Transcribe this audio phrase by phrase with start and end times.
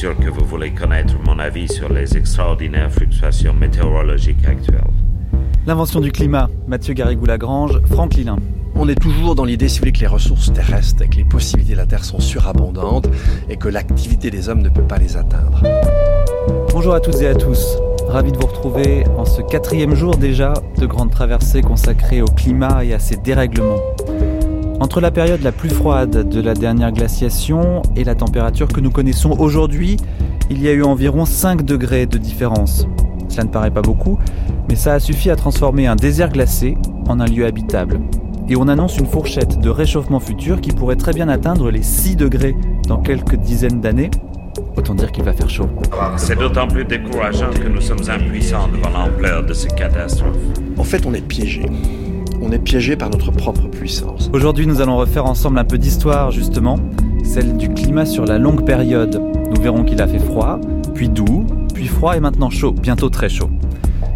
[0.00, 4.80] sûr que vous voulez connaître mon avis sur les extraordinaires fluctuations météorologiques actuelles.
[5.66, 8.38] L'invention du climat, Mathieu Garrigou-Lagrange, Franck Lilin.
[8.76, 11.24] On est toujours dans l'idée, si vous voulez, que les ressources terrestres et que les
[11.24, 13.10] possibilités de la Terre sont surabondantes
[13.50, 15.62] et que l'activité des hommes ne peut pas les atteindre.
[16.72, 17.76] Bonjour à toutes et à tous.
[18.08, 22.86] Ravi de vous retrouver en ce quatrième jour déjà de grande traversée consacrée au climat
[22.86, 23.82] et à ses dérèglements.
[24.80, 28.90] Entre la période la plus froide de la dernière glaciation et la température que nous
[28.90, 29.98] connaissons aujourd'hui,
[30.48, 32.86] il y a eu environ 5 degrés de différence.
[33.28, 34.18] Cela ne paraît pas beaucoup,
[34.70, 36.78] mais ça a suffi à transformer un désert glacé
[37.08, 38.00] en un lieu habitable.
[38.48, 42.16] Et on annonce une fourchette de réchauffement futur qui pourrait très bien atteindre les 6
[42.16, 42.56] degrés
[42.88, 44.10] dans quelques dizaines d'années.
[44.78, 45.68] Autant dire qu'il va faire chaud.
[46.16, 50.38] C'est d'autant plus décourageant que nous sommes impuissants devant l'ampleur de ces catastrophes.
[50.78, 51.66] En fait, on est piégé.
[52.42, 54.30] On est piégé par notre propre puissance.
[54.32, 56.78] Aujourd'hui, nous allons refaire ensemble un peu d'histoire, justement,
[57.22, 59.20] celle du climat sur la longue période.
[59.54, 60.58] Nous verrons qu'il a fait froid,
[60.94, 63.50] puis doux, puis froid et maintenant chaud, bientôt très chaud.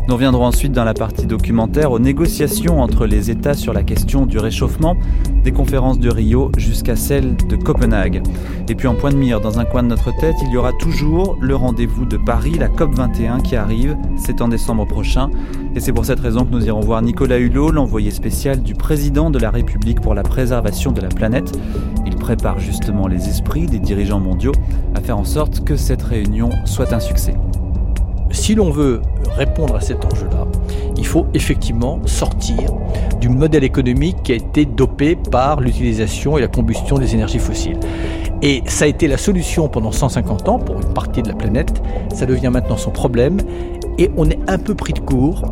[0.06, 4.26] Nous reviendrons ensuite dans la partie documentaire aux négociations entre les États sur la question
[4.26, 4.98] du réchauffement,
[5.42, 8.22] des conférences de Rio jusqu'à celle de Copenhague.
[8.68, 10.72] Et puis en point de mire, dans un coin de notre tête, il y aura
[10.74, 15.30] toujours le rendez-vous de Paris, la COP21 qui arrive, c'est en décembre prochain.
[15.74, 19.30] Et c'est pour cette raison que nous irons voir Nicolas Hulot, l'envoyé spécial du président
[19.30, 21.50] de la République pour la préservation de la planète.
[22.04, 24.52] Il prépare justement les esprits des dirigeants mondiaux
[24.94, 27.34] à faire en sorte que cette réunion soit un succès
[28.30, 29.00] si l'on veut
[29.36, 30.46] répondre à cet enjeu-là,
[30.96, 32.72] il faut effectivement sortir
[33.20, 37.78] du modèle économique qui a été dopé par l'utilisation et la combustion des énergies fossiles.
[38.42, 41.82] Et ça a été la solution pendant 150 ans pour une partie de la planète.
[42.12, 43.38] Ça devient maintenant son problème.
[43.98, 45.42] Et on est un peu pris de court,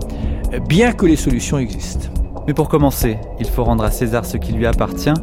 [0.68, 2.08] bien que les solutions existent.
[2.46, 5.14] Mais pour commencer, il faut rendre à César ce qui lui appartient.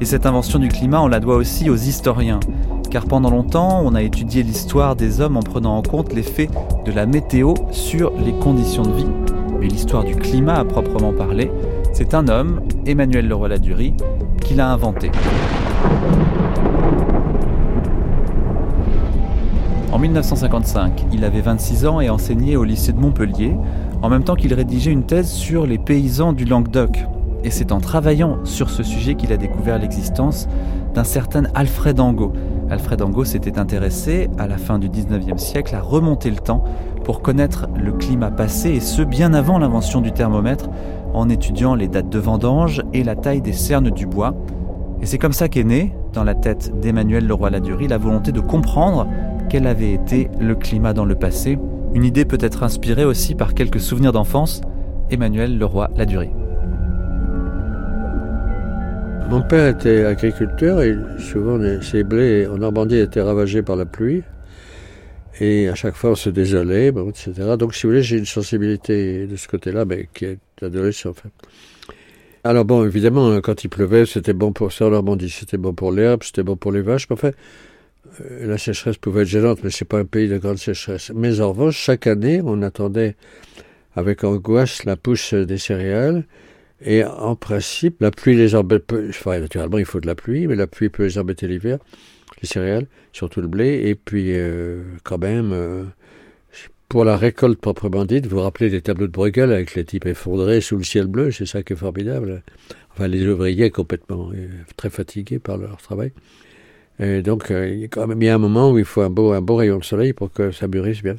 [0.00, 2.40] Et cette invention du climat, on la doit aussi aux historiens
[2.90, 6.48] car pendant longtemps, on a étudié l'histoire des hommes en prenant en compte l'effet
[6.84, 9.06] de la météo sur les conditions de vie.
[9.60, 11.50] Mais l'histoire du climat à proprement parler,
[11.92, 13.94] c'est un homme, Emmanuel Leroy-Ladurie,
[14.40, 15.10] qui l'a inventé.
[19.92, 23.56] En 1955, il avait 26 ans et enseignait au lycée de Montpellier,
[24.00, 27.04] en même temps qu'il rédigeait une thèse sur les paysans du Languedoc.
[27.44, 30.48] Et c'est en travaillant sur ce sujet qu'il a découvert l'existence
[30.94, 32.32] d'un certain Alfred Angot,
[32.70, 36.64] Alfred Angot s'était intéressé, à la fin du 19e siècle, à remonter le temps
[37.04, 40.68] pour connaître le climat passé, et ce bien avant l'invention du thermomètre,
[41.14, 44.34] en étudiant les dates de vendange et la taille des cernes du bois.
[45.00, 49.06] Et c'est comme ça qu'est née, dans la tête d'Emmanuel Leroy-Ladurie, la volonté de comprendre
[49.48, 51.58] quel avait été le climat dans le passé,
[51.94, 54.60] une idée peut-être inspirée aussi par quelques souvenirs d'enfance,
[55.10, 56.30] Emmanuel Leroy-Ladurie.
[59.28, 64.22] Mon père était agriculteur et souvent ses blés en Normandie étaient ravagés par la pluie.
[65.40, 67.56] Et à chaque fois, on se désolait, etc.
[67.58, 71.12] Donc, si vous voulez, j'ai une sensibilité de ce côté-là, mais qui est adolescent, en
[71.12, 71.30] fait.
[72.42, 75.28] Alors bon, évidemment, quand il pleuvait, c'était bon pour ça en Normandie.
[75.28, 77.06] C'était bon pour l'herbe, c'était bon pour les vaches.
[77.10, 77.32] Mais enfin,
[78.20, 81.12] euh, la sécheresse pouvait être gênante, mais c'est pas un pays de grande sécheresse.
[81.14, 83.16] Mais en revanche, chaque année, on attendait
[83.94, 86.24] avec angoisse la pousse des céréales.
[86.80, 88.92] Et en principe, la pluie les embête.
[89.10, 91.78] Enfin, naturellement, il faut de la pluie, mais la pluie peut les embêter l'hiver,
[92.40, 93.88] les céréales, surtout le blé.
[93.88, 95.84] Et puis, euh, quand même, euh,
[96.88, 100.06] pour la récolte proprement dite, vous vous rappelez des tableaux de Bruegel avec les types
[100.06, 102.42] effondrés sous le ciel bleu, c'est ça qui est formidable.
[102.92, 106.12] Enfin, les ouvriers complètement euh, très fatigués par leur travail.
[107.00, 109.78] Et donc, il y a un moment où il faut un beau, un beau rayon
[109.78, 111.16] de soleil pour que ça mûrisse bien.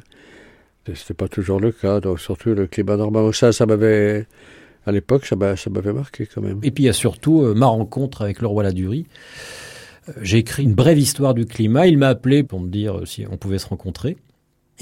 [0.94, 3.32] C'était pas toujours le cas, donc surtout le climat normal.
[3.32, 4.26] Ça, ça m'avait
[4.86, 6.60] à l'époque, ça m'avait marqué quand même.
[6.62, 9.06] Et puis il y a surtout euh, ma rencontre avec le roi Ladurie.
[10.08, 11.86] Euh, j'ai écrit une brève histoire du climat.
[11.86, 14.16] Il m'a appelé pour me dire euh, si on pouvait se rencontrer.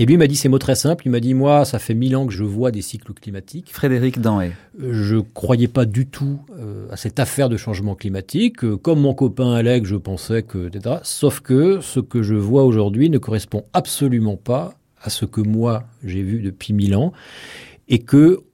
[0.01, 1.09] Et lui m'a dit ces mots très simples.
[1.09, 3.73] Il m'a dit Moi, ça fait mille ans que je vois des cycles climatiques.
[3.73, 4.53] Frédéric Danhé.
[4.79, 6.39] Je ne croyais pas du tout
[6.93, 8.61] à cette affaire de changement climatique.
[8.77, 10.69] Comme mon copain Alec, je pensais que.
[10.69, 10.99] Etc.
[11.03, 15.83] Sauf que ce que je vois aujourd'hui ne correspond absolument pas à ce que moi
[16.05, 17.13] j'ai vu depuis mille ans.
[17.89, 18.45] Et que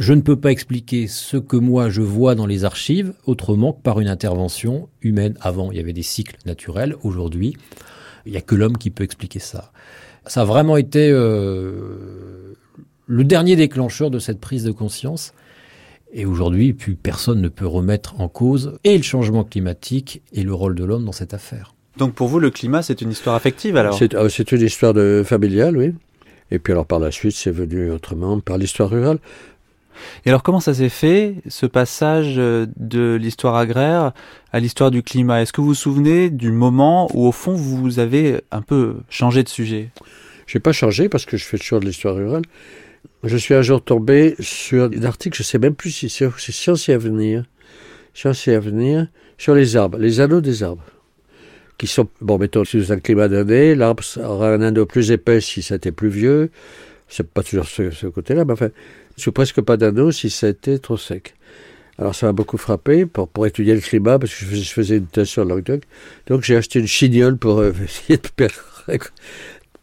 [0.00, 3.82] je ne peux pas expliquer ce que moi je vois dans les archives autrement que
[3.82, 5.36] par une intervention humaine.
[5.42, 6.96] Avant, il y avait des cycles naturels.
[7.02, 7.54] Aujourd'hui,
[8.24, 9.72] Il n'y a que l'homme qui peut expliquer ça.
[10.26, 12.54] Ça a vraiment été euh,
[13.06, 15.34] le dernier déclencheur de cette prise de conscience.
[16.12, 20.54] Et aujourd'hui, plus personne ne peut remettre en cause et le changement climatique et le
[20.54, 21.74] rôle de l'homme dans cette affaire.
[21.98, 23.96] Donc pour vous, le climat, c'est une histoire affective alors?
[23.98, 25.92] C'est euh, c'est une histoire de, familiale, oui.
[26.50, 29.18] Et puis alors par la suite, c'est venu autrement par l'histoire rurale.
[30.24, 34.12] Et alors comment ça s'est fait, ce passage euh, de l'histoire agraire
[34.52, 35.42] à l'histoire du climat?
[35.42, 39.42] Est-ce que vous vous souvenez du moment où au fond vous avez un peu changé
[39.42, 39.90] de sujet?
[40.46, 42.42] Je n'ai pas changé parce que je fais toujours de l'histoire rurale.
[43.22, 46.30] Je suis un jour tombé sur un article, je ne sais même plus si c'est
[46.38, 47.44] Science et Avenir,
[48.14, 48.48] Science
[49.38, 50.84] sur les arbres, les anneaux des arbres
[51.80, 55.62] qui sont, bon, mettons, sous un climat donné, l'arbre aura un anneau plus épais si
[55.62, 56.50] c'était plus vieux.
[57.08, 58.68] C'est pas toujours ce côté-là, mais enfin,
[59.20, 61.34] sous presque pas d'anneau si c'était trop sec.
[61.98, 65.28] Alors ça m'a beaucoup frappé pour, étudier le climat, parce que je faisais une thèse
[65.28, 65.82] sur le Languedoc.
[66.26, 68.98] Donc j'ai acheté une chignole pour euh, essayer de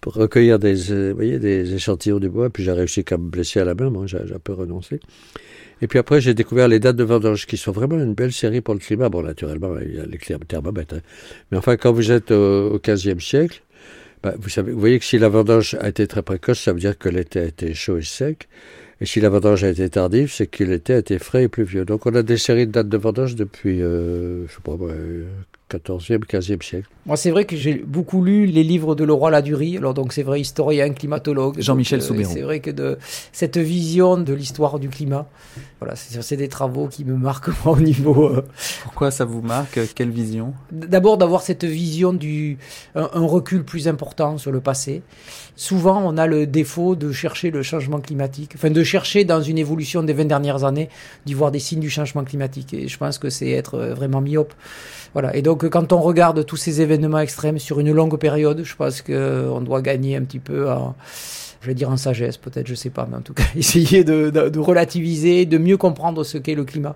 [0.06, 3.76] recueillir des, euh, des échantillons de bois, puis j'ai réussi qu'à me blesser à la
[3.76, 5.00] main, moi j'ai un peu renoncé.
[5.82, 8.62] Et puis après, j'ai découvert les dates de vendange, qui sont vraiment une belle série
[8.62, 9.10] pour le climat.
[9.10, 10.96] Bon, naturellement, il y a les thermomètres.
[10.96, 11.02] Hein.
[11.52, 13.62] Mais enfin, quand vous êtes au, XVe siècle,
[14.24, 17.10] bah, vous voyez que si la vendange a été très précoce, ça veut dire que
[17.10, 18.48] l'été a été chaud et sec.
[19.00, 21.86] Et si la vendange a été tardive, c'est que l'été a été frais et pluvieux.
[21.86, 24.76] Donc on a des séries de dates de vendange depuis, euh, je sais pas,
[25.70, 26.88] 14e, 15e siècle.
[27.06, 29.78] Moi, c'est vrai que j'ai beaucoup lu les livres de Leroy Ladurie.
[29.78, 31.60] Alors, donc, c'est vrai, historien, climatologue.
[31.60, 32.34] Jean-Michel euh, Soubéron.
[32.34, 32.98] C'est vrai que de
[33.34, 35.28] cette vision de l'histoire du climat,
[35.80, 38.30] voilà, c'est des travaux qui me marquent moi, au niveau.
[38.30, 38.46] Euh,
[38.84, 39.80] Pourquoi ça vous marque?
[39.94, 40.54] Quelle vision?
[40.72, 42.58] D'abord, d'avoir cette vision du.
[42.96, 45.02] Un, un, recul plus important sur le passé.
[45.58, 49.58] Souvent, on a le défaut de chercher le changement climatique, enfin, de chercher dans une
[49.58, 50.88] évolution des 20 dernières années,
[51.26, 52.76] d'y voir des signes du changement climatique.
[52.76, 54.54] Et je pense que c'est être vraiment myope.
[55.14, 55.36] Voilà.
[55.36, 59.02] Et donc, quand on regarde tous ces événements extrêmes sur une longue période, je pense
[59.02, 60.96] qu'on doit gagner un petit peu en,
[61.62, 64.30] je vais dire en sagesse, peut-être, je sais pas, mais en tout cas, essayer de,
[64.30, 66.96] de, de relativiser, de mieux comprendre ce qu'est le climat.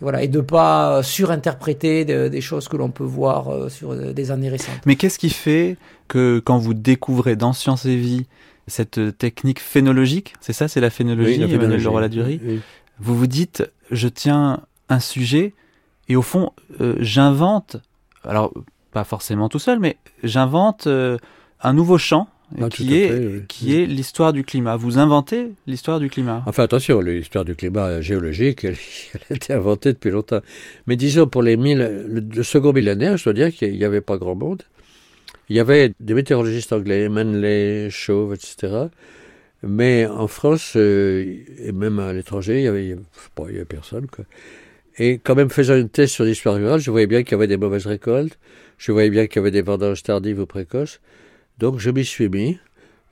[0.00, 0.22] Voilà.
[0.22, 4.48] Et de pas surinterpréter de, des choses que l'on peut voir euh, sur des années
[4.48, 4.80] récentes.
[4.86, 5.76] Mais qu'est-ce qui fait
[6.08, 8.26] que quand vous découvrez dans Science et Vie
[8.66, 12.60] cette technique phénologique, c'est ça, c'est la phénologie, oui, Emmanuel oui.
[12.98, 15.52] vous vous dites, je tiens un sujet
[16.08, 17.76] et au fond, euh, j'invente,
[18.24, 18.52] alors
[18.92, 21.18] pas forcément tout seul, mais j'invente euh,
[21.62, 22.28] un nouveau champ
[22.60, 23.42] Ah, qui est, fait, oui.
[23.48, 24.76] qui est l'histoire du climat.
[24.76, 26.42] Vous inventez l'histoire du climat.
[26.46, 28.76] Enfin, attention, l'histoire du climat géologique, elle,
[29.14, 30.40] elle, a été inventée depuis longtemps.
[30.86, 34.00] Mais disons, pour les mille, le, le second millénaire, je dois dire qu'il n'y avait
[34.00, 34.62] pas grand monde.
[35.48, 38.86] Il y avait des météorologistes anglais, Manley, Chauve, etc.
[39.62, 42.96] Mais en France, euh, et même à l'étranger, il y avait,
[43.36, 44.24] bon, avait personne, quoi.
[44.96, 47.48] Et quand même, faisant une thèse sur l'histoire rurale, je voyais bien qu'il y avait
[47.48, 48.38] des mauvaises récoltes,
[48.78, 51.00] je voyais bien qu'il y avait des vendanges tardives ou précoces.
[51.58, 52.58] Donc, je m'y suis mis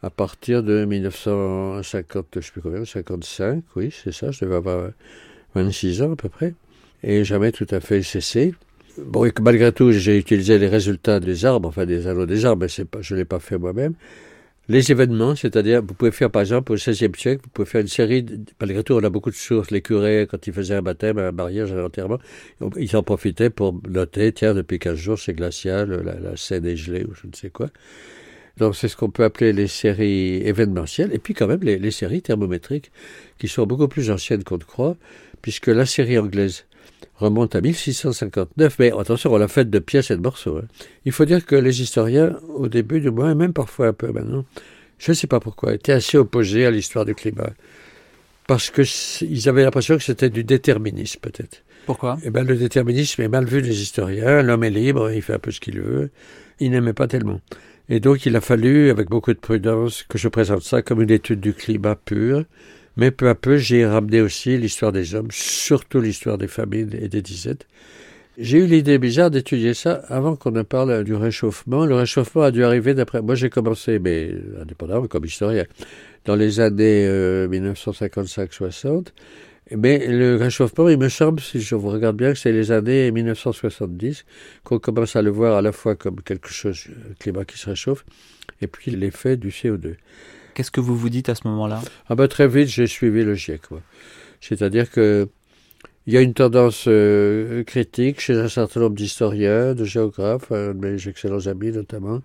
[0.03, 4.91] à partir de 1950, je sais plus combien, 55, oui, c'est ça, je devais avoir
[5.55, 6.55] 26 ans à peu près.
[7.05, 8.55] Et jamais tout à fait cessé.
[8.99, 12.67] Bon, et malgré tout, j'ai utilisé les résultats des arbres, enfin des anneaux des arbres,
[12.67, 13.95] mais je ne l'ai pas fait moi-même.
[14.69, 17.89] Les événements, c'est-à-dire, vous pouvez faire, par exemple, au XVIe siècle, vous pouvez faire une
[17.89, 18.25] série,
[18.61, 21.33] malgré tout, on a beaucoup de sources, les curés, quand ils faisaient un baptême, un
[21.33, 22.19] mariage, un enterrement,
[22.77, 26.77] ils en profitaient pour noter, tiens, depuis 15 jours, c'est glacial, la, la Seine est
[26.77, 27.69] gelée, ou je ne sais quoi.
[28.59, 31.91] Donc, c'est ce qu'on peut appeler les séries événementielles, et puis quand même les, les
[31.91, 32.93] séries thermométriques,
[33.39, 34.97] qui sont beaucoup plus anciennes qu'on ne croit,
[35.41, 36.65] puisque la série anglaise,
[37.17, 40.59] remonte à 1659, mais attention, on l'a faite de pièces et de morceaux.
[40.59, 40.67] Hein.
[41.05, 44.11] Il faut dire que les historiens, au début du mois, et même parfois un peu
[44.11, 44.45] maintenant,
[44.99, 47.51] je ne sais pas pourquoi, étaient assez opposés à l'histoire du climat.
[48.47, 51.63] Parce qu'ils avaient l'impression que c'était du déterminisme, peut-être.
[51.87, 52.19] Pourquoi?
[52.25, 54.43] Eh bien, le déterminisme est mal vu des historiens.
[54.43, 56.11] L'homme est libre, il fait un peu ce qu'il veut.
[56.61, 57.41] Ils n'aimaient pas tellement.
[57.89, 61.11] Et donc, il a fallu, avec beaucoup de prudence, que je présente ça comme une
[61.11, 62.45] étude du climat pur.
[62.97, 67.09] Mais peu à peu, j'ai ramené aussi l'histoire des hommes, surtout l'histoire des famines et
[67.09, 67.67] des disettes.
[68.39, 71.85] J'ai eu l'idée bizarre d'étudier ça avant qu'on ne parle du réchauffement.
[71.85, 73.21] Le réchauffement a dû arriver d'après.
[73.21, 75.65] Moi, j'ai commencé, mais indépendamment comme historien,
[76.25, 79.09] dans les années euh, 1955-60.
[79.77, 83.11] Mais le réchauffement, il me semble, si je vous regarde bien, que c'est les années
[83.11, 84.25] 1970
[84.65, 87.71] qu'on commence à le voir à la fois comme quelque chose, le climat qui se
[87.71, 88.05] réchauffe,
[88.61, 89.95] et puis l'effet du CO2.
[90.55, 91.81] Qu'est-ce que vous vous dites à ce moment-là?
[92.09, 93.63] Ah ben très vite, j'ai suivi le GIEC.
[94.41, 95.29] C'est-à-dire que
[96.07, 100.73] il y a une tendance euh, critique chez un certain nombre d'historiens, de géographes, de
[100.73, 102.21] mes excellents amis notamment,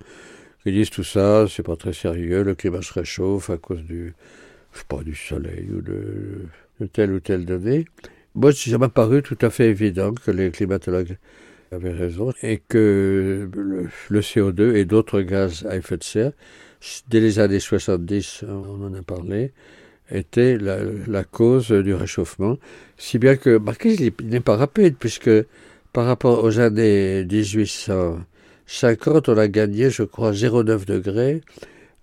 [0.64, 4.16] qui disent tout ça, c'est pas très sérieux, le climat se réchauffe à cause du,
[4.74, 6.48] je sais pas, du soleil ou de
[6.86, 7.86] telle ou telle donnée.
[8.36, 11.18] Moi, ça m'a paru tout à fait évident que les climatologues
[11.72, 16.32] avait raison, et que le, le CO2 et d'autres gaz à effet de serre,
[17.10, 19.52] dès les années 70, on en a parlé,
[20.12, 22.58] étaient la, cause du réchauffement.
[22.98, 25.30] Si bien que, marquez, il n'est pas rapide, puisque
[25.94, 31.42] par rapport aux années 1850, on a gagné, je crois, 0,9 degrés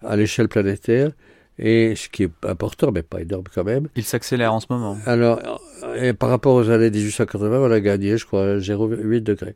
[0.02, 1.10] à l'échelle planétaire.
[1.58, 3.88] Et ce qui est important, mais pas énorme quand même.
[3.94, 4.99] Il s'accélère en ce moment.
[5.06, 5.40] Alors,
[5.96, 9.54] et par rapport aux années 1880, on a gagné, je crois, 0,8 degrés.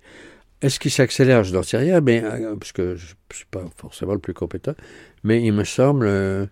[0.62, 1.44] Est-ce qu'il s'accélère?
[1.44, 4.34] Je n'en sais rien, mais euh, parce que je ne suis pas forcément le plus
[4.34, 4.74] compétent.
[5.24, 6.46] Mais il me semble euh,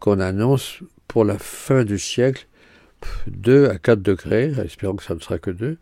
[0.00, 2.46] qu'on annonce pour la fin du siècle
[3.28, 4.52] 2 à 4 degrés.
[4.64, 5.78] Espérons que ça ne sera que 2.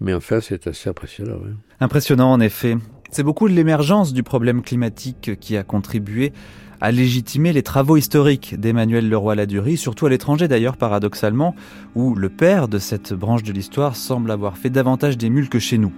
[0.00, 1.38] Mais enfin, c'est assez impressionnant.
[1.42, 1.50] Oui.
[1.80, 2.76] Impressionnant, en effet.
[3.10, 6.32] C'est beaucoup de l'émergence du problème climatique qui a contribué
[6.80, 11.54] à légitimer les travaux historiques d'Emmanuel Leroy-Ladurie, surtout à l'étranger d'ailleurs, paradoxalement,
[11.94, 15.78] où le père de cette branche de l'histoire semble avoir fait davantage d'émules que chez
[15.78, 15.92] nous.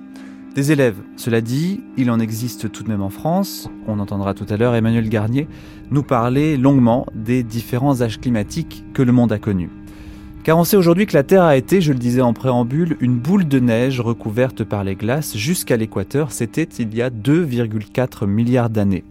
[0.55, 3.69] Des élèves, cela dit, il en existe tout de même en France.
[3.87, 5.49] On entendra tout à l'heure Emmanuel Garnier
[5.91, 9.69] nous parler longuement des différents âges climatiques que le monde a connus.
[10.45, 13.19] Car on sait aujourd'hui que la Terre a été, je le disais en préambule, une
[13.19, 16.33] boule de neige recouverte par les glaces jusqu'à l'équateur.
[16.33, 19.05] C'était il y a 2,4 milliards d'années.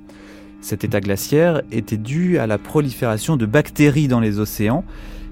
[0.65, 4.83] Cet état glaciaire était dû à la prolifération de bactéries dans les océans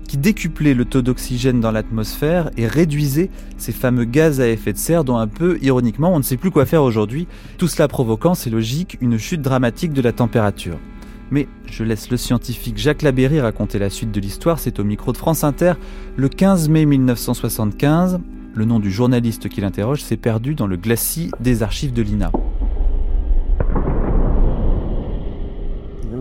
[0.08, 4.78] qui décuplaient le taux d'oxygène dans l'atmosphère et réduisaient ces fameux gaz à effet de
[4.78, 8.36] serre dont un peu ironiquement on ne sait plus quoi faire aujourd'hui, tout cela provoquant,
[8.36, 10.78] c'est logique, une chute dramatique de la température.
[11.32, 15.14] Mais je laisse le scientifique Jacques Labéry raconter la suite de l'histoire, c'est au micro
[15.14, 15.74] de France Inter,
[16.16, 18.20] le 15 mai 1975.
[18.54, 22.32] Le nom du journaliste qui l'interroge s'est perdu dans le glacis des archives de l'INA.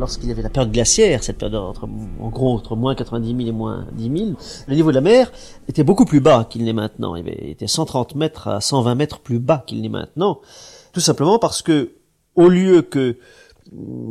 [0.02, 3.49] Lorsqu'il y avait la période glaciaire, cette période entre, en gros entre moins 90 000
[3.49, 4.30] et moins 10 000,
[4.66, 5.30] le niveau de la mer
[5.68, 7.14] était beaucoup plus bas qu'il n'est maintenant.
[7.14, 10.40] Il était 130 mètres à 120 mètres plus bas qu'il n'est maintenant.
[10.92, 11.92] Tout simplement parce que,
[12.35, 13.16] au lieu que,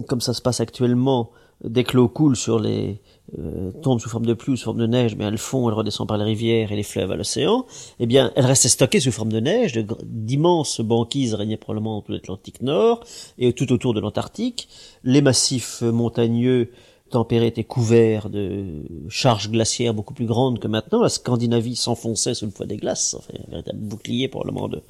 [0.08, 1.32] comme ça se passe actuellement,
[1.62, 3.02] dès que l'eau coule sur les,
[3.40, 5.76] euh, tombe sous forme de pluie ou sous forme de neige, mais elle fond, elle
[5.76, 7.66] redescend par les rivières et les fleuves à l'océan,
[8.00, 12.62] eh bien, elle restait stockée sous forme de neige, d'immenses banquises régnaient probablement tout l'Atlantique
[12.62, 13.04] Nord
[13.38, 14.68] et tout autour de l'Antarctique.
[15.04, 16.72] Les massifs montagneux
[17.12, 21.02] tempérés étaient couverts de charges glaciaires beaucoup plus grandes que maintenant.
[21.02, 24.82] La Scandinavie s'enfonçait sous le poids des glaces, enfin, un véritable bouclier probablement de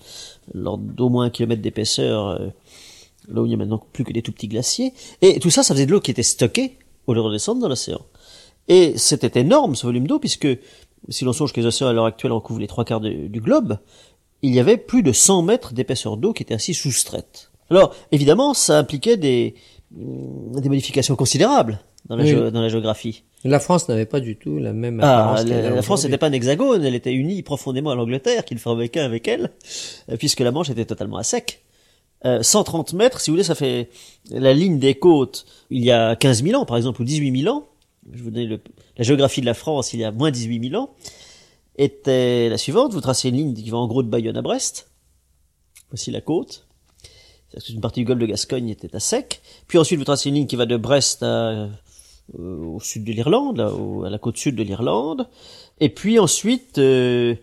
[0.54, 2.48] d'au moins un kilomètre d'épaisseur, euh,
[3.28, 4.94] là où il n'y a maintenant plus que des tout petits glaciers.
[5.22, 7.68] Et tout ça, ça faisait de l'eau qui était stockée au lieu de redescendre dans
[7.68, 8.02] l'océan.
[8.68, 10.48] Et c'était énorme ce volume d'eau, puisque
[11.10, 13.78] si l'on songe que les océans à l'heure actuelle recouvrent les trois quarts du globe,
[14.44, 17.52] il y avait plus de 100 mètres d'épaisseur d'eau qui étaient ainsi soustraites.
[17.70, 19.56] Alors, évidemment, ça impliquait des,
[19.92, 22.32] des modifications considérables dans la, Oui.
[22.34, 23.24] gé- dans la géographie.
[23.44, 26.28] La France n'avait pas du tout la même Ah, apparence la, la France n'était pas
[26.28, 29.52] un hexagone, elle était unie profondément à l'Angleterre, qui ne formait qu'un avec elle,
[30.10, 31.64] euh, puisque la Manche était totalement à sec.
[32.26, 33.90] Euh, 130 mètres, si vous voulez, ça fait
[34.30, 37.56] la ligne des côtes il y a 15 000 ans, par exemple, ou 18 000
[37.56, 37.68] ans.
[38.12, 38.62] Je vous donne le-
[38.98, 40.90] la géographie de la France il y a moins 18 000 ans.
[41.78, 44.90] Était la suivante, vous tracez une ligne qui va en gros de Bayonne à Brest.
[45.90, 46.68] Voici la côte.
[47.50, 49.42] C'est-à-dire que Une partie du golfe de Gascogne était à sec.
[49.68, 51.70] Puis ensuite, vous tracez une ligne qui va de Brest à, euh,
[52.38, 55.28] au sud de l'Irlande, au- à la côte sud de l'Irlande.
[55.80, 57.36] Et puis ensuite, euh,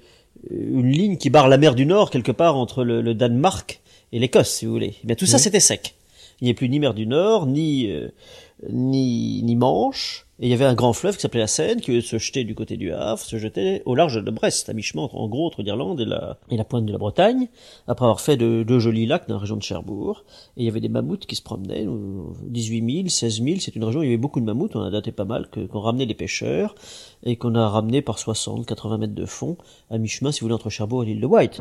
[0.51, 3.81] une ligne qui barre la mer du Nord, quelque part entre le, le Danemark
[4.13, 4.95] et l'Écosse, si vous voulez.
[5.03, 5.95] Eh bien, tout ça, c'était sec.
[6.41, 8.09] Il n'y avait plus ni mer du Nord, ni, euh,
[8.71, 10.27] ni, ni Manche.
[10.41, 12.55] Et il y avait un grand fleuve qui s'appelait la Seine, qui se jeter du
[12.55, 15.63] côté du Havre, se jetait au large de Brest, à mi-chemin, entre- en gros, entre
[15.63, 17.49] l'Irlande et la, pointe de la Bretagne,
[17.89, 20.25] après avoir fait de, jolis lacs dans la région de Cherbourg.
[20.57, 23.75] Et il y avait des mammouths qui se promenaient, euh, 18 000, 16 000, c'est
[23.75, 25.81] une région où il y avait beaucoup de mammouths, on a daté pas mal, qu'on
[25.81, 26.77] ramenait les pêcheurs,
[27.25, 29.57] et qu'on a ramené par 60, 80 mètres de fond,
[29.91, 31.59] à mi-chemin, si vous voulez, entre Cherbourg et l'île de White.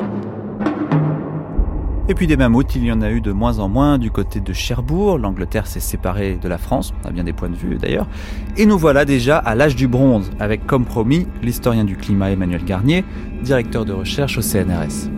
[2.10, 4.40] Et puis des mammouths, il y en a eu de moins en moins du côté
[4.40, 5.18] de Cherbourg.
[5.18, 8.08] L'Angleterre s'est séparée de la France, à bien des points de vue d'ailleurs.
[8.56, 12.64] Et nous voilà déjà à l'âge du bronze, avec comme promis l'historien du climat Emmanuel
[12.64, 13.04] Garnier,
[13.44, 15.10] directeur de recherche au CNRS.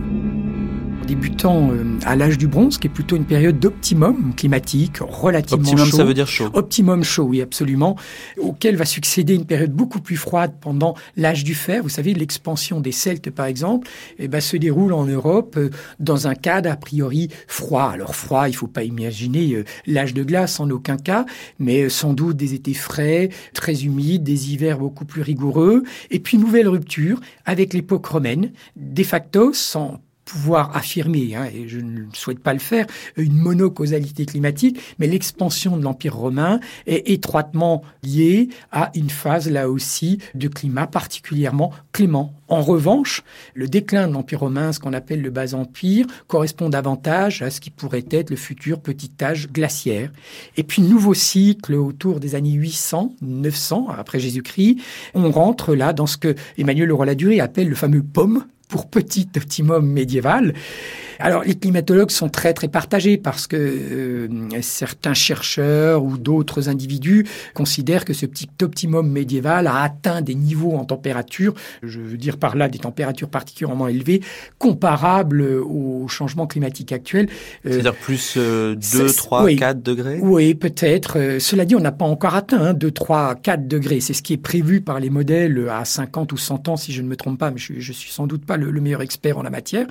[1.06, 5.86] Débutant euh, à l'âge du bronze, qui est plutôt une période d'optimum climatique, relativement Optimum,
[5.86, 5.96] chaud.
[5.96, 6.50] ça veut dire chaud.
[6.54, 7.96] Optimum chaud, oui, absolument,
[8.38, 11.82] auquel va succéder une période beaucoup plus froide pendant l'âge du fer.
[11.82, 13.88] Vous savez, l'expansion des Celtes, par exemple,
[14.18, 17.90] eh ben, se déroule en Europe euh, dans un cadre a priori froid.
[17.92, 21.26] Alors froid, il faut pas imaginer euh, l'âge de glace en aucun cas,
[21.58, 26.20] mais euh, sans doute des étés frais, très humides, des hivers beaucoup plus rigoureux, et
[26.20, 30.00] puis nouvelle rupture avec l'époque romaine, de facto sans
[30.30, 35.76] pouvoir affirmer, hein, et je ne souhaite pas le faire, une monocausalité climatique, mais l'expansion
[35.76, 42.32] de l'Empire romain est étroitement liée à une phase, là aussi, de climat particulièrement clément.
[42.46, 43.22] En revanche,
[43.54, 47.60] le déclin de l'Empire romain, ce qu'on appelle le bas empire, correspond davantage à ce
[47.60, 50.12] qui pourrait être le futur petit âge glaciaire.
[50.56, 54.78] Et puis, nouveau cycle autour des années 800, 900 après Jésus-Christ,
[55.14, 59.28] on rentre là dans ce que Emmanuel Leroy Ladurie appelle le fameux pomme pour petit
[59.36, 60.54] optimum médiéval.
[61.18, 64.28] Alors les climatologues sont très très partagés parce que euh,
[64.62, 70.72] certains chercheurs ou d'autres individus considèrent que ce petit optimum médiéval a atteint des niveaux
[70.72, 74.22] en température, je veux dire par là des températures particulièrement élevées,
[74.58, 77.28] comparables au changement climatique actuel.
[77.66, 78.76] Euh, C'est-à-dire plus 2,
[79.14, 80.18] 3, 4 degrés?
[80.22, 81.18] Oui, peut-être.
[81.18, 84.00] Euh, cela dit, on n'a pas encore atteint hein, 2, 3, 4 degrés.
[84.00, 87.02] C'est ce qui est prévu par les modèles à 50 ou 100 ans, si je
[87.02, 89.38] ne me trompe pas, mais je, je suis sans doute pas le, le meilleur expert
[89.38, 89.86] en la matière.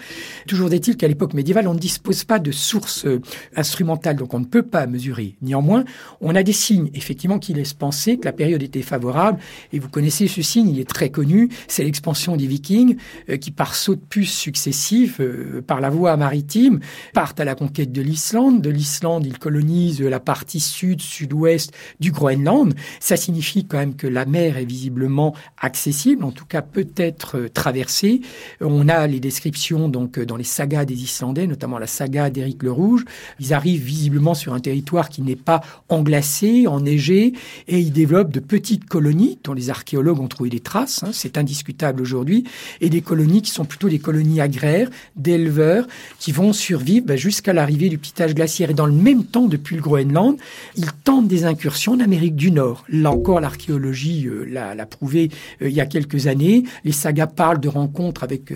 [0.47, 3.21] Toujours est-il qu'à l'époque médiévale, on ne dispose pas de sources euh,
[3.55, 5.35] instrumentales, donc on ne peut pas mesurer.
[5.41, 5.83] Néanmoins,
[6.21, 9.39] on a des signes, effectivement, qui laissent penser que la période était favorable.
[9.73, 12.97] Et vous connaissez ce signe, il est très connu, c'est l'expansion des Vikings,
[13.29, 16.79] euh, qui par saut de puce successifs, euh, par la voie maritime,
[17.13, 18.61] partent à la conquête de l'Islande.
[18.61, 22.73] De l'Islande, ils colonisent la partie sud, sud-ouest du Groenland.
[22.99, 28.21] Ça signifie quand même que la mer est visiblement accessible, en tout cas peut-être traversée.
[28.61, 32.71] On a les descriptions donc dans les sagas des Islandais, notamment la saga d'Éric le
[32.71, 33.05] Rouge.
[33.39, 37.33] Ils arrivent visiblement sur un territoire qui n'est pas englacé, enneigé,
[37.67, 41.03] et ils développent de petites colonies dont les archéologues ont trouvé des traces.
[41.03, 42.43] Hein, c'est indiscutable aujourd'hui,
[42.81, 45.87] et des colonies qui sont plutôt des colonies agraires, d'éleveurs,
[46.19, 48.71] qui vont survivre bah, jusqu'à l'arrivée du petit âge glaciaire.
[48.71, 50.37] Et dans le même temps, depuis le Groenland,
[50.75, 52.83] ils tentent des incursions en Amérique du Nord.
[52.89, 55.29] Là encore, l'archéologie euh, l'a prouvé
[55.61, 56.63] euh, il y a quelques années.
[56.83, 58.48] Les sagas parlent de rencontres avec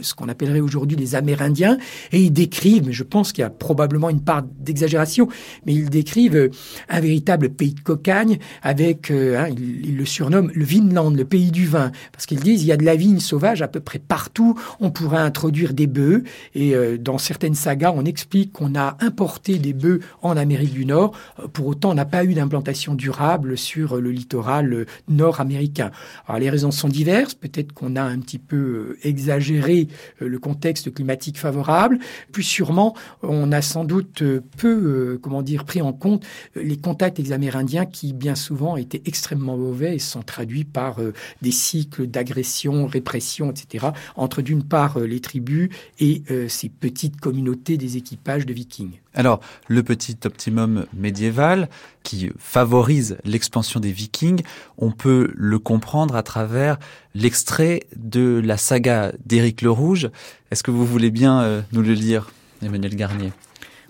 [0.00, 1.78] ce qu'on appellerait aujourd'hui les Amérindiens,
[2.12, 5.28] et ils décrivent, mais je pense qu'il y a probablement une part d'exagération,
[5.66, 6.50] mais ils décrivent euh,
[6.88, 11.24] un véritable pays de cocagne avec, euh, hein, ils, ils, le surnomment le Vinland, le
[11.24, 13.80] pays du vin, parce qu'ils disent il y a de la vigne sauvage à peu
[13.80, 18.74] près partout, on pourrait introduire des bœufs, et euh, dans certaines sagas, on explique qu'on
[18.74, 21.16] a importé des bœufs en Amérique du Nord,
[21.52, 25.90] pour autant on n'a pas eu d'implantation durable sur le littoral nord-américain.
[26.26, 29.86] Alors les raisons sont diverses, peut-être qu'on a un petit peu exagéré
[30.18, 31.98] le contexte climatique favorable,
[32.32, 34.22] puis sûrement on a sans doute
[34.56, 39.02] peu, comment dire, pris en compte les contacts avec les Amérindiens qui bien souvent étaient
[39.06, 40.98] extrêmement mauvais et sont traduits par
[41.42, 43.86] des cycles d'agression, répression, etc.
[44.16, 45.68] entre d'une part les tribus
[46.00, 48.98] et ces petites communautés des équipages de vikings.
[49.14, 51.68] Alors, le petit optimum médiéval
[52.02, 54.42] qui favorise l'expansion des vikings,
[54.76, 56.78] on peut le comprendre à travers
[57.14, 60.10] l'extrait de la saga d'Éric le Rouge.
[60.50, 62.30] Est-ce que vous voulez bien euh, nous le lire,
[62.62, 63.32] Emmanuel Garnier?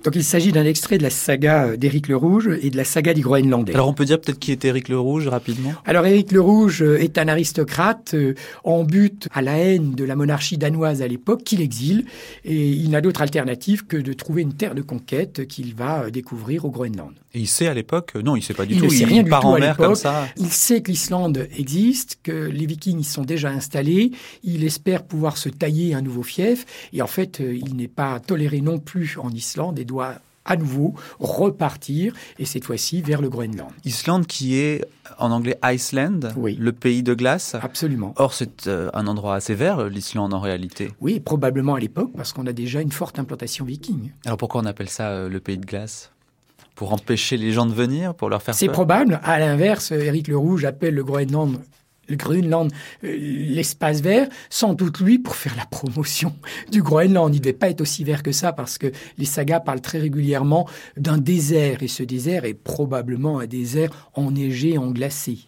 [0.05, 3.15] Donc il s'agit d'un extrait de la saga d'Éric le Rouge et de la saga
[3.15, 3.75] du Groenlandais.
[3.75, 5.73] Alors on peut dire peut-être qui est Éric le Rouge rapidement?
[5.87, 8.15] Alors Éric le Rouge est un aristocrate
[8.65, 12.05] en but à la haine de la monarchie danoise à l'époque qu'il exile
[12.45, 16.67] et il n'a d'autre alternative que de trouver une terre de conquête qu'il va découvrir
[16.67, 17.15] au Groenland.
[17.35, 18.93] Et il sait à l'époque Non, il sait pas du il tout.
[18.93, 20.27] Il rien du part tout en mer comme ça.
[20.37, 24.13] Il sait que l'Islande existe, que les Vikings y sont déjà installés.
[24.45, 26.65] Il espère pouvoir se tailler un nouveau fief.
[26.93, 30.95] Et en fait, il n'est pas toléré non plus en Islande et doit à nouveau
[31.19, 33.71] repartir, et cette fois-ci vers le Groenland.
[33.85, 34.85] Islande qui est
[35.19, 36.57] en anglais Iceland, oui.
[36.61, 37.57] le pays de glace.
[37.61, 38.15] Absolument.
[38.17, 40.91] Or, c'est euh, un endroit assez vert, l'Islande en réalité.
[41.01, 44.13] Oui, probablement à l'époque, parce qu'on a déjà une forte implantation viking.
[44.25, 46.11] Alors pourquoi on appelle ça euh, le pays de glace?
[46.75, 49.21] Pour empêcher les gens de venir, pour leur faire C'est probable.
[49.23, 51.59] À l'inverse, Éric le Rouge appelle le Groenland
[52.09, 52.71] le Groenland,
[53.05, 56.35] euh, l'espace vert, sans doute lui pour faire la promotion
[56.71, 57.35] du Groenland.
[57.35, 59.99] Il ne devait pas être aussi vert que ça parce que les sagas parlent très
[59.99, 65.39] régulièrement d'un désert et ce désert est probablement un désert enneigé, englacé.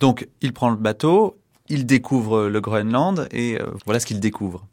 [0.00, 4.66] Donc il prend le bateau, il découvre le Groenland et euh, voilà ce qu'il découvre.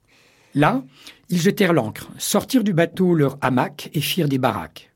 [0.56, 0.84] Là,
[1.30, 4.89] ils jetèrent l'ancre, sortirent du bateau leur hamac et firent des baraques.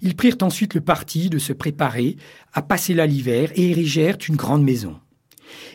[0.00, 2.16] Ils prirent ensuite le parti de se préparer
[2.52, 4.98] à passer là l'hiver et érigèrent une grande maison.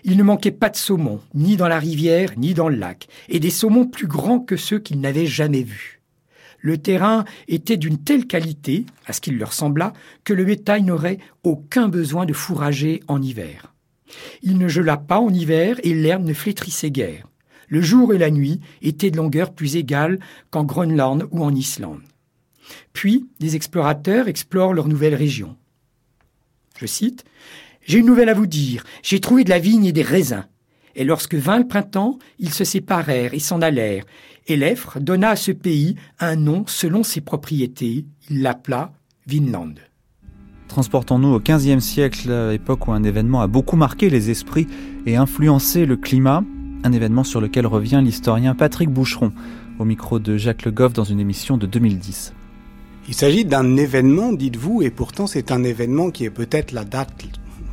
[0.03, 3.39] Il ne manquait pas de saumons, ni dans la rivière, ni dans le lac, et
[3.39, 6.01] des saumons plus grands que ceux qu'ils n'avaient jamais vus.
[6.59, 11.19] Le terrain était d'une telle qualité, à ce qu'il leur sembla, que le bétail n'aurait
[11.43, 13.73] aucun besoin de fourrager en hiver.
[14.41, 17.27] Il ne gela pas en hiver et l'herbe ne flétrissait guère.
[17.67, 20.19] Le jour et la nuit étaient de longueur plus égale
[20.49, 22.01] qu'en Groenland ou en Islande.
[22.97, 25.55] Puis, des explorateurs explorent leur nouvelle région.
[26.79, 27.25] Je cite
[27.85, 28.83] j'ai une nouvelle à vous dire.
[29.03, 30.45] J'ai trouvé de la vigne et des raisins.
[30.95, 34.03] Et lorsque vint le printemps, ils se séparèrent et s'en allèrent.
[34.47, 38.07] Et l'Effre donna à ce pays un nom selon ses propriétés.
[38.31, 38.91] Il l'appela
[39.27, 39.75] Vinland.
[40.67, 44.65] Transportons-nous au XVe siècle, époque où un événement a beaucoup marqué les esprits
[45.05, 46.43] et influencé le climat,
[46.83, 49.33] un événement sur lequel revient l'historien Patrick Boucheron,
[49.77, 52.33] au micro de Jacques Le Goff dans une émission de 2010.
[53.09, 57.13] Il s'agit d'un événement, dites-vous, et pourtant c'est un événement qui est peut-être la date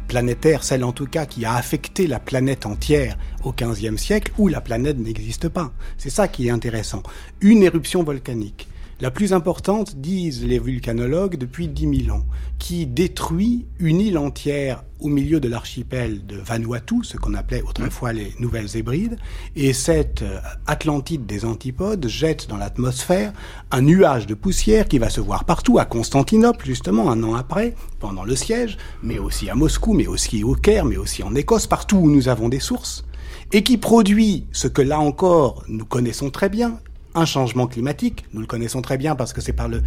[0.06, 4.46] planétaire, celle en tout cas qui a affecté la planète entière au XVe siècle, où
[4.46, 5.72] la planète n'existe pas.
[5.98, 7.02] C'est ça qui est intéressant.
[7.40, 8.68] Une éruption volcanique
[9.00, 12.24] la plus importante, disent les vulcanologues, depuis 10 000 ans,
[12.58, 18.12] qui détruit une île entière au milieu de l'archipel de Vanuatu, ce qu'on appelait autrefois
[18.12, 19.18] les Nouvelles Hébrides,
[19.56, 23.32] et cette euh, Atlantide des antipodes jette dans l'atmosphère
[23.70, 27.74] un nuage de poussière qui va se voir partout, à Constantinople justement un an après,
[27.98, 31.66] pendant le siège, mais aussi à Moscou, mais aussi au Caire, mais aussi en Écosse,
[31.66, 33.04] partout où nous avons des sources,
[33.52, 36.78] et qui produit ce que là encore nous connaissons très bien,
[37.14, 38.24] un changement climatique.
[38.32, 39.82] Nous le connaissons très bien parce que c'est par le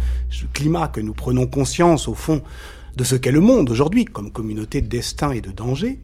[0.52, 2.42] climat que nous prenons conscience, au fond,
[2.96, 6.00] de ce qu'est le monde aujourd'hui, comme communauté de destin et de danger,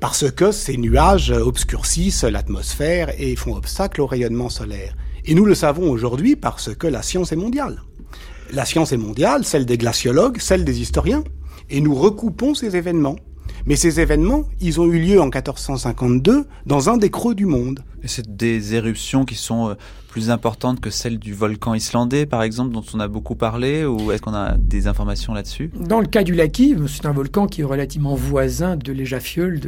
[0.00, 4.96] parce que ces nuages obscurcissent l'atmosphère et font obstacle au rayonnement solaire.
[5.26, 7.82] Et nous le savons aujourd'hui parce que la science est mondiale.
[8.52, 11.24] La science est mondiale, celle des glaciologues, celle des historiens,
[11.68, 13.16] et nous recoupons ces événements.
[13.66, 17.80] Mais ces événements, ils ont eu lieu en 1452 dans un des creux du monde.
[18.04, 19.74] C'est des éruptions qui sont euh,
[20.08, 24.10] plus importantes que celles du volcan islandais, par exemple, dont on a beaucoup parlé, ou
[24.10, 25.70] est-ce qu'on a des informations là-dessus?
[25.78, 29.60] Dans le cas du Laki, c'est un volcan qui est relativement voisin de l'Éjafieul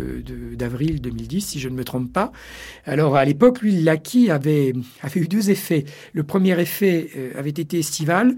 [0.57, 2.33] d'avril de, 2010, si je ne me trompe pas.
[2.85, 5.85] Alors à l'époque, lui, le Laki avait, avait eu deux effets.
[6.15, 8.35] Le premier effet euh, avait été estival.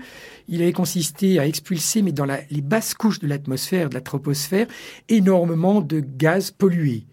[0.49, 4.67] Il avait consisté à expulser, mais dans les basses couches de l'atmosphère, de la troposphère,
[5.09, 7.07] énormément de gaz pollués.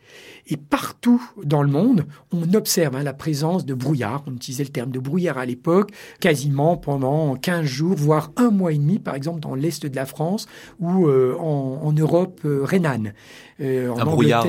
[0.51, 4.23] Et partout dans le monde, on observe hein, la présence de brouillard.
[4.25, 8.73] On utilisait le terme de brouillard à l'époque, quasiment pendant 15 jours, voire un mois
[8.73, 10.47] et demi, par exemple dans l'est de la France
[10.79, 13.13] ou euh, en, Europe euh, rhénane.
[13.61, 14.45] Euh, un brouillard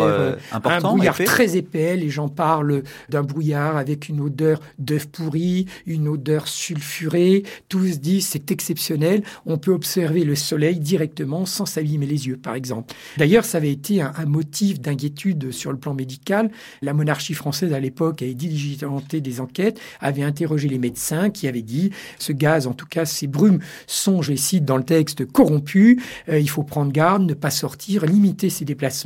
[0.52, 1.96] important, un brouillard très épais.
[1.96, 7.44] Les gens parlent d'un brouillard avec une odeur d'œuf pourri, une odeur sulfurée.
[7.68, 9.22] Tous disent c'est exceptionnel.
[9.46, 12.94] On peut observer le soleil directement sans s'abîmer les yeux, par exemple.
[13.16, 16.50] D'ailleurs, ça avait été un, un motif d'inquiétude sur le plan médical.
[16.82, 21.62] La monarchie française à l'époque avait diligenté des enquêtes, avait interrogé les médecins qui avaient
[21.62, 26.00] dit ce gaz, en tout cas ces brumes, sont, je cite dans le texte, corrompus.
[26.28, 28.99] Euh, il faut prendre garde, ne pas sortir, limiter ses déplacements,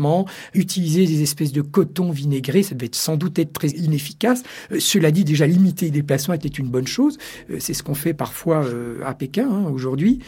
[0.55, 2.63] utiliser des espèces de coton vinaigré.
[2.63, 4.43] Ça devait sans doute être très inefficace.
[4.73, 7.19] Euh, cela dit, déjà limiter les déplacements était une bonne chose.
[7.51, 8.65] Euh, c'est ce qu'on fait parfois
[9.05, 10.21] à Pékin hein, aujourd'hui.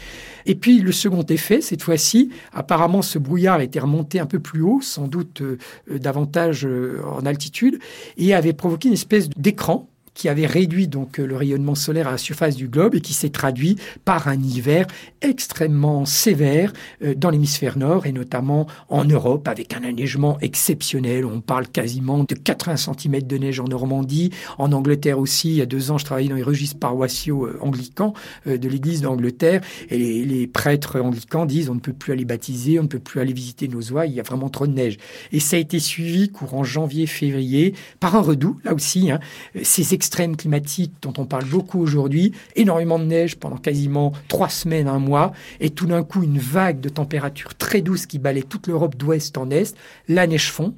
[0.47, 4.63] Et puis le second effet, cette fois-ci, apparemment ce brouillard était remonté un peu plus
[4.63, 5.43] haut, sans doute
[5.91, 7.79] davantage euh, en altitude
[8.17, 12.13] et avait provoqué une espèce d'écran qui avait réduit donc euh, le rayonnement solaire à
[12.13, 14.87] la surface du globe et qui s'est traduit par un hiver
[15.21, 16.73] extrêmement sévère
[17.05, 21.27] euh, dans l'hémisphère nord et notamment en Europe avec un enneigement exceptionnel.
[21.27, 24.31] On parle quasiment de 80 cm de neige en Normandie.
[24.59, 27.59] En Angleterre aussi, il y a deux ans, je travaillais dans les registres paroissiaux euh,
[27.61, 28.15] anglicans
[28.47, 32.85] de l'église d'Angleterre et les, prêtres anglicans disent on ne peut plus aller baptiser, on
[32.85, 34.97] ne peut plus aller visiter nos oies, il y a vraiment trop de neige.
[35.33, 39.21] Et ça a été suivi courant janvier-février par un redout, là aussi, hein,
[39.63, 44.87] ces extrême climatique dont on parle beaucoup aujourd'hui, énormément de neige pendant quasiment trois semaines,
[44.87, 48.69] un mois, et tout d'un coup une vague de température très douce qui balait toute
[48.69, 50.75] l'Europe d'ouest en est, la neige fond,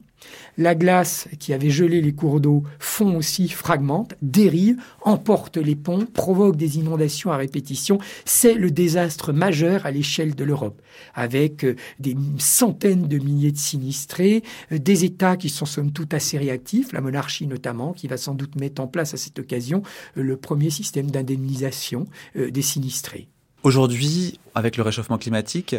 [0.59, 6.05] la glace qui avait gelé les cours d'eau fond aussi, fragmente, dérive, emporte les ponts,
[6.05, 7.99] provoque des inondations à répétition.
[8.25, 10.83] C'est le désastre majeur à l'échelle de l'Europe,
[11.15, 14.43] avec euh, des centaines de milliers de sinistrés,
[14.73, 18.35] euh, des États qui sont somme toute assez réactifs, la monarchie notamment, qui va sans
[18.35, 19.83] doute mettre en place à cette occasion
[20.17, 23.29] euh, le premier système d'indemnisation des sinistrés.
[23.63, 25.77] Aujourd'hui, avec le réchauffement climatique,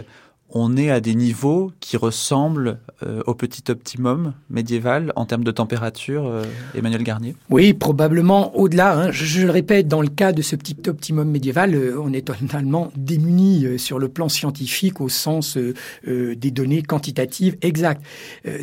[0.51, 5.51] on est à des niveaux qui ressemblent euh, au petit optimum médiéval en termes de
[5.51, 6.43] température, euh,
[6.75, 8.97] Emmanuel Garnier Oui, probablement au-delà.
[8.97, 9.11] Hein.
[9.11, 12.91] Je, le répète, dans le cas de ce petit optimum médiéval, euh, on est totalement
[12.95, 15.57] démuni sur le plan scientifique au sens
[16.05, 18.01] des données quantitatives exactes.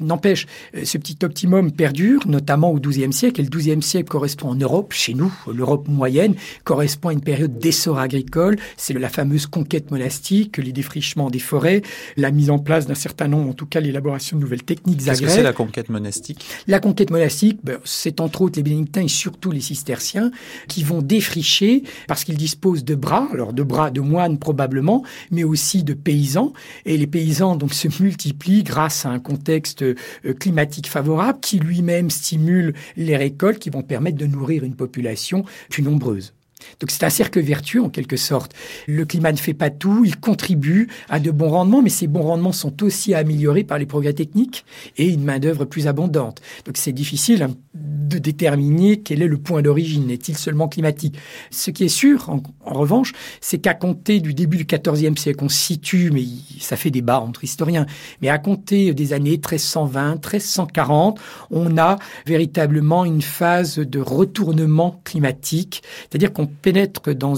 [0.01, 0.47] N'empêche,
[0.83, 4.93] ce petit optimum perdure, notamment au XIIe siècle, et le XIIe siècle correspond en Europe,
[4.93, 8.57] chez nous, l'Europe moyenne, correspond à une période d'essor agricole.
[8.77, 11.76] C'est la fameuse conquête monastique, les défrichements des forêts,
[12.17, 15.29] la mise en place d'un certain nombre, en tout cas l'élaboration de nouvelles techniques que
[15.29, 16.45] c'est la conquête monastique?
[16.67, 20.31] La conquête monastique, ben, c'est entre autres les bénédictins et surtout les cisterciens
[20.69, 25.45] qui vont défricher parce qu'ils disposent de bras, alors de bras de moines probablement, mais
[25.45, 26.53] aussi de paysans.
[26.85, 29.95] Et les paysans donc se multiplient grâce à un contexte euh,
[30.39, 35.83] climatique favorable qui lui-même stimule les récoltes qui vont permettre de nourrir une population plus
[35.83, 36.33] nombreuse.
[36.81, 38.53] Donc c'est un cercle vertueux en quelque sorte.
[38.87, 42.23] Le climat ne fait pas tout, il contribue à de bons rendements, mais ces bons
[42.23, 44.65] rendements sont aussi améliorés par les progrès techniques
[44.97, 46.41] et une main-d'œuvre plus abondante.
[46.65, 50.11] Donc c'est difficile hein, de déterminer quel est le point d'origine.
[50.11, 51.17] Est-il seulement climatique?
[51.51, 55.49] Ce qui est sûr, en, revanche, c'est qu'à compter du début du XIVe siècle, on
[55.49, 56.25] situe, mais
[56.61, 57.87] ça fait débat entre historiens,
[58.23, 65.83] mais à compter des années 1320, 1340, on a véritablement une phase de retournement climatique,
[66.09, 67.37] c'est-à-dire qu'on pénètre dans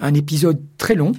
[0.00, 1.12] un épisode très long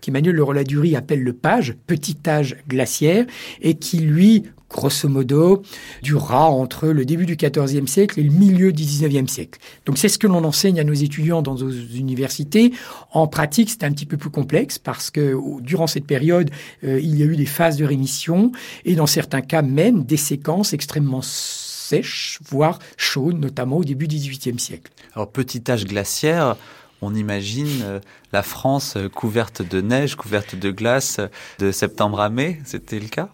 [0.00, 3.26] qu'Emmanuel Le Rolla-Durie appelle le page, petit âge glaciaire,
[3.60, 5.62] et qui lui, grosso modo,
[6.02, 9.60] durera entre le début du XIVe siècle et le milieu du XIXe siècle.
[9.84, 12.72] Donc c'est ce que l'on enseigne à nos étudiants dans nos universités.
[13.12, 16.50] En pratique, c'est un petit peu plus complexe parce que durant cette période,
[16.84, 18.52] euh, il y a eu des phases de rémission
[18.84, 24.16] et dans certains cas même des séquences extrêmement sèches, voire chaudes, notamment au début du
[24.16, 24.90] XVIIIe siècle.
[25.16, 26.56] Alors, petit âge glaciaire,
[27.00, 28.00] on imagine euh,
[28.34, 31.20] la France euh, couverte de neige, couverte de glace
[31.58, 32.60] de septembre à mai.
[32.66, 33.30] C'était le cas?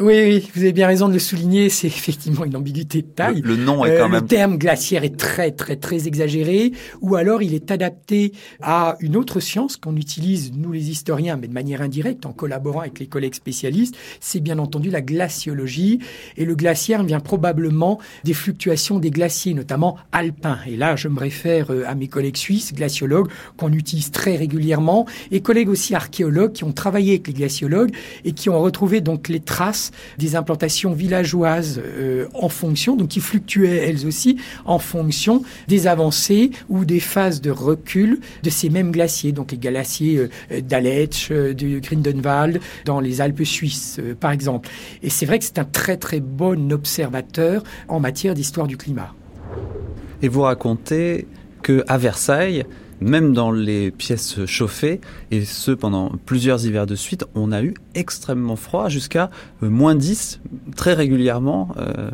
[0.00, 3.40] Oui, oui, vous avez bien raison de le souligner, c'est effectivement une ambiguïté de taille.
[3.42, 4.22] Le, nom est quand euh, même...
[4.22, 9.16] Le terme glaciaire est très, très, très exagéré, ou alors il est adapté à une
[9.16, 13.06] autre science qu'on utilise, nous les historiens, mais de manière indirecte, en collaborant avec les
[13.06, 16.00] collègues spécialistes, c'est bien entendu la glaciologie,
[16.36, 20.58] et le glaciaire vient probablement des fluctuations des glaciers, notamment alpins.
[20.66, 25.06] Et là, je me réfère euh, à mes collègues suisses, glaciologues, qu'on utilise très régulièrement,
[25.30, 29.28] et collègues aussi archéologues qui ont travaillé avec les glaciologues et qui ont retrouvé donc
[29.28, 29.87] les traces
[30.18, 36.50] des implantations villageoises euh, en fonction, donc qui fluctuaient elles aussi en fonction des avancées
[36.68, 41.54] ou des phases de recul de ces mêmes glaciers, donc les glaciers euh, d'Aletsch, euh,
[41.54, 44.68] de Grindenwald, dans les Alpes suisses par exemple.
[45.02, 49.14] Et c'est vrai que c'est un très très bon observateur en matière d'histoire du climat.
[50.22, 51.26] Et vous racontez
[51.62, 52.64] que à Versailles,
[53.00, 57.74] même dans les pièces chauffées, et ce pendant plusieurs hivers de suite, on a eu
[57.94, 59.30] extrêmement froid jusqu'à
[59.62, 60.40] euh, moins 10
[60.76, 62.10] très régulièrement euh,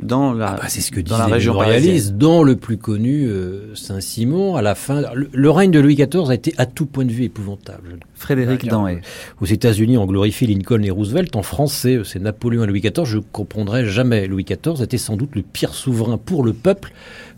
[0.00, 3.26] dans la, ah bah c'est ce que dans la région réaliste, dont le plus connu
[3.26, 4.54] euh, Saint-Simon.
[4.54, 7.24] À la fin, le, règne de Louis XIV a été à tout point de vue
[7.24, 7.98] épouvantable.
[8.14, 9.00] Frédéric Danhé.
[9.40, 11.34] Aux États-Unis, on glorifie Lincoln et Roosevelt.
[11.34, 13.04] En français, c'est Napoléon et Louis XIV.
[13.04, 14.26] Je comprendrai jamais.
[14.26, 16.92] Louis XIV était sans doute le pire souverain pour le peuple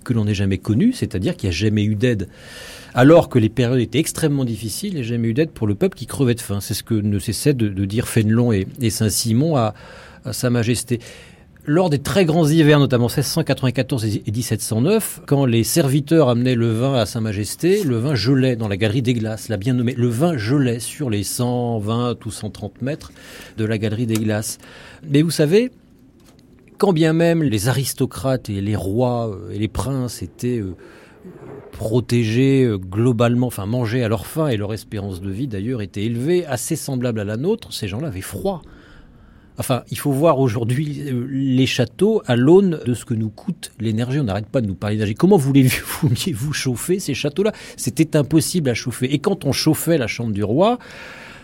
[0.04, 2.28] que l'on ait jamais connu, c'est-à-dire qu'il n'y a jamais eu d'aide
[2.98, 6.06] alors que les périodes étaient extrêmement difficiles et jamais eu d'aide pour le peuple qui
[6.06, 6.58] crevait de faim.
[6.60, 9.72] C'est ce que ne cessait de, dire Fénelon et, Saint-Simon à,
[10.32, 10.98] Sa Majesté
[11.64, 16.94] lors des très grands hivers, notamment 1694 et 1709, quand les serviteurs amenaient le vin
[16.94, 19.94] à Sa Majesté, le vin gelait dans la galerie des glaces, la bien nommée.
[19.94, 23.12] Le vin gelait sur les 120 ou 130 mètres
[23.58, 24.58] de la galerie des glaces.
[25.08, 25.70] Mais vous savez,
[26.78, 30.74] quand bien même les aristocrates et les rois euh, et les princes étaient euh,
[31.72, 36.04] protégés euh, globalement, enfin manger à leur faim et leur espérance de vie d'ailleurs était
[36.04, 38.62] élevée, assez semblable à la nôtre, ces gens-là avaient froid.
[39.58, 43.72] Enfin, il faut voir aujourd'hui euh, les châteaux à l'aune de ce que nous coûte
[43.80, 44.20] l'énergie.
[44.20, 45.14] On n'arrête pas de nous parler d'énergie.
[45.14, 47.52] Comment voulez-vous vous chauffer ces châteaux-là?
[47.76, 49.12] C'était impossible à chauffer.
[49.12, 50.78] Et quand on chauffait la chambre du roi,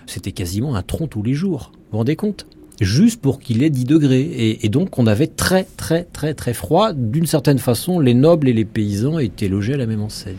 [0.06, 1.72] c'était quasiment un tronc tous les jours.
[1.74, 2.46] Vous vous rendez compte?
[2.84, 4.58] Juste pour qu'il ait 10 degrés.
[4.62, 6.92] Et, donc on avait très très très très froid.
[6.92, 10.36] D'une certaine façon, les nobles et les paysans étaient logés à la même enseigne.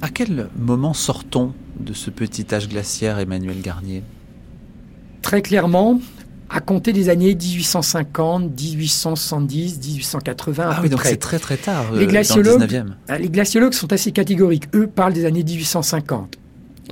[0.00, 4.02] À quel moment sort-on de ce petit âge glaciaire, Emmanuel Garnier?
[5.22, 6.00] Très clairement,
[6.50, 10.64] à compter des années 1850, 1870, 1880.
[10.68, 11.92] Ah oui, donc c'est très très tard.
[11.92, 12.94] Les glaciologues, dans le 19e.
[13.08, 14.68] Ah, les glaciologues sont assez catégoriques.
[14.74, 16.36] Eux parlent des années 1850.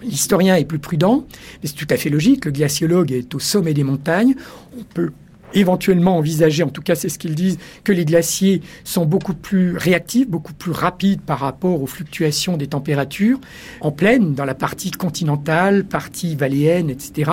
[0.03, 1.27] L'historien est plus prudent,
[1.63, 2.45] mais c'est tout à fait logique.
[2.45, 4.35] Le glaciologue est au sommet des montagnes.
[4.79, 5.11] On peut
[5.55, 9.77] éventuellement envisager, en tout cas c'est ce qu'ils disent, que les glaciers sont beaucoup plus
[9.77, 13.41] réactifs, beaucoup plus rapides par rapport aux fluctuations des températures
[13.81, 17.31] en plaine, dans la partie continentale, partie valéenne, etc.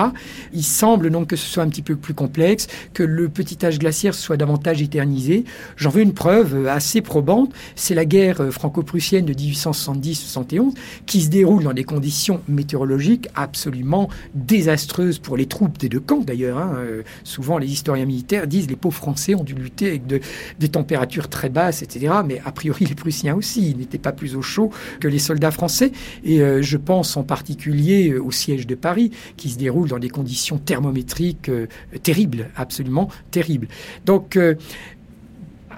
[0.52, 3.78] Il semble donc que ce soit un petit peu plus complexe, que le petit âge
[3.78, 5.44] glaciaire soit davantage éternisé.
[5.76, 10.74] J'en veux une preuve assez probante, c'est la guerre franco-prussienne de 1870-71
[11.06, 16.22] qui se déroule dans des conditions météorologiques absolument désastreuses pour les troupes des deux camps
[16.24, 16.58] d'ailleurs.
[16.58, 16.76] Hein.
[17.24, 20.20] Souvent les historiens militaires disent les pauvres Français ont dû lutter avec de,
[20.58, 22.14] des températures très basses, etc.
[22.26, 25.50] Mais a priori, les Prussiens aussi, ils n'étaient pas plus au chaud que les soldats
[25.50, 25.92] français.
[26.24, 30.10] Et euh, je pense en particulier au siège de Paris, qui se déroule dans des
[30.10, 31.50] conditions thermométriques
[32.02, 33.68] terribles, absolument terribles.
[34.04, 34.38] Donc,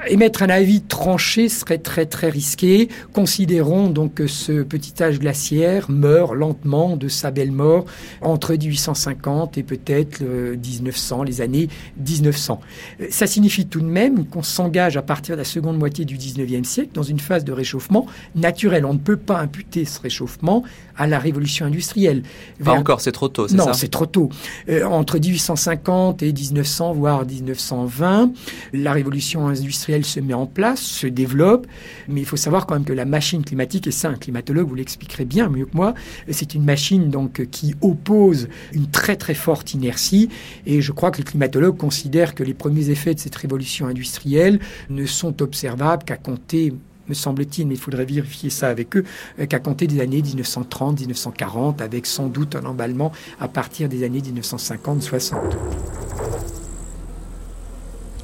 [0.08, 2.88] émettre un avis tranché serait très très risqué.
[3.12, 7.84] Considérons donc que ce petit âge glaciaire meurt lentement de sa belle mort
[8.20, 12.60] entre 1850 et peut-être 1900, les années 1900.
[13.10, 16.64] Ça signifie tout de même qu'on s'engage à partir de la seconde moitié du 19e
[16.64, 18.84] siècle dans une phase de réchauffement naturel.
[18.84, 20.64] On ne peut pas imputer ce réchauffement
[20.96, 22.22] à la révolution industrielle.
[22.62, 23.66] Pas encore, c'est trop tôt, c'est ça?
[23.66, 24.28] Non, c'est trop tôt.
[24.68, 28.32] Euh, entre 1850 et 1900, voire 1920,
[28.74, 31.66] la révolution industrielle se met en place, se développe,
[32.09, 34.74] mais il faut savoir quand même que la machine climatique, et ça un climatologue vous
[34.74, 35.94] l'expliquerait bien mieux que moi,
[36.31, 40.29] c'est une machine donc qui oppose une très très forte inertie,
[40.66, 44.61] et je crois que les climatologues considèrent que les premiers effets de cette révolution industrielle
[44.88, 46.72] ne sont observables qu'à compter
[47.09, 49.05] me semble-t-il, mais il faudrait vérifier ça avec eux,
[49.48, 55.35] qu'à compter des années 1930-1940, avec sans doute un emballement à partir des années 1950-60.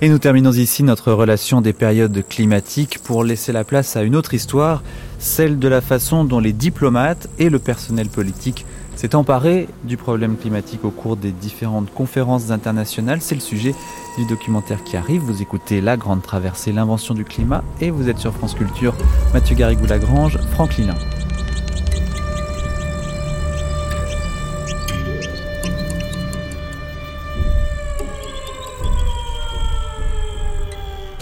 [0.02, 4.14] Et nous terminons ici notre relation des périodes climatiques pour laisser la place à une
[4.14, 4.82] autre histoire,
[5.18, 10.36] celle de la façon dont les diplomates et le personnel politique s'est emparé du problème
[10.36, 13.20] climatique au cours des différentes conférences internationales.
[13.22, 13.74] C'est le sujet
[14.18, 15.22] du documentaire qui arrive.
[15.22, 18.94] Vous écoutez La Grande Traversée, l'invention du climat et vous êtes sur France Culture.
[19.32, 20.94] Mathieu Garrigou-Lagrange, Franck Lilin.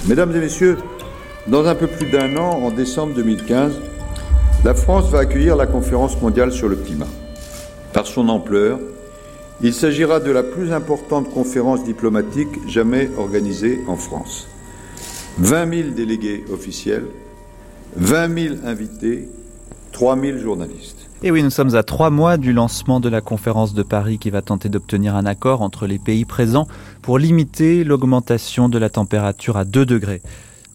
[0.07, 0.77] Mesdames et messieurs,
[1.47, 3.73] dans un peu plus d'un an, en décembre 2015,
[4.63, 7.09] la France va accueillir la conférence mondiale sur le climat.
[7.95, 8.81] Par son ampleur,
[9.63, 14.47] il s'agira de la plus importante conférence diplomatique jamais organisée en France.
[15.39, 17.07] 20 000 délégués officiels,
[17.97, 19.31] 20 000 invités,
[19.93, 21.04] 3 000 journalistes.
[21.27, 24.29] Et oui, nous sommes à trois mois du lancement de la conférence de Paris qui
[24.29, 26.69] va tenter d'obtenir un accord entre les pays présents
[27.01, 30.21] pour limiter l'augmentation de la température à 2 degrés.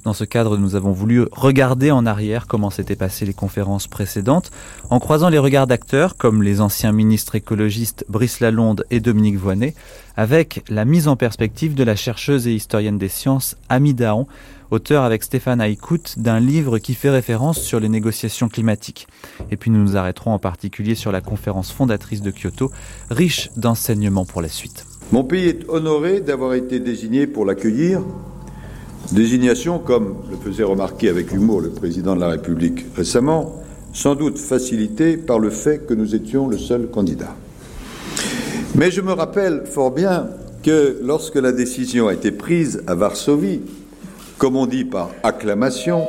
[0.05, 4.49] Dans ce cadre, nous avons voulu regarder en arrière comment s'étaient passées les conférences précédentes,
[4.89, 9.75] en croisant les regards d'acteurs comme les anciens ministres écologistes Brice Lalonde et Dominique Voynet,
[10.17, 14.25] avec la mise en perspective de la chercheuse et historienne des sciences Ami Daon,
[14.71, 19.07] auteur avec Stéphane Haïkout d'un livre qui fait référence sur les négociations climatiques.
[19.51, 22.71] Et puis nous nous arrêterons en particulier sur la conférence fondatrice de Kyoto,
[23.09, 24.85] riche d'enseignements pour la suite.
[25.11, 28.01] Mon pays est honoré d'avoir été désigné pour l'accueillir
[29.11, 33.55] Désignation, comme le faisait remarquer avec humour le président de la République récemment,
[33.91, 37.35] sans doute facilitée par le fait que nous étions le seul candidat.
[38.75, 40.27] Mais je me rappelle fort bien
[40.61, 43.61] que lorsque la décision a été prise à Varsovie,
[44.39, 46.07] comme on dit par acclamation,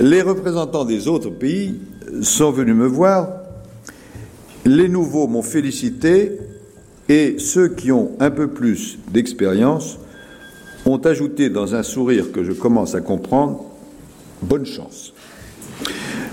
[0.00, 1.78] les représentants des autres pays
[2.22, 3.28] sont venus me voir,
[4.64, 6.38] les nouveaux m'ont félicité
[7.08, 9.98] et ceux qui ont un peu plus d'expérience
[10.86, 13.64] ont ajouté dans un sourire que je commence à comprendre
[14.42, 15.12] Bonne chance.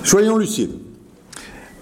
[0.04, 0.72] Soyons lucides.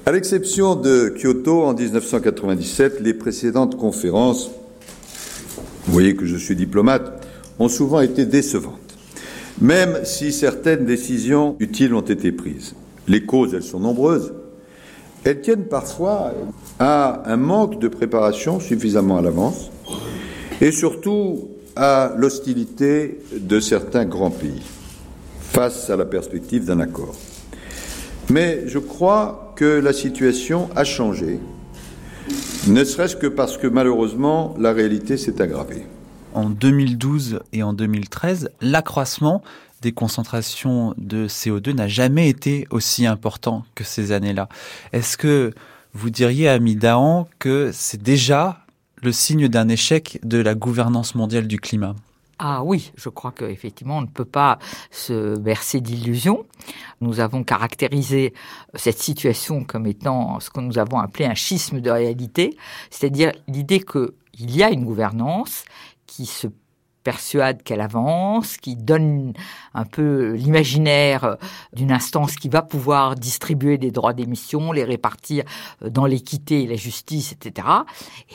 [0.05, 4.51] À l'exception de Kyoto en 1997, les précédentes conférences,
[5.85, 7.25] vous voyez que je suis diplomate,
[7.59, 8.86] ont souvent été décevantes,
[9.61, 12.75] même si certaines décisions utiles ont été prises.
[13.07, 14.33] Les causes, elles sont nombreuses.
[15.23, 16.33] Elles tiennent parfois
[16.79, 19.71] à un manque de préparation suffisamment à l'avance
[20.61, 24.61] et surtout à l'hostilité de certains grands pays
[25.39, 27.15] face à la perspective d'un accord.
[28.29, 31.39] Mais je crois que la situation a changé,
[32.67, 35.85] ne serait-ce que parce que malheureusement la réalité s'est aggravée.
[36.33, 39.41] En 2012 et en 2013, l'accroissement
[39.81, 44.49] des concentrations de CO2 n'a jamais été aussi important que ces années-là.
[44.93, 45.53] Est-ce que
[45.93, 48.65] vous diriez à Midahan que c'est déjà
[49.01, 51.95] le signe d'un échec de la gouvernance mondiale du climat?
[52.39, 54.59] Ah oui, je crois qu'effectivement, on ne peut pas
[54.91, 56.45] se bercer d'illusions.
[57.01, 58.33] Nous avons caractérisé
[58.75, 62.55] cette situation comme étant ce que nous avons appelé un schisme de réalité,
[62.91, 65.65] c'est-à-dire l'idée qu'il y a une gouvernance
[66.17, 66.47] qui se
[67.03, 69.33] persuade qu'elle avance, qui donne
[69.75, 71.37] un peu l'imaginaire
[71.71, 75.43] d'une instance qui va pouvoir distribuer des droits d'émission, les répartir
[75.79, 77.67] dans l'équité et la justice, etc.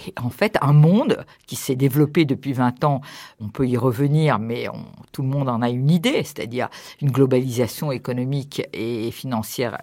[0.07, 3.01] Et en fait, un monde qui s'est développé depuis 20 ans,
[3.41, 4.69] on peut y revenir, mais
[5.11, 6.69] tout le monde en a une idée, c'est-à-dire
[7.01, 9.77] une globalisation économique et financière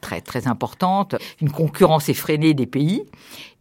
[0.00, 3.04] très très importante, une concurrence effrénée des pays,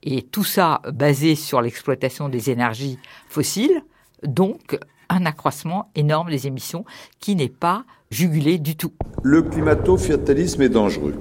[0.04, 2.98] et tout ça basé sur l'exploitation des énergies
[3.30, 3.82] fossiles,
[4.24, 4.78] donc
[5.10, 6.86] un accroissement énorme des émissions
[7.20, 8.94] qui n'est pas jugulé du tout.
[9.24, 11.16] Le climato-fatalisme est dangereux.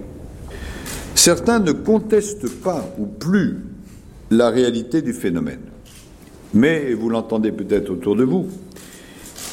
[1.14, 3.64] Certains ne contestent pas ou plus
[4.30, 5.60] la réalité du phénomène.
[6.54, 8.48] Mais, vous l'entendez peut-être autour de vous,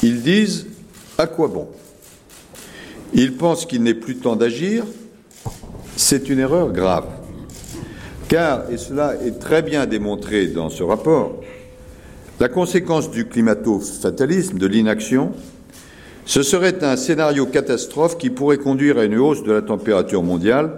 [0.02, 0.68] ils disent
[1.18, 1.68] à quoi bon?
[3.14, 4.86] Ils pensent qu'il n'est plus temps d'agir.
[5.96, 7.08] C'est une erreur grave.
[8.28, 11.42] Car, et cela est très bien démontré dans ce rapport,
[12.40, 15.32] la conséquence du climato-fatalisme, de l'inaction,
[16.26, 20.72] ce serait un scénario catastrophe qui pourrait conduire à une hausse de la température mondiale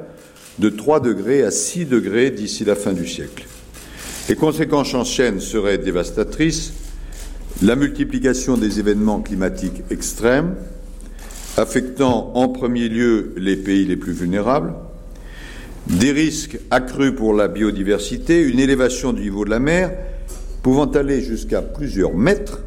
[0.60, 3.46] de 3 degrés à 6 degrés d'ici la fin du siècle.
[4.30, 6.74] Les conséquences en chaîne seraient dévastatrices.
[7.64, 10.56] La multiplication des événements climatiques extrêmes,
[11.58, 14.74] affectant en premier lieu les pays les plus vulnérables,
[15.90, 19.92] des risques accrus pour la biodiversité, une élévation du niveau de la mer
[20.62, 22.62] pouvant aller jusqu'à plusieurs mètres,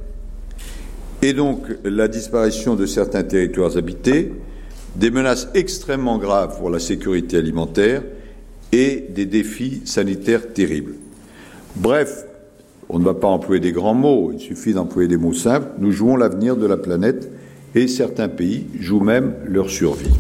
[1.21, 4.33] et donc la disparition de certains territoires habités,
[4.97, 8.03] des menaces extrêmement graves pour la sécurité alimentaire
[8.73, 10.95] et des défis sanitaires terribles.
[11.77, 12.25] Bref,
[12.89, 15.69] on ne va pas employer des grands mots, il suffit d'employer des mots simples.
[15.79, 17.31] Nous jouons l'avenir de la planète
[17.75, 20.11] et certains pays jouent même leur survie.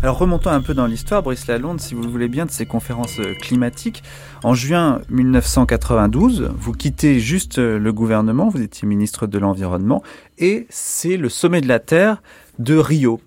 [0.00, 2.66] Alors remontons un peu dans l'histoire, Brice Lalonde, si vous le voulez bien, de ces
[2.66, 4.04] conférences euh, climatiques.
[4.44, 10.04] En juin 1992, vous quittez juste euh, le gouvernement, vous étiez ministre de l'Environnement,
[10.38, 12.22] et c'est le sommet de la Terre
[12.60, 13.20] de Rio.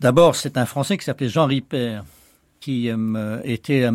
[0.00, 2.00] D'abord, c'est un Français qui s'appelait Jean Ripper,
[2.60, 3.88] qui euh, était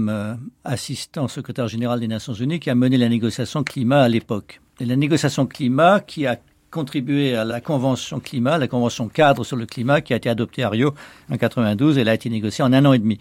[0.63, 4.61] assistant secrétaire général des Nations Unies, qui a mené la négociation climat à l'époque.
[4.79, 6.39] Et la négociation climat qui a
[6.75, 10.61] contribué à la convention climat, la convention cadre sur le climat qui a été adoptée
[10.61, 10.93] à Rio
[11.31, 11.97] en 92.
[11.97, 13.17] Elle a été négociée en un an et demi.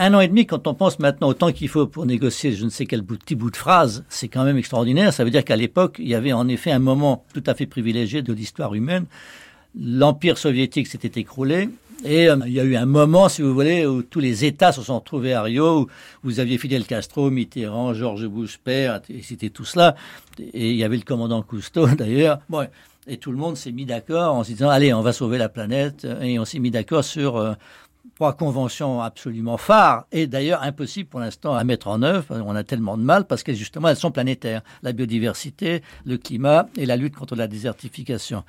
[0.00, 2.64] Un an et demi, quand on pense maintenant au temps qu'il faut pour négocier je
[2.64, 5.12] ne sais quel petit bout de phrase, c'est quand même extraordinaire.
[5.12, 7.66] Ça veut dire qu'à l'époque, il y avait en effet un moment tout à fait
[7.66, 9.04] privilégié de l'histoire humaine.
[9.80, 11.68] L'Empire soviétique s'était écroulé,
[12.04, 14.72] et euh, il y a eu un moment, si vous voulez, où tous les États
[14.72, 15.88] se sont retrouvés à Rio, où
[16.22, 19.94] vous aviez Fidel Castro, Mitterrand, Georges Bush père, et c'était tout cela.
[20.38, 22.40] Et il y avait le commandant Cousteau d'ailleurs.
[22.48, 22.66] Bon,
[23.06, 25.48] et tout le monde s'est mis d'accord en se disant, allez, on va sauver la
[25.48, 26.06] planète.
[26.22, 27.54] Et on s'est mis d'accord sur euh,
[28.14, 32.40] trois conventions absolument phares et d'ailleurs impossibles pour l'instant à mettre en œuvre.
[32.46, 34.62] On a tellement de mal parce que justement elles sont planétaires.
[34.82, 38.44] La biodiversité, le climat et la lutte contre la désertification.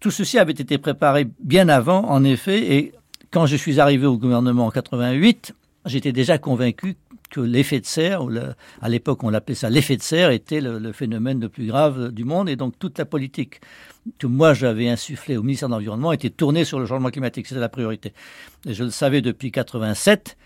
[0.00, 2.92] Tout ceci avait été préparé bien avant, en effet, et
[3.30, 6.96] quand je suis arrivé au gouvernement en 88, j'étais déjà convaincu
[7.30, 8.30] que l'effet de serre, ou
[8.80, 12.24] à l'époque on l'appelait ça l'effet de serre, était le, phénomène le plus grave du
[12.24, 13.60] monde, et donc toute la politique
[14.18, 17.60] que moi j'avais insufflée au ministère de l'Environnement était tournée sur le changement climatique, c'était
[17.60, 18.14] la priorité.
[18.66, 20.36] Et je le savais depuis 87,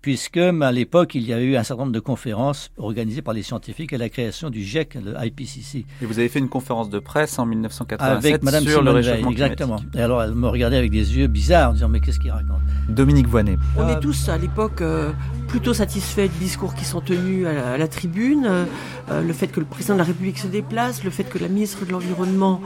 [0.00, 3.42] puisque à l'époque, il y a eu un certain nombre de conférences organisées par les
[3.42, 5.84] scientifiques à la création du GIEC, le IPCC.
[6.02, 9.30] Et vous avez fait une conférence de presse en 1987 avec Madame sur le réchauffement
[9.30, 9.80] exactement.
[9.94, 12.60] Et alors, elle me regardait avec des yeux bizarres en disant mais qu'est-ce qu'il raconte?
[12.88, 13.58] Dominique Voinet.
[13.76, 15.12] On est tous à l'époque euh,
[15.46, 18.64] plutôt satisfaits du discours qui sont tenus à la, tribune, euh,
[19.10, 21.48] euh, le fait que le président de la République se déplace, le fait que la
[21.48, 22.60] ministre de l'Environnement,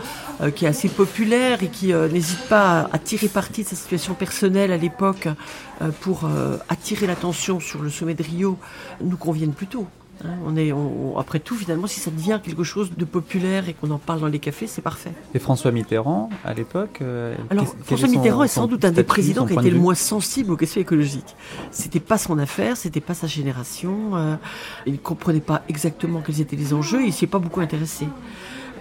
[0.54, 4.72] qui est assez populaire et qui n'hésite pas à, tirer parti de sa situation personnelle
[4.72, 5.28] à l'époque
[6.00, 6.28] pour
[6.68, 8.58] attirer la attention sur le sommet de Rio
[9.00, 9.86] nous conviennent plutôt.
[10.24, 10.34] Hein.
[10.46, 10.72] on est,
[11.18, 14.28] après tout, finalement, si ça devient quelque chose de populaire et qu'on en parle dans
[14.28, 15.12] les cafés, c'est parfait.
[15.34, 19.46] Et François Mitterrand, à l'époque euh, Alors, François Mitterrand est sans doute un des présidents
[19.46, 21.36] qui a été le moins sensible aux questions écologiques.
[21.70, 24.16] C'était pas son affaire, c'était pas sa génération.
[24.16, 24.36] Euh,
[24.86, 28.06] il ne comprenait pas exactement quels étaient les enjeux, il s'y est pas beaucoup intéressé.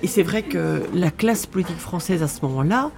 [0.03, 2.89] Et c'est vrai que la classe politique française à ce moment-là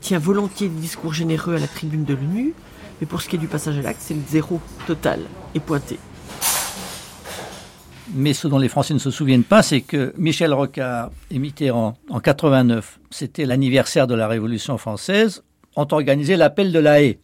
[0.00, 2.54] tient volontiers des discours généreux à la tribune de l'ONU,
[3.00, 5.20] mais pour ce qui est du passage à l'acte, c'est le zéro total
[5.54, 5.98] et pointé.
[8.12, 11.94] Mais ce dont les Français ne se souviennent pas, c'est que Michel Rocard et Mitterrand,
[12.10, 15.42] en 89, c'était l'anniversaire de la Révolution française,
[15.74, 17.18] ont organisé l'appel de la haie.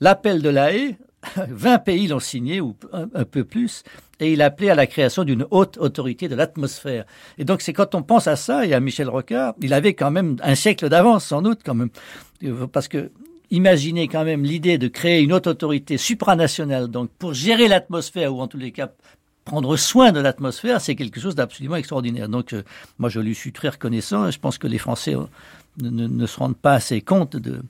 [0.00, 0.96] L'appel de la haie,
[1.36, 3.84] 20 pays l'ont signé, ou un, peu plus,
[4.20, 7.04] et il appelait à la création d'une haute autorité de l'atmosphère.
[7.38, 10.10] Et donc c'est quand on pense à ça, et à Michel Rocard, il avait quand
[10.10, 11.90] même un siècle d'avance, sans doute, quand même.
[12.72, 13.10] Parce que
[13.52, 18.40] imaginez quand même l'idée de créer une haute autorité supranationale, donc pour gérer l'atmosphère, ou
[18.40, 18.90] en tous les cas
[19.44, 22.28] prendre soin de l'atmosphère, c'est quelque chose d'absolument extraordinaire.
[22.28, 22.62] Donc euh,
[22.98, 25.26] moi je lui suis très reconnaissant, et je pense que les Français euh,
[25.80, 27.60] ne, se rendent pas assez compte de,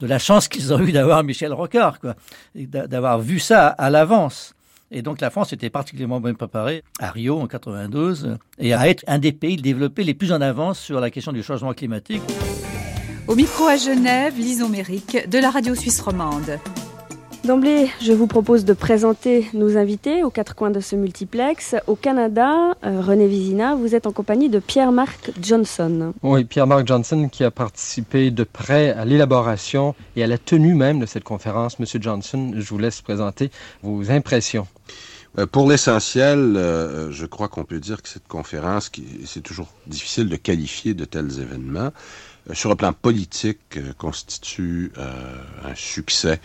[0.00, 2.16] de la chance qu'ils ont eu d'avoir Michel Rocard, quoi,
[2.54, 4.54] d'avoir vu ça à l'avance.
[4.90, 9.04] Et donc la France était particulièrement bien préparée à Rio en 92 et à être
[9.08, 12.22] un des pays développés les plus en avance sur la question du changement climatique.
[13.28, 16.60] Au micro à Genève, Lison Méric de la radio suisse romande.
[17.42, 21.74] D'emblée, je vous propose de présenter nos invités aux quatre coins de ce multiplex.
[21.88, 26.12] Au Canada, euh, René Vizina, vous êtes en compagnie de Pierre-Marc Johnson.
[26.22, 31.00] Oui, Pierre-Marc Johnson qui a participé de près à l'élaboration et à la tenue même
[31.00, 31.80] de cette conférence.
[31.80, 33.50] Monsieur Johnson, je vous laisse présenter
[33.82, 34.68] vos impressions.
[35.38, 39.68] Euh, pour l'essentiel, euh, je crois qu'on peut dire que cette conférence, qui, c'est toujours
[39.88, 41.90] difficile de qualifier de tels événements,
[42.52, 46.40] sur le plan politique, constitue un succès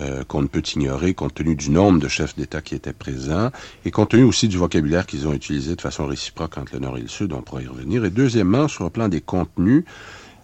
[0.00, 3.52] euh, qu'on ne peut ignorer compte tenu du nombre de chefs d'État qui étaient présents
[3.84, 6.98] et compte tenu aussi du vocabulaire qu'ils ont utilisé de façon réciproque entre le Nord
[6.98, 8.04] et le Sud, on pourra y revenir.
[8.04, 9.84] Et deuxièmement, sur le plan des contenus,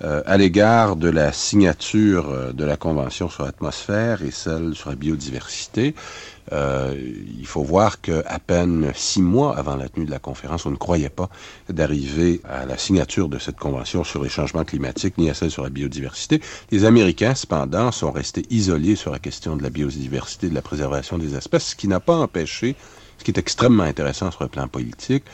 [0.02, 4.88] euh, à l'égard de la signature euh, de la Convention sur l'atmosphère et celle sur
[4.88, 5.94] la biodiversité,
[6.52, 6.94] euh,
[7.38, 10.76] il faut voir qu'à peine six mois avant la tenue de la conférence, on ne
[10.76, 11.28] croyait pas
[11.68, 15.62] d'arriver à la signature de cette convention sur les changements climatiques ni à celle sur
[15.62, 16.40] la biodiversité.
[16.70, 21.18] Les Américains, cependant, sont restés isolés sur la question de la biodiversité, de la préservation
[21.18, 22.74] des espèces, ce qui n'a pas empêché,
[23.18, 25.24] ce qui est extrêmement intéressant sur le plan politique,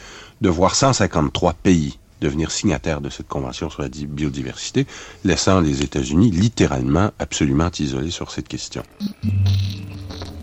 [0.41, 4.87] de voir 153 pays devenir signataires de cette convention sur la biodiversité,
[5.25, 8.83] laissant les États-Unis littéralement absolument isolés sur cette question.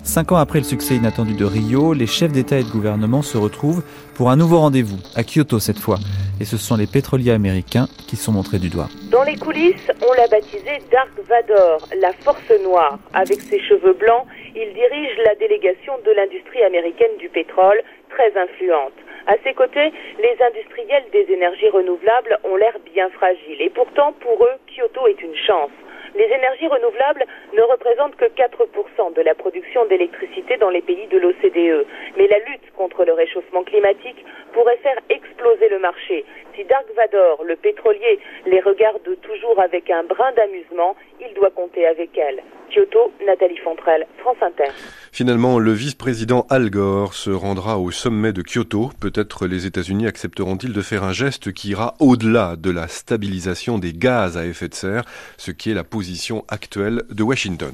[0.04, 3.38] Cinq ans après le succès inattendu de Rio, les chefs d'État et de gouvernement se
[3.38, 3.82] retrouvent
[4.16, 5.96] pour un nouveau rendez-vous, à Kyoto cette fois.
[6.42, 8.90] Et ce sont les pétroliers américains qui sont montrés du doigt.
[9.10, 13.00] Dans les coulisses, on l'a baptisé Dark Vador, la force noire.
[13.14, 18.94] Avec ses cheveux blancs, il dirige la délégation de l'industrie américaine du pétrole, très influente.
[19.26, 23.62] À ses côtés, les industriels des énergies renouvelables ont l'air bien fragiles.
[23.62, 25.72] Et pourtant, pour eux, Kyoto est une chance.
[26.16, 31.18] Les énergies renouvelables ne représentent que 4% de la production d'électricité dans les pays de
[31.18, 31.88] l'OCDE.
[32.18, 36.26] Mais la lutte contre le réchauffement climatique pourrait faire exploser le marché.
[36.56, 41.88] Si Dark Vador, le pétrolier, les regarde toujours avec un brin d'amusement, il doit compter
[41.88, 42.44] avec elle.
[42.70, 44.72] Kyoto, Nathalie Fontrelle, France Inter.
[45.12, 48.90] Finalement, le vice-président Al Gore se rendra au sommet de Kyoto.
[49.00, 53.94] Peut-être les États-Unis accepteront-ils de faire un geste qui ira au-delà de la stabilisation des
[53.94, 55.04] gaz à effet de serre,
[55.38, 56.03] ce qui est la position
[56.48, 57.74] actuelle de Washington.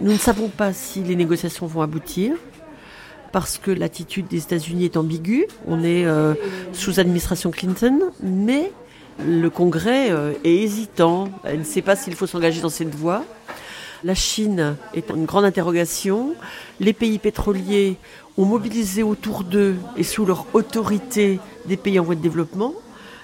[0.00, 2.34] Nous ne savons pas si les négociations vont aboutir
[3.32, 5.46] parce que l'attitude des États-Unis est ambiguë.
[5.66, 6.34] On est euh,
[6.72, 8.72] sous administration Clinton, mais
[9.24, 11.30] le Congrès euh, est hésitant.
[11.44, 13.24] Elle ne sait pas s'il faut s'engager dans cette voie.
[14.04, 16.34] La Chine est une grande interrogation.
[16.78, 17.96] Les pays pétroliers
[18.36, 22.74] ont mobilisé autour d'eux et sous leur autorité des pays en voie de développement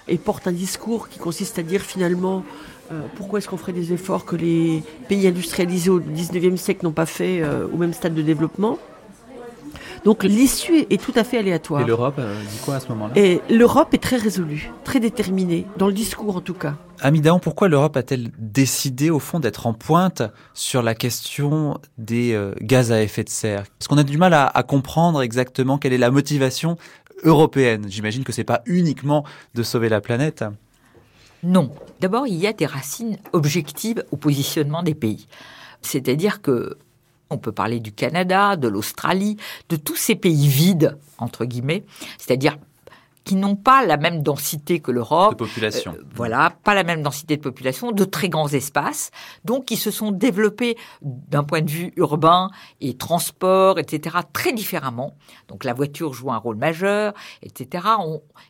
[0.08, 2.44] et portent un discours qui consiste à dire finalement
[2.92, 6.92] euh, pourquoi est-ce qu'on ferait des efforts que les pays industrialisés au 19e siècle n'ont
[6.92, 8.78] pas fait au même stade de développement?
[10.04, 11.80] Donc l'issue est tout à fait aléatoire.
[11.80, 13.14] Et l'Europe euh, dit quoi à ce moment-là?
[13.16, 16.74] Et l'Europe est très résolue, très déterminée, dans le discours en tout cas.
[17.00, 20.22] Amidaon, pourquoi l'Europe a-t-elle décidé au fond d'être en pointe
[20.52, 23.64] sur la question des euh, gaz à effet de serre?
[23.78, 26.76] Parce qu'on a du mal à, à comprendre exactement quelle est la motivation
[27.22, 27.86] européenne.
[27.88, 29.24] J'imagine que c'est pas uniquement
[29.54, 30.44] de sauver la planète.
[31.44, 31.70] Non.
[32.00, 35.28] D'abord, il y a des racines objectives au positionnement des pays.
[35.82, 36.78] C'est-à-dire que
[37.30, 39.36] on peut parler du Canada, de l'Australie,
[39.68, 41.84] de tous ces pays vides, entre guillemets,
[42.18, 42.58] c'est-à-dire
[43.24, 45.32] qui n'ont pas la même densité que l'Europe.
[45.32, 45.94] De population.
[45.98, 49.10] Euh, voilà, pas la même densité de population, de très grands espaces,
[49.44, 52.50] donc qui se sont développés d'un point de vue urbain
[52.80, 55.16] et transport, etc., très différemment.
[55.48, 57.86] Donc la voiture joue un rôle majeur, etc.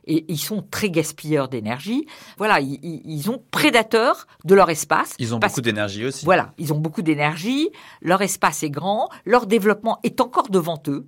[0.06, 2.06] et ils sont très gaspilleurs d'énergie.
[2.36, 5.14] Voilà, ils, ils, ont prédateurs de leur espace.
[5.18, 6.24] Ils ont beaucoup d'énergie aussi.
[6.24, 7.70] Voilà, ils ont beaucoup d'énergie,
[8.02, 11.06] leur espace est grand, leur développement est encore devant eux.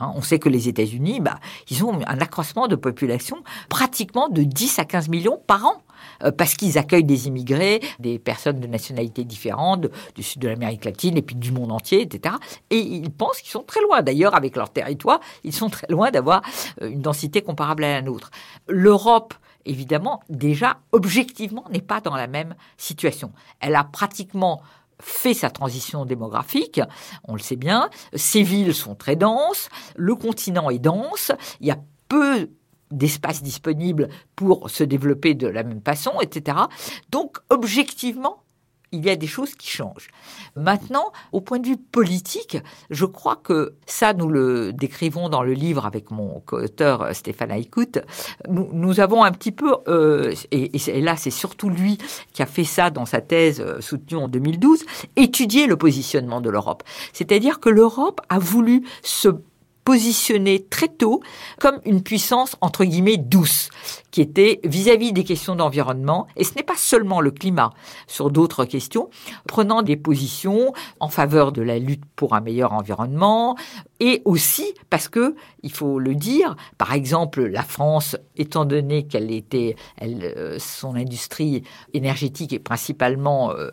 [0.00, 1.38] Hein, on sait que les États-Unis, bah,
[1.70, 5.82] ils ont un accroissement de population pratiquement de 10 à 15 millions par an
[6.22, 10.84] euh, parce qu'ils accueillent des immigrés, des personnes de nationalités différentes, du sud de l'Amérique
[10.84, 12.36] latine et puis du monde entier, etc.
[12.70, 14.02] Et ils pensent qu'ils sont très loin.
[14.02, 16.42] D'ailleurs, avec leur territoire, ils sont très loin d'avoir
[16.82, 18.30] euh, une densité comparable à la nôtre.
[18.68, 19.34] L'Europe,
[19.64, 23.32] évidemment, déjà, objectivement, n'est pas dans la même situation.
[23.60, 24.62] Elle a pratiquement
[25.00, 26.80] fait sa transition démographique,
[27.24, 31.70] on le sait bien, ces villes sont très denses, le continent est dense, il y
[31.70, 31.78] a
[32.08, 32.50] peu
[32.90, 36.56] d'espace disponible pour se développer de la même façon, etc.
[37.10, 38.42] Donc, objectivement,
[38.92, 40.08] il y a des choses qui changent.
[40.56, 42.58] Maintenant, au point de vue politique,
[42.90, 47.50] je crois que ça, nous le décrivons dans le livre avec mon co-auteur euh, Stéphane
[47.50, 48.00] Aïkout.
[48.48, 51.98] Nous, avons un petit peu, euh, et, et, là c'est surtout lui
[52.32, 54.84] qui a fait ça dans sa thèse euh, soutenue en 2012,
[55.16, 56.82] étudié le positionnement de l'Europe.
[57.12, 59.28] C'est-à-dire que l'Europe a voulu se
[59.88, 61.22] positionné très tôt
[61.58, 63.70] comme une puissance entre guillemets douce,
[64.10, 67.70] qui était vis-à-vis des questions d'environnement, et ce n'est pas seulement le climat,
[68.06, 69.08] sur d'autres questions,
[69.46, 73.56] prenant des positions en faveur de la lutte pour un meilleur environnement,
[73.98, 79.30] et aussi parce que, il faut le dire, par exemple, la France, étant donné qu'elle
[79.30, 81.62] était, euh, son industrie
[81.94, 83.70] énergétique est principalement euh,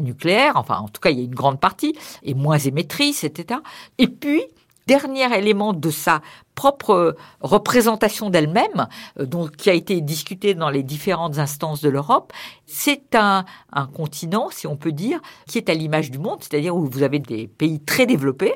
[0.00, 3.60] nucléaire, enfin en tout cas il y a une grande partie, et moins émettrice, etc.
[3.98, 4.42] Et puis,
[4.86, 6.22] dernier élément de sa
[6.54, 12.32] propre représentation d'elle-même, euh, donc qui a été discutée dans les différentes instances de l'Europe,
[12.66, 16.76] c'est un, un continent, si on peut dire, qui est à l'image du monde, c'est-à-dire
[16.76, 18.54] où vous avez des pays très développés,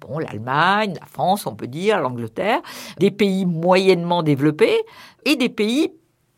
[0.00, 2.60] bon, l'Allemagne, la France, on peut dire, l'Angleterre,
[2.98, 4.82] des pays moyennement développés
[5.24, 5.92] et des pays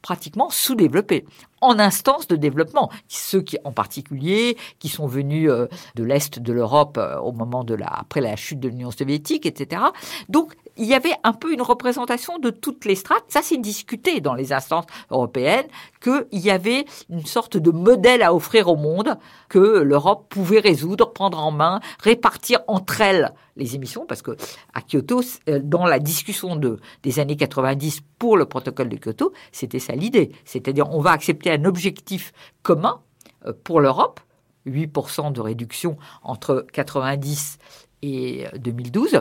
[0.06, 1.24] pratiquement sous-développés
[1.60, 2.92] en instance de développement.
[3.08, 7.64] Ceux qui, en particulier, qui sont venus euh, de l'est de l'Europe euh, au moment
[7.64, 9.82] de la, après la chute de l'Union soviétique, etc.
[10.28, 13.24] Donc, il y avait un peu une représentation de toutes les strates.
[13.28, 15.66] Ça, c'est discuté dans les instances européennes
[16.00, 19.16] qu'il y avait une sorte de modèle à offrir au monde
[19.48, 24.36] que l'Europe pouvait résoudre, prendre en main, répartir entre elles les émissions, parce que
[24.74, 29.32] à Kyoto, euh, dans la discussion de, des années 90 pour le protocole de Kyoto,
[29.50, 30.32] c'était ça l'idée.
[30.44, 33.00] C'est-à-dire, on va accepter un objectif commun
[33.46, 34.20] euh, pour l'Europe,
[34.66, 37.58] 8% de réduction entre 90
[38.06, 39.14] et 2012.
[39.14, 39.20] Euh,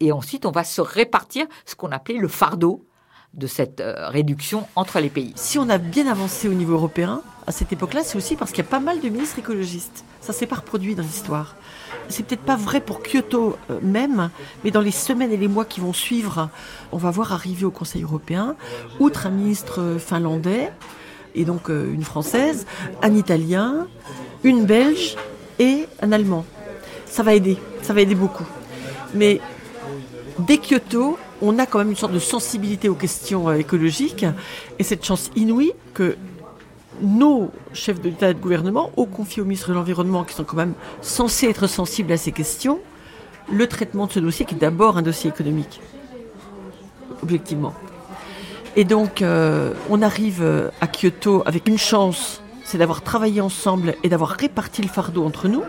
[0.00, 2.86] et ensuite, on va se répartir ce qu'on appelait le fardeau
[3.34, 5.32] de cette euh, réduction entre les pays.
[5.36, 8.64] Si on a bien avancé au niveau européen, à cette époque-là, c'est aussi parce qu'il
[8.64, 10.04] y a pas mal de ministres écologistes.
[10.20, 11.56] Ça s'est pas reproduit dans l'histoire.
[12.08, 14.30] C'est peut-être pas vrai pour Kyoto même,
[14.64, 16.50] mais dans les semaines et les mois qui vont suivre,
[16.92, 18.56] on va voir arriver au Conseil européen,
[18.98, 20.70] outre un ministre finlandais,
[21.34, 22.66] et donc euh, une française,
[23.02, 23.86] un italien,
[24.44, 25.16] une belge
[25.58, 26.44] et un allemand.
[27.10, 28.46] Ça va aider, ça va aider beaucoup.
[29.14, 29.40] Mais
[30.38, 34.24] dès Kyoto, on a quand même une sorte de sensibilité aux questions euh, écologiques
[34.78, 36.16] et cette chance inouïe que
[37.02, 40.56] nos chefs d'État et de gouvernement ont confié au ministre de l'Environnement, qui sont quand
[40.56, 42.78] même censés être sensibles à ces questions,
[43.50, 45.80] le traitement de ce dossier qui est d'abord un dossier économique,
[47.22, 47.74] objectivement.
[48.76, 53.96] Et donc, euh, on arrive euh, à Kyoto avec une chance, c'est d'avoir travaillé ensemble
[54.04, 55.62] et d'avoir réparti le fardeau entre nous.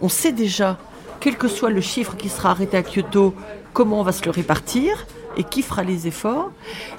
[0.00, 0.78] On sait déjà,
[1.20, 3.34] quel que soit le chiffre qui sera arrêté à Kyoto,
[3.72, 5.06] comment on va se le répartir
[5.36, 6.50] et qui fera les efforts.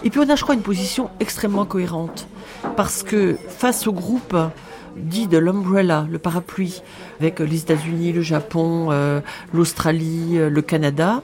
[0.03, 2.28] Et puis on a, je crois, une position extrêmement cohérente.
[2.76, 4.36] Parce que face au groupe
[4.95, 6.82] dit de l'umbrella, le parapluie,
[7.20, 9.22] avec les États-Unis, le Japon, euh,
[9.53, 11.22] l'Australie, le Canada,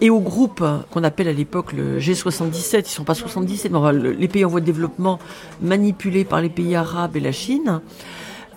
[0.00, 4.28] et au groupe qu'on appelle à l'époque le G77, ils sont pas 77, mais les
[4.28, 5.18] pays en voie de développement
[5.60, 7.80] manipulés par les pays arabes et la Chine,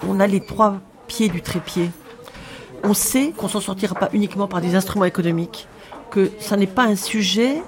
[0.08, 1.89] on a les trois pieds du trépied.
[2.84, 5.68] On sait qu'on s'en sortira pas uniquement par des instruments économiques,
[6.12, 7.62] que ça n'est pas un sujet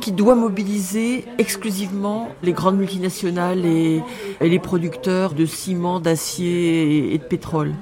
[0.00, 4.02] qui doit mobiliser exclusivement les grandes multinationales et,
[4.40, 7.74] les producteurs de ciment, d'acier et de pétrole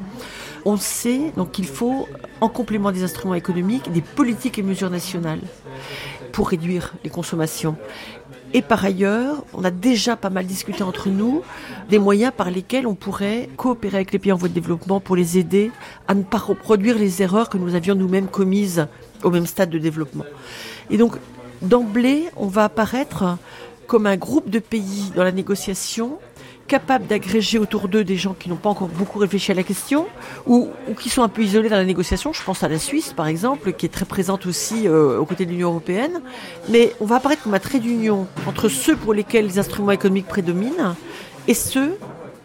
[0.67, 2.09] on sait donc qu'il faut,
[2.41, 5.41] en complément des instruments économiques, des politiques et mesures nationales
[6.33, 7.77] pour réduire les consommations.
[8.55, 11.43] Et par ailleurs, on a déjà pas mal discuté entre nous
[11.91, 15.17] des moyens par lesquels on pourrait coopérer avec les pays en voie de développement pour
[15.17, 15.71] les aider
[16.09, 18.87] à ne pas reproduire les erreurs que nous avions nous-mêmes commises
[19.23, 20.25] au même stade de développement.
[20.91, 21.17] Et donc,
[21.63, 23.37] d'emblée, on va apparaître
[23.87, 26.19] comme un groupe de pays dans la négociation
[26.67, 30.07] capables d'agréger autour d'eux des gens qui n'ont pas encore beaucoup réfléchi à la question
[30.47, 30.69] ou,
[31.01, 32.33] qui sont un peu isolés dans la négociation.
[32.33, 35.47] Je pense à la Suisse, par exemple, qui est très présente aussi euh, aux côtés
[35.47, 36.21] de l'Union européenne.
[36.69, 40.27] Mais on va apparaître comme un trait d'union entre ceux pour lesquels les instruments économiques
[40.27, 40.95] prédominent
[41.49, 41.97] et ceux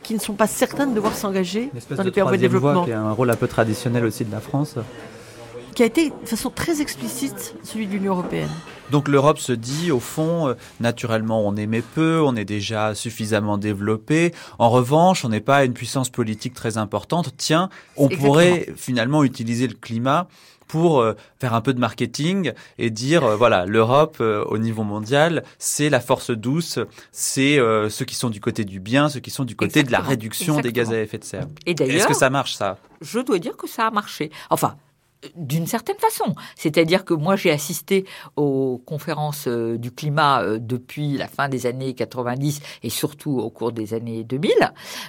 [0.04, 2.74] qui ne sont pas certains de devoir s'engager dans les pays en développement.
[2.74, 4.76] Voie qui a un rôle un peu traditionnel aussi de la France
[5.76, 8.50] qui a été de façon très explicite celui de l'Union européenne.
[8.92, 13.58] Donc l'Europe se dit, au fond, euh, naturellement, on émet peu, on est déjà suffisamment
[13.58, 14.34] développé.
[14.60, 17.34] En revanche, on n'est pas une puissance politique très importante.
[17.38, 20.28] Tiens, on pourrait finalement utiliser le climat
[20.68, 25.44] pour euh, faire un peu de marketing et dire euh, voilà l'Europe au niveau mondial
[25.60, 26.80] c'est la force douce
[27.12, 27.60] c'est
[27.90, 30.62] ceux qui sont du côté du bien ceux qui sont du côté de la réduction
[30.62, 31.48] des gaz à effet de serre.
[31.66, 32.78] Et d'ailleurs est-ce que ça marche ça?
[33.02, 34.32] Je dois dire que ça a marché.
[34.50, 34.78] Enfin
[35.36, 36.36] d'une certaine façon.
[36.56, 38.06] C'est-à-dire que moi, j'ai assisté
[38.36, 43.50] aux conférences euh, du climat euh, depuis la fin des années 90 et surtout au
[43.50, 44.52] cours des années 2000.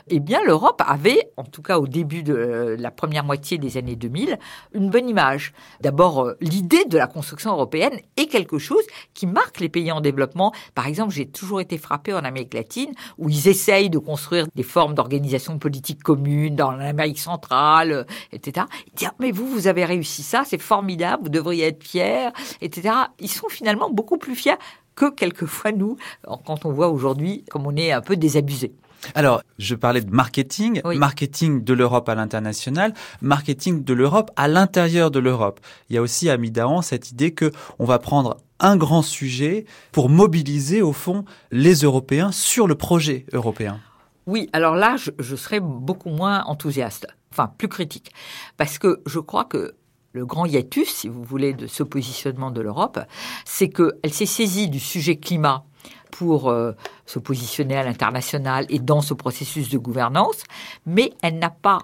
[0.08, 3.76] Eh bien, l'Europe avait, en tout cas au début de euh, la première moitié des
[3.76, 4.38] années 2000,
[4.74, 5.52] une bonne image.
[5.80, 8.84] D'abord, l'idée de la construction européenne est quelque chose
[9.14, 10.52] qui marque les pays en développement.
[10.74, 14.62] Par exemple, j'ai toujours été frappé en Amérique latine où ils essayent de construire des
[14.62, 18.66] formes d'organisation politique commune dans l'Amérique centrale, etc.
[18.94, 22.30] Dire, mais vous, vous avez réussi réussi ça, c'est formidable, vous devriez être fiers,
[22.60, 22.94] etc.
[23.20, 24.58] Ils sont finalement beaucoup plus fiers
[24.96, 25.96] que quelquefois nous,
[26.44, 28.72] quand on voit aujourd'hui comme on est un peu désabusé.
[29.14, 35.10] Alors, je parlais de marketing, marketing de l'Europe à l'international, marketing de l'Europe à l'intérieur
[35.10, 35.60] de l'Europe.
[35.88, 39.64] Il y a aussi à Midahan cette idée que on va prendre un grand sujet
[39.90, 43.80] pour mobiliser au fond les Européens sur le projet européen.
[44.26, 48.12] Oui, alors là, je, je serais beaucoup moins enthousiaste, enfin plus critique,
[48.56, 49.74] parce que je crois que
[50.12, 53.00] le grand hiatus, si vous voulez, de ce positionnement de l'Europe,
[53.44, 55.64] c'est qu'elle s'est saisie du sujet climat
[56.10, 56.72] pour euh,
[57.06, 60.44] se positionner à l'international et dans ce processus de gouvernance,
[60.86, 61.78] mais elle n'a pas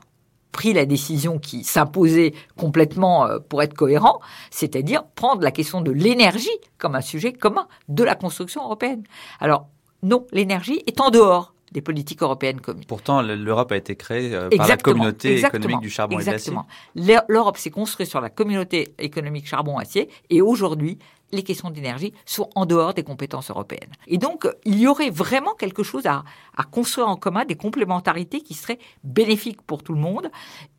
[0.53, 4.21] pris la décision qui s'imposait complètement euh, pour être cohérent,
[4.51, 6.49] c'est-à-dire prendre la question de l'énergie
[6.79, 9.03] comme un sujet commun de la construction européenne.
[9.41, 9.69] Alors
[10.03, 12.85] non, l'énergie est en dehors des politiques européennes communes.
[12.87, 16.67] Pourtant, l'Europe a été créée euh, par la communauté économique du charbon exactement.
[16.95, 17.25] et de l'acier.
[17.29, 20.99] L'Europe s'est construite sur la communauté économique charbon-acier et aujourd'hui,
[21.33, 23.93] les questions d'énergie sont en dehors des compétences européennes.
[24.07, 26.25] Et donc, il y aurait vraiment quelque chose à,
[26.57, 30.31] à construire en commun, des complémentarités qui seraient bénéfiques pour tout le monde.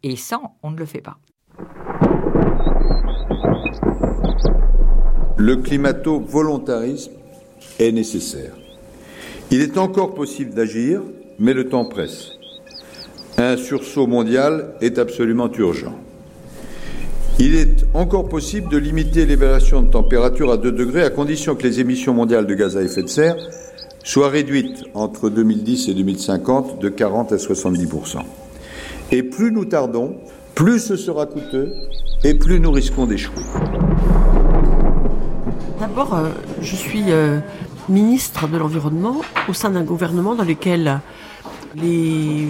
[0.01, 1.17] Et ça, on ne le fait pas.
[5.37, 7.13] Le climato-volontarisme
[7.79, 8.58] est nécessaire.
[9.51, 11.01] Il est encore possible d'agir,
[11.39, 12.33] mais le temps presse.
[13.37, 15.95] Un sursaut mondial est absolument urgent.
[17.39, 21.63] Il est encore possible de limiter l'évaluation de température à 2 degrés à condition que
[21.63, 23.37] les émissions mondiales de gaz à effet de serre
[24.03, 28.17] soient réduites entre 2010 et 2050 de 40 à 70%
[29.11, 30.17] Et plus nous tardons,
[30.53, 31.73] plus ce sera coûteux
[32.23, 33.41] et plus nous risquons d'échouer.
[35.79, 36.29] D'abord, euh,
[36.61, 37.39] je suis euh,
[37.89, 41.01] ministre de l'Environnement au sein d'un gouvernement dans lequel
[41.75, 42.47] les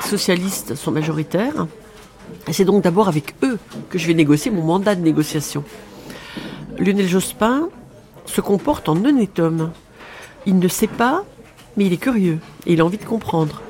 [0.00, 1.66] socialistes sont majoritaires.
[2.46, 3.58] Et c'est donc d'abord avec eux
[3.90, 5.64] que je vais négocier mon mandat de négociation.
[6.78, 7.68] Lionel Jospin
[8.26, 9.72] se comporte en honnête homme.
[10.46, 11.24] Il ne sait pas,
[11.76, 13.62] mais il est curieux et il a envie de comprendre.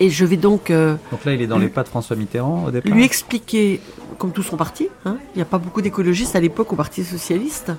[0.00, 0.70] Et je vais donc.
[0.70, 3.80] Euh, donc là, il est dans les pas de François Mitterrand au départ Lui expliquer,
[4.18, 7.04] comme tout son parti, hein, il n'y a pas beaucoup d'écologistes à l'époque au Parti
[7.04, 7.72] Socialiste.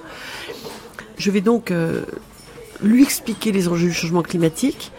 [1.17, 2.03] Je vais donc euh,
[2.81, 4.91] lui expliquer les enjeux du changement climatique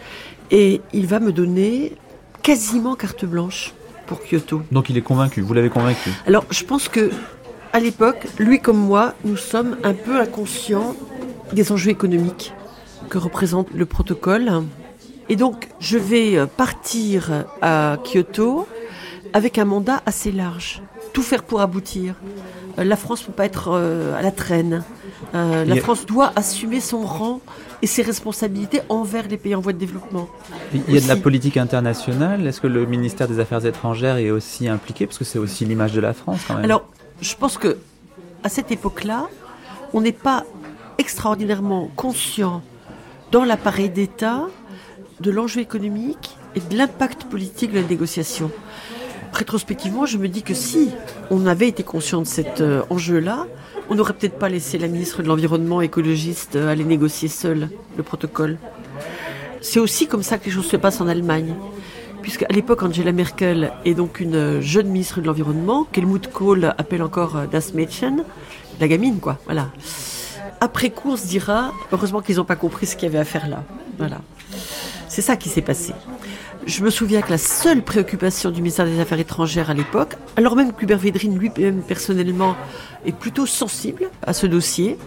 [0.51, 1.93] et il va me donner
[2.43, 3.73] quasiment carte blanche
[4.05, 4.61] pour Kyoto.
[4.71, 7.11] Donc il est convaincu, vous l'avez convaincu Alors je pense que
[7.73, 10.95] à l'époque, lui comme moi, nous sommes un peu inconscients
[11.53, 12.53] des enjeux économiques
[13.09, 14.63] que représente le protocole.
[15.27, 18.67] Et donc je vais partir à Kyoto
[19.33, 20.81] avec un mandat assez large.
[21.11, 22.15] Tout faire pour aboutir.
[22.77, 24.83] La France ne peut pas être euh, à la traîne.
[25.33, 27.41] Euh, la France doit assumer son rang
[27.81, 30.27] et ses responsabilités envers les pays en voie de développement.
[30.73, 32.45] Il y a de la politique internationale.
[32.45, 35.05] Est-ce que le ministère des Affaires étrangères est aussi impliqué?
[35.05, 36.65] Parce que c'est aussi l'image de la France quand même.
[36.65, 36.87] Alors,
[37.21, 37.77] je pense que
[38.43, 39.27] à cette époque-là,
[39.93, 40.43] on n'est pas
[40.97, 42.61] extraordinairement conscient
[43.31, 44.47] dans l'appareil d'État
[45.19, 48.51] de l'enjeu économique et de l'impact politique de la négociation.
[49.35, 50.91] Rétrospectivement, je me dis que si
[51.29, 53.47] on avait été conscient de cet euh, enjeu-là,
[53.89, 58.03] on n'aurait peut-être pas laissé la ministre de l'Environnement écologiste euh, aller négocier seule le
[58.03, 58.57] protocole.
[59.59, 61.53] C'est aussi comme ça que les choses se passent en Allemagne.
[62.21, 67.03] Puisqu'à l'époque, Angela Merkel est donc une euh, jeune ministre de l'Environnement, qu'Helmut Kohl appelle
[67.03, 68.23] encore Das Mädchen,
[68.79, 69.37] la gamine, quoi.
[69.43, 69.67] Voilà.
[70.61, 73.25] Après coup, on se dira, heureusement qu'ils n'ont pas compris ce qu'il y avait à
[73.25, 73.65] faire là.
[73.97, 74.21] Voilà.
[75.09, 75.93] C'est ça qui s'est passé.
[76.65, 80.55] Je me souviens que la seule préoccupation du ministère des Affaires étrangères à l'époque, alors
[80.55, 82.55] même que Hubert Védrine lui-même personnellement
[83.05, 84.97] est plutôt sensible à ce dossier,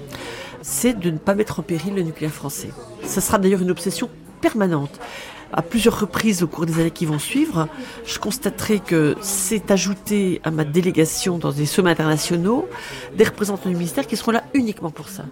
[0.62, 2.70] c'est de ne pas mettre en péril le nucléaire français.
[3.02, 4.08] Ça sera d'ailleurs une obsession
[4.40, 5.00] permanente.
[5.52, 7.66] À plusieurs reprises au cours des années qui vont suivre,
[8.06, 12.68] je constaterai que c'est ajouté à ma délégation dans des sommets internationaux
[13.16, 15.24] des représentants du ministère qui seront là uniquement pour ça.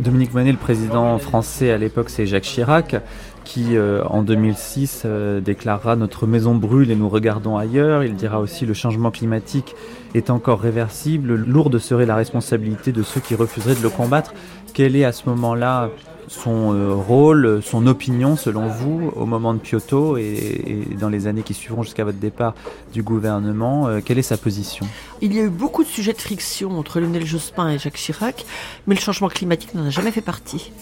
[0.00, 2.96] Dominique Monet, le président français à l'époque, c'est Jacques Chirac
[3.44, 8.04] qui euh, en 2006 euh, déclarera Notre maison brûle et nous regardons ailleurs.
[8.04, 9.74] Il dira aussi Le changement climatique
[10.14, 11.34] est encore réversible.
[11.34, 14.34] Lourde serait la responsabilité de ceux qui refuseraient de le combattre.
[14.74, 15.90] Quel est à ce moment-là
[16.28, 21.26] son euh, rôle, son opinion selon vous au moment de Kyoto et, et dans les
[21.26, 22.54] années qui suivront jusqu'à votre départ
[22.94, 24.86] du gouvernement Quelle est sa position?
[25.20, 28.46] Il y a eu beaucoup de sujets de friction entre Lionel Jospin et Jacques Chirac,
[28.86, 30.72] mais le changement climatique n'en a jamais fait partie.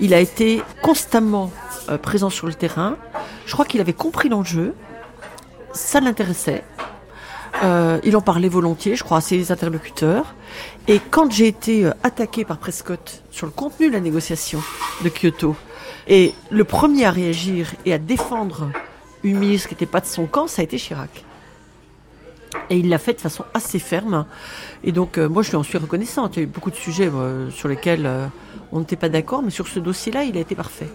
[0.00, 1.50] Il a été constamment
[1.90, 2.96] euh, présent sur le terrain.
[3.46, 4.74] Je crois qu'il avait compris l'enjeu.
[5.72, 6.64] Ça l'intéressait.
[7.62, 10.34] Euh, il en parlait volontiers, je crois, à ses interlocuteurs.
[10.88, 14.62] Et quand j'ai été euh, attaqué par Prescott sur le contenu de la négociation
[15.02, 15.56] de Kyoto,
[16.06, 18.70] et le premier à réagir et à défendre
[19.22, 21.24] une ministre qui n'était pas de son camp, ça a été Chirac.
[22.68, 24.26] Et il l'a fait de façon assez ferme.
[24.82, 26.36] Et donc, moi, je lui en suis reconnaissante.
[26.36, 27.10] Il y a eu beaucoup de sujets
[27.50, 28.10] sur lesquels
[28.72, 30.88] on n'était pas d'accord, mais sur ce dossier-là, il a été parfait.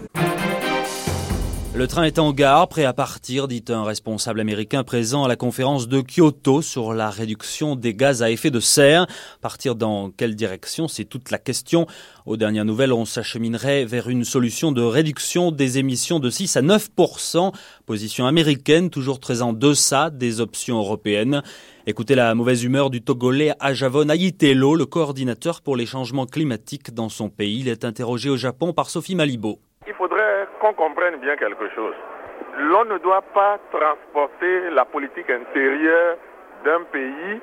[1.77, 5.35] Le train est en gare, prêt à partir, dit un responsable américain présent à la
[5.35, 9.07] conférence de Kyoto sur la réduction des gaz à effet de serre.
[9.41, 11.85] Partir dans quelle direction C'est toute la question.
[12.25, 16.61] Aux dernières nouvelles, on s'acheminerait vers une solution de réduction des émissions de 6 à
[16.61, 17.51] 9%
[17.85, 21.43] Position américaine, toujours très en deçà des options européennes.
[21.87, 27.09] Écoutez la mauvaise humeur du Togolais Ajavon Ayitelo, le coordinateur pour les changements climatiques dans
[27.09, 27.59] son pays.
[27.59, 29.59] Il est interrogé au Japon par Sophie Malibo.
[30.65, 31.93] Qu'on comprenne bien quelque chose.
[32.57, 36.17] L'on ne doit pas transporter la politique intérieure
[36.63, 37.39] d'un pays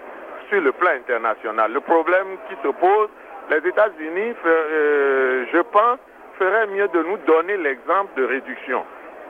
[0.48, 1.72] sur le plan international.
[1.72, 3.08] Le problème qui se pose,
[3.50, 5.98] les États-Unis, euh, je pense,
[6.38, 8.84] feraient mieux de nous donner l'exemple de réduction.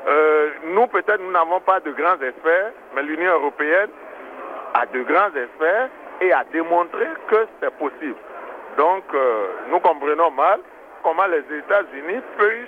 [0.08, 3.90] Euh, nous, peut-être, nous n'avons pas de grands experts, mais l'Union européenne
[4.74, 5.90] a de grands experts
[6.20, 8.16] et a démontré que c'est possible.
[8.78, 10.60] Donc, euh, nous comprenons mal
[11.02, 12.66] comment les États-Unis peuvent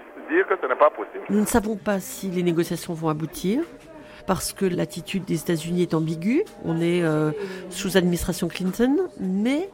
[1.31, 3.63] Nous ne savons pas si les négociations vont aboutir
[4.27, 6.45] parce que l'attitude des États-Unis est ambiguë.
[6.65, 7.31] On est euh,
[7.71, 9.69] sous administration Clinton, mais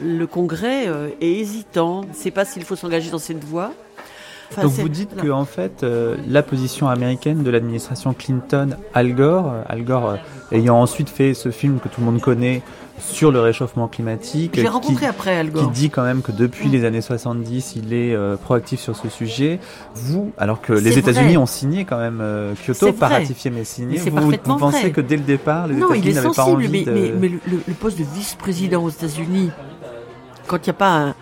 [0.00, 2.04] le Congrès euh, est hésitant.
[2.04, 3.72] ne sait pas s'il faut s'engager dans cette voie.
[4.50, 9.14] Enfin, Donc vous dites que en fait euh, la position américaine de l'administration Clinton, Al
[9.14, 10.16] Gore, Al Gore
[10.50, 12.62] ayant ensuite fait ce film que tout le monde connaît
[12.98, 14.52] sur le réchauffement climatique.
[14.54, 15.64] J'ai rencontré après Al Gore.
[15.64, 19.08] Qui dit quand même que depuis les années 70, il est euh, proactif sur ce
[19.08, 19.58] sujet.
[19.94, 23.98] Vous, alors que les États-Unis ont signé quand même euh, Kyoto, pas ratifié mais signé,
[23.98, 26.92] vous, vous pensez que dès le départ, les États-Unis n'avaient pas envie mais, de...
[26.92, 29.50] mais, mais le, le, poste de vice-président aux États-Unis,
[30.46, 31.14] quand il n'y a pas un,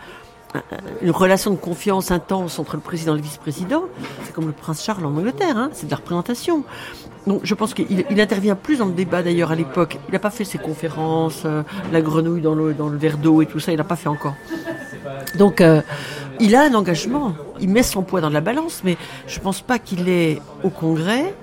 [1.03, 3.85] une relation de confiance intense entre le président et le vice-président,
[4.25, 6.65] c'est comme le prince Charles en Angleterre, hein, c'est de la représentation.
[7.27, 9.99] Donc je pense qu'il il intervient plus dans le débat d'ailleurs à l'époque.
[10.09, 13.43] Il n'a pas fait ses conférences, euh, la grenouille dans le, dans le verre d'eau
[13.43, 14.35] et tout ça, il n'a pas fait encore.
[15.37, 15.83] Donc euh,
[16.41, 18.97] il a un engagement, il met son poids dans la balance, mais
[19.27, 21.35] je ne pense pas qu'il ait au Congrès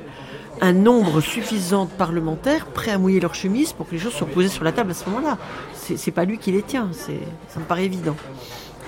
[0.62, 4.28] un nombre suffisant de parlementaires prêts à mouiller leur chemise pour que les choses soient
[4.28, 5.38] posées sur la table à ce moment-là.
[5.74, 8.16] C'est pas lui qui les tient, ça me paraît évident.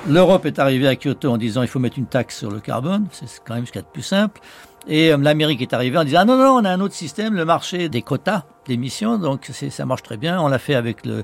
[0.05, 3.07] L'Europe est arrivée à Kyoto en disant il faut mettre une taxe sur le carbone,
[3.11, 4.39] c'est quand même ce qu'il y a de plus simple.
[4.87, 7.33] Et euh, l'Amérique est arrivée en disant ah non non on a un autre système,
[7.33, 10.39] le marché des quotas d'émissions, donc ça marche très bien.
[10.41, 11.23] On l'a fait avec le,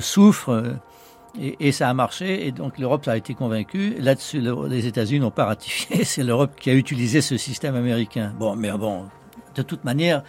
[0.00, 0.50] soufre.
[0.50, 0.72] Euh,
[1.40, 3.96] et, et, ça a marché, et donc l'Europe a été convaincue.
[3.98, 6.04] Là-dessus, les États-Unis n'ont pas ratifié.
[6.04, 8.32] C'est l'Europe qui a utilisé ce système américain.
[8.38, 9.06] Bon, mais bon,
[9.56, 10.22] de toute manière,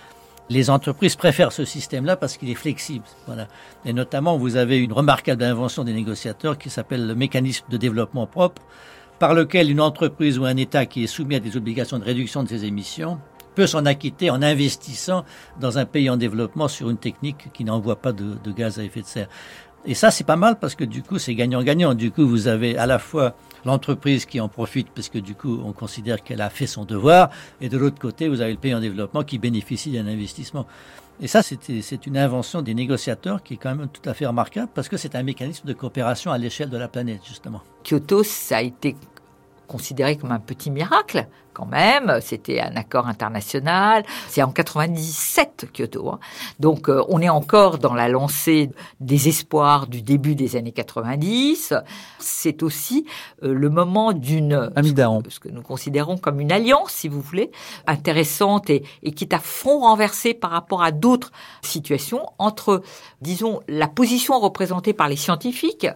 [0.50, 3.06] les entreprises préfèrent ce système-là parce qu'il est flexible.
[3.26, 3.48] Voilà.
[3.86, 8.28] Et notamment, vous avez une remarquable invention des négociateurs qui s'appelle le mécanisme de développement
[8.28, 8.62] propre,
[9.20, 12.44] par lequel une entreprise ou un État qui est soumis à des obligations de réduction
[12.44, 13.20] de ses émissions
[13.56, 15.24] peut s'en acquitter en investissant
[15.60, 18.84] dans un pays en développement sur une technique qui n'envoie pas de, de, gaz à
[18.84, 19.30] effet de serre.
[19.88, 21.94] Et ça, c'est pas mal parce que du coup, c'est gagnant-gagnant.
[21.94, 25.62] Du coup, vous avez à la fois l'entreprise qui en profite parce que du coup,
[25.64, 27.30] on considère qu'elle a fait son devoir,
[27.62, 30.66] et de l'autre côté, vous avez le pays en développement qui bénéficie d'un investissement.
[31.22, 34.70] Et ça, c'est une invention des négociateurs qui est quand même tout à fait remarquable
[34.74, 37.62] parce que c'est un mécanisme de coopération à l'échelle de la planète, justement.
[37.84, 38.96] Kyoto, ça a été
[39.68, 42.20] considéré comme un petit miracle quand même.
[42.22, 44.04] C'était un accord international.
[44.28, 46.10] C'est en 97 Kyoto.
[46.10, 46.20] Hein.
[46.60, 51.74] Donc euh, on est encore dans la lancée des espoirs du début des années 90.
[52.20, 53.06] C'est aussi
[53.44, 54.70] euh, le moment d'une
[55.30, 57.52] ce que nous considérons comme une alliance, si vous voulez,
[57.88, 61.32] intéressante et, et qui est à fond renversée par rapport à d'autres
[61.62, 62.82] situations entre,
[63.22, 65.88] disons, la position représentée par les scientifiques,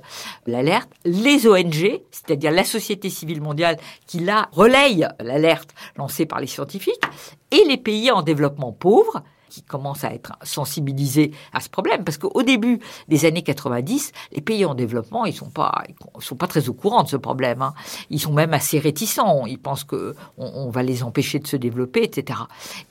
[0.47, 5.48] l'alerte, les ONG, c'est-à-dire la société civile mondiale qui là relaye l'alerte
[5.95, 7.03] lancée par les scientifiques,
[7.51, 12.03] et les pays en développement pauvre qui commencent à être sensibilisés à ce problème.
[12.03, 16.35] Parce qu'au début des années 90, les pays en développement, ils sont pas, ils sont
[16.35, 17.61] pas très au courant de ce problème.
[17.61, 17.73] Hein.
[18.09, 19.45] Ils sont même assez réticents.
[19.45, 22.39] Ils pensent que on, va les empêcher de se développer, etc.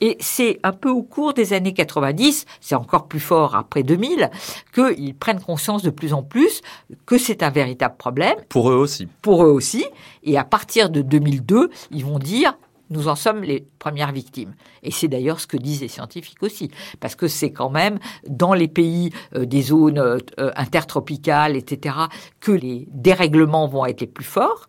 [0.01, 4.29] Et c'est un peu au cours des années 90, c'est encore plus fort après 2000,
[4.73, 6.61] qu'ils prennent conscience de plus en plus
[7.05, 8.35] que c'est un véritable problème.
[8.49, 9.07] Pour eux aussi.
[9.21, 9.85] Pour eux aussi.
[10.23, 12.57] Et à partir de 2002, ils vont dire
[12.89, 14.55] nous en sommes les premières victimes.
[14.83, 18.53] Et c'est d'ailleurs ce que disent les scientifiques aussi, parce que c'est quand même dans
[18.53, 20.19] les pays euh, des zones euh,
[20.55, 21.95] intertropicales, etc.,
[22.39, 24.67] que les dérèglements vont être les plus forts.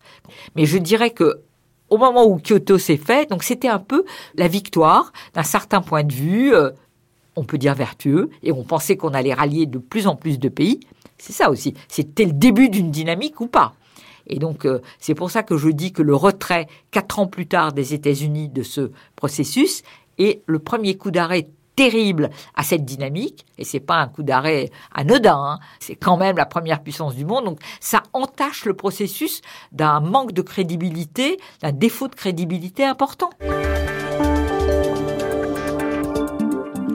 [0.55, 1.41] Mais je dirais que
[1.89, 4.05] au moment où Kyoto s'est fait, donc c'était un peu
[4.35, 6.71] la victoire d'un certain point de vue, euh,
[7.35, 10.49] on peut dire vertueux, et on pensait qu'on allait rallier de plus en plus de
[10.49, 10.79] pays.
[11.17, 11.73] C'est ça aussi.
[11.87, 13.73] C'était le début d'une dynamique ou pas.
[14.31, 17.47] Et donc, euh, c'est pour ça que je dis que le retrait, quatre ans plus
[17.47, 19.83] tard, des États-Unis de ce processus
[20.17, 24.69] est le premier coup d'arrêt terrible à cette dynamique, et c'est pas un coup d'arrêt
[24.93, 25.59] anodin, hein.
[25.79, 30.33] c'est quand même la première puissance du monde, donc ça entache le processus d'un manque
[30.33, 33.29] de crédibilité, d'un défaut de crédibilité important.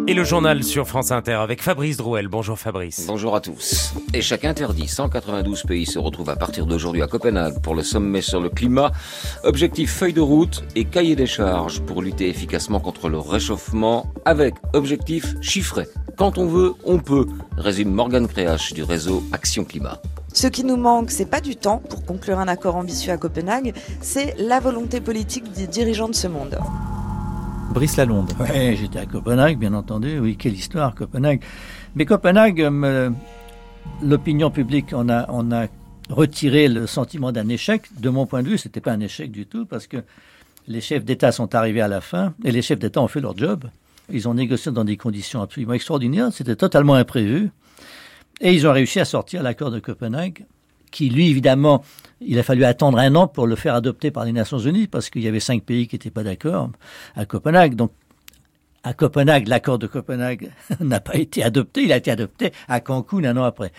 [0.08, 2.28] Et le journal sur France Inter avec Fabrice Drouel.
[2.28, 3.06] Bonjour Fabrice.
[3.08, 3.92] Bonjour à tous.
[4.14, 4.86] Échec interdit.
[4.86, 8.92] 192 pays se retrouvent à partir d'aujourd'hui à Copenhague pour le sommet sur le climat.
[9.42, 14.54] Objectif feuille de route et cahier des charges pour lutter efficacement contre le réchauffement avec
[14.74, 15.88] objectif chiffré.
[16.16, 17.26] Quand on veut, on peut,
[17.56, 20.00] résume Morgan Créache du réseau Action Climat.
[20.32, 23.74] Ce qui nous manque, c'est pas du temps pour conclure un accord ambitieux à Copenhague,
[24.02, 26.60] c'est la volonté politique des dirigeants de ce monde.
[27.76, 28.32] Brice Lalonde.
[28.40, 30.18] Oui, j'étais à Copenhague, bien entendu.
[30.18, 31.42] Oui, quelle histoire, Copenhague.
[31.94, 33.10] Mais Copenhague, euh,
[34.02, 35.66] l'opinion publique, on a, on a
[36.08, 37.82] retiré le sentiment d'un échec.
[38.00, 39.98] De mon point de vue, c'était pas un échec du tout, parce que
[40.66, 43.36] les chefs d'État sont arrivés à la fin, et les chefs d'État ont fait leur
[43.36, 43.64] job.
[44.10, 46.30] Ils ont négocié dans des conditions absolument extraordinaires.
[46.32, 47.50] C'était totalement imprévu.
[48.40, 50.46] Et ils ont réussi à sortir l'accord de Copenhague,
[50.90, 51.84] qui, lui, évidemment,
[52.20, 55.10] il a fallu attendre un an pour le faire adopter par les Nations Unies, parce
[55.10, 56.70] qu'il y avait cinq pays qui n'étaient pas d'accord
[57.14, 57.74] à Copenhague.
[57.74, 57.92] Donc,
[58.82, 63.24] à Copenhague, l'accord de Copenhague n'a pas été adopté, il a été adopté à Cancun
[63.24, 63.72] un an après.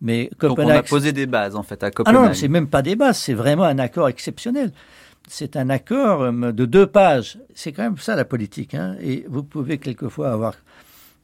[0.00, 2.20] Mais Copenhague, Donc on a posé des bases en fait à Copenhague.
[2.24, 4.72] Ah non, c'est même pas des bases, c'est vraiment un accord exceptionnel.
[5.28, 7.38] C'est un accord euh, de deux pages.
[7.54, 8.74] C'est quand même ça la politique.
[8.74, 8.96] Hein.
[9.00, 10.54] Et vous pouvez quelquefois avoir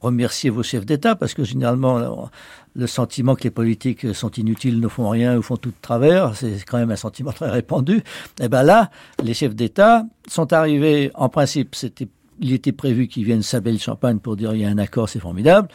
[0.01, 2.29] remercier vos chefs d'État, parce que généralement,
[2.75, 6.35] le sentiment que les politiques sont inutiles, ne font rien ou font tout de travers,
[6.35, 7.97] c'est quand même un sentiment très répandu.
[7.97, 8.91] Et eh ben là,
[9.23, 12.07] les chefs d'État sont arrivés, en principe, c'était,
[12.39, 15.09] il était prévu qu'ils viennent sabler le champagne pour dire il y a un accord,
[15.09, 15.69] c'est formidable.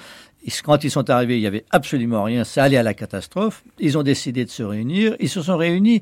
[0.65, 3.63] Quand ils sont arrivés, il y avait absolument rien, ça allait à la catastrophe.
[3.79, 5.15] Ils ont décidé de se réunir.
[5.21, 6.01] Ils se sont réunis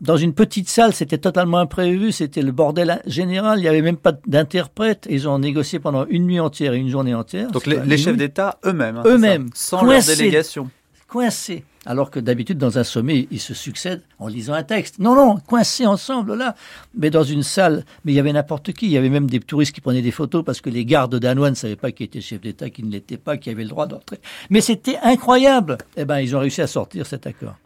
[0.00, 3.96] dans une petite salle, c'était totalement imprévu, c'était le bordel général, il n'y avait même
[3.96, 5.06] pas d'interprète.
[5.10, 7.50] Ils ont négocié pendant une nuit entière et une journée entière.
[7.50, 10.70] Donc les, chefs d'État eux-mêmes, hein, eux-mêmes, sans leur délégation.
[11.08, 11.64] Coincés.
[11.86, 14.98] Alors que d'habitude, dans un sommet, ils se succèdent en lisant un texte.
[14.98, 16.54] Non, non, coincés ensemble, là.
[16.94, 18.86] Mais dans une salle, mais il y avait n'importe qui.
[18.86, 21.48] Il y avait même des touristes qui prenaient des photos parce que les gardes danois
[21.48, 23.86] ne savaient pas qui était chef d'État, qui ne l'était pas, qui avait le droit
[23.86, 24.18] d'entrer.
[24.50, 25.78] Mais c'était incroyable.
[25.96, 27.56] Eh ben, ils ont réussi à sortir cet accord.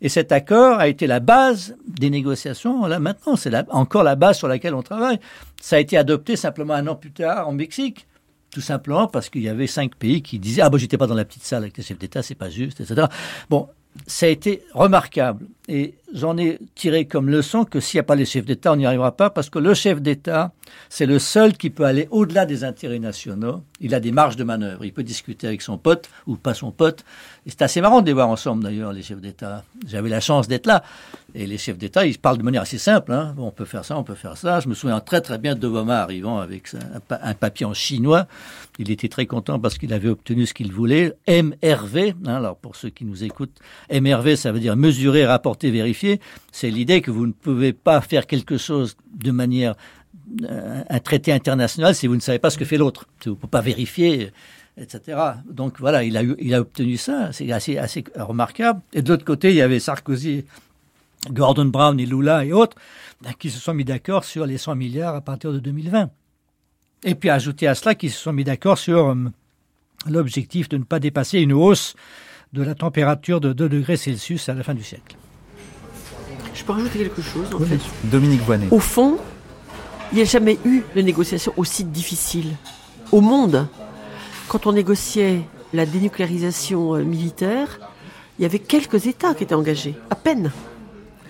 [0.00, 2.86] Et cet accord a été la base des négociations.
[2.86, 5.18] Là, maintenant, c'est encore la base sur laquelle on travaille.
[5.60, 8.06] Ça a été adopté simplement un an plus tard en Mexique.
[8.50, 11.14] Tout simplement parce qu'il y avait cinq pays qui disaient Ah, bon, j'étais pas dans
[11.14, 13.06] la petite salle avec les chefs d'État, c'est pas juste, etc.
[13.50, 13.68] Bon,
[14.06, 15.46] ça a été remarquable.
[15.70, 18.76] Et j'en ai tiré comme leçon que s'il n'y a pas les chefs d'État, on
[18.76, 20.52] n'y arrivera pas parce que le chef d'État,
[20.88, 23.62] c'est le seul qui peut aller au-delà des intérêts nationaux.
[23.80, 24.86] Il a des marges de manœuvre.
[24.86, 27.04] Il peut discuter avec son pote ou pas son pote.
[27.46, 29.62] C'est assez marrant de les voir ensemble d'ailleurs, les chefs d'État.
[29.86, 30.82] J'avais la chance d'être là.
[31.34, 33.12] Et les chefs d'État, ils parlent de manière assez simple.
[33.12, 33.34] Hein.
[33.36, 34.60] on peut faire ça, on peut faire ça.
[34.60, 36.70] Je me souviens très très bien de Obama arrivant avec
[37.10, 38.26] un, papier en chinois.
[38.78, 41.14] Il était très content parce qu'il avait obtenu ce qu'il voulait.
[41.28, 43.56] MRV, hein, alors pour ceux qui nous écoutent,
[43.92, 45.57] MRV, ça veut dire mesurer, rapporter,
[46.52, 49.74] C'est l'idée que vous ne pouvez pas faire quelque chose de manière
[50.42, 53.06] euh, un traité international si vous ne savez pas ce que fait l'autre.
[53.24, 54.30] Vous ne pouvez pas vérifier,
[54.76, 55.18] etc.
[55.50, 57.32] Donc voilà, il a, il a obtenu ça.
[57.32, 58.80] C'est assez, assez remarquable.
[58.92, 60.44] Et de l'autre côté, il y avait Sarkozy,
[61.30, 62.76] Gordon Brown et Lula et autres
[63.22, 66.10] ben, qui se sont mis d'accord sur les 100 milliards à partir de 2020.
[67.04, 69.14] Et puis ajouter à cela qu'ils se sont mis d'accord sur euh,
[70.06, 71.94] l'objectif de ne pas dépasser une hausse
[72.52, 75.16] de la température de 2 degrés Celsius à la fin du siècle.
[76.58, 77.78] Je peux rajouter quelque chose, en fait.
[78.02, 78.66] Dominique Voinet.
[78.72, 79.16] Au fond,
[80.10, 82.56] il n'y a jamais eu de négociation aussi difficile
[83.12, 83.68] au monde.
[84.48, 85.42] Quand on négociait
[85.72, 87.78] la dénucléarisation euh, militaire,
[88.38, 90.50] il y avait quelques États qui étaient engagés, à peine,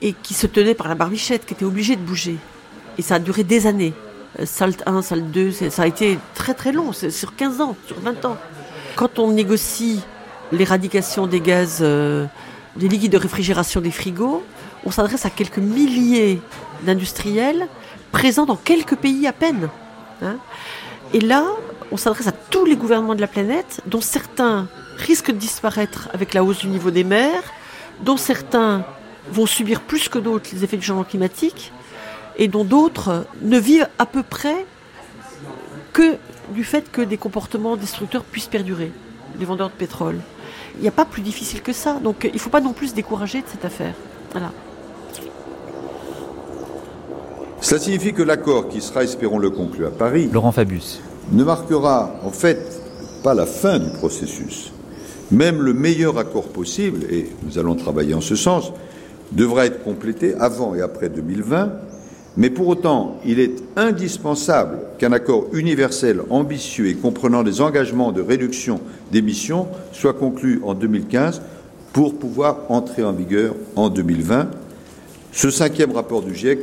[0.00, 2.36] et qui se tenaient par la barbichette, qui étaient obligés de bouger.
[2.96, 3.92] Et ça a duré des années.
[4.40, 8.00] Euh, SALT 1, SALT 2, ça a été très très long, sur 15 ans, sur
[8.00, 8.38] 20 ans.
[8.96, 10.00] Quand on négocie
[10.52, 12.24] l'éradication des gaz, euh,
[12.76, 14.42] des liquides de réfrigération des frigos,
[14.84, 16.40] on s'adresse à quelques milliers
[16.82, 17.68] d'industriels
[18.12, 19.68] présents dans quelques pays à peine.
[20.22, 20.36] Hein.
[21.12, 21.44] Et là,
[21.90, 26.34] on s'adresse à tous les gouvernements de la planète, dont certains risquent de disparaître avec
[26.34, 27.42] la hausse du niveau des mers,
[28.02, 28.84] dont certains
[29.30, 31.72] vont subir plus que d'autres les effets du changement climatique,
[32.36, 34.64] et dont d'autres ne vivent à peu près
[35.92, 36.16] que
[36.50, 38.92] du fait que des comportements destructeurs puissent perdurer,
[39.38, 40.20] les vendeurs de pétrole.
[40.76, 42.88] Il n'y a pas plus difficile que ça, donc il ne faut pas non plus
[42.88, 43.94] se décourager de cette affaire.
[44.32, 44.52] Voilà.
[47.60, 51.00] Cela signifie que l'accord qui sera, espérons-le, conclu à Paris, Laurent Fabius,
[51.32, 52.80] ne marquera en fait
[53.22, 54.72] pas la fin du processus.
[55.30, 58.72] Même le meilleur accord possible, et nous allons travailler en ce sens,
[59.32, 61.70] devra être complété avant et après 2020,
[62.38, 68.22] Mais pour autant, il est indispensable qu'un accord universel, ambitieux et comprenant des engagements de
[68.22, 68.80] réduction
[69.10, 71.42] d'émissions soit conclu en 2015
[71.92, 74.50] pour pouvoir entrer en vigueur en 2020.
[75.32, 76.60] Ce cinquième rapport du GIEC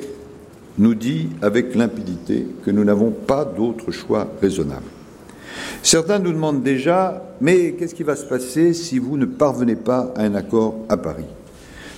[0.78, 4.86] nous dit avec limpidité que nous n'avons pas d'autre choix raisonnable.
[5.82, 10.14] Certains nous demandent déjà, mais qu'est-ce qui va se passer si vous ne parvenez pas
[10.16, 11.26] à un accord à Paris?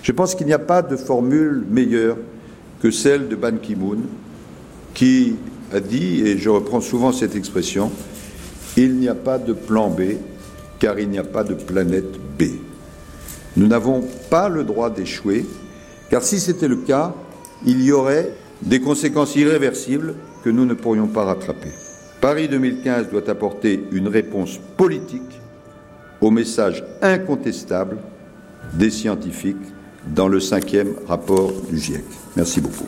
[0.03, 2.17] Je pense qu'il n'y a pas de formule meilleure
[2.82, 3.99] que celle de Ban Ki-moon,
[4.93, 5.36] qui
[5.73, 7.91] a dit, et je reprends souvent cette expression,
[8.75, 10.01] il n'y a pas de plan B,
[10.80, 12.43] car il n'y a pas de planète B.
[13.55, 15.45] Nous n'avons pas le droit d'échouer,
[16.11, 17.13] car si c'était le cas,
[17.65, 18.32] il y aurait
[18.62, 21.70] des conséquences irréversibles que nous ne pourrions pas rattraper.
[22.22, 25.41] Paris 2015 doit apporter une réponse politique
[26.22, 27.97] au message incontestable
[28.74, 29.58] des scientifiques
[30.08, 32.05] dans le cinquième rapport du GIEC.
[32.36, 32.88] Merci beaucoup.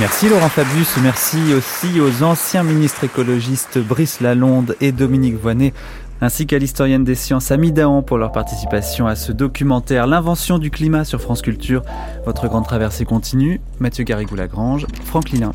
[0.00, 5.72] Merci Laurent Fabius, merci aussi aux anciens ministres écologistes Brice Lalonde et Dominique Voinet,
[6.20, 10.70] ainsi qu'à l'historienne des sciences Ami Dahan pour leur participation à ce documentaire L'invention du
[10.70, 11.82] climat sur France Culture.
[12.24, 13.60] Votre grande traversée continue.
[13.78, 15.52] Mathieu Garrigou-Lagrange, Franck Lilin.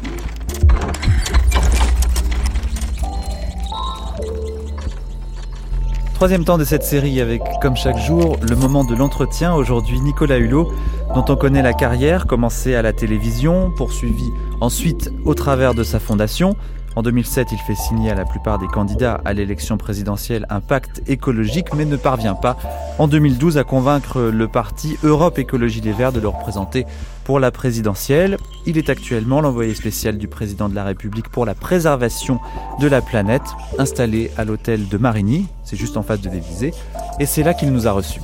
[6.20, 9.54] Troisième temps de cette série avec, comme chaque jour, le moment de l'entretien.
[9.54, 10.70] Aujourd'hui, Nicolas Hulot,
[11.16, 14.30] dont on connaît la carrière, commencée à la télévision, poursuivie
[14.60, 16.58] ensuite au travers de sa fondation.
[16.96, 21.02] En 2007, il fait signer à la plupart des candidats à l'élection présidentielle un pacte
[21.08, 22.58] écologique, mais ne parvient pas
[22.98, 26.86] en 2012 à convaincre le parti Europe Écologie Les Verts de le représenter
[27.24, 28.38] pour la présidentielle.
[28.66, 32.40] Il est actuellement l'envoyé spécial du président de la République pour la préservation
[32.80, 33.44] de la planète,
[33.78, 36.74] installé à l'hôtel de Marigny, c'est juste en face de l'Élysée,
[37.20, 38.22] et c'est là qu'il nous a reçus.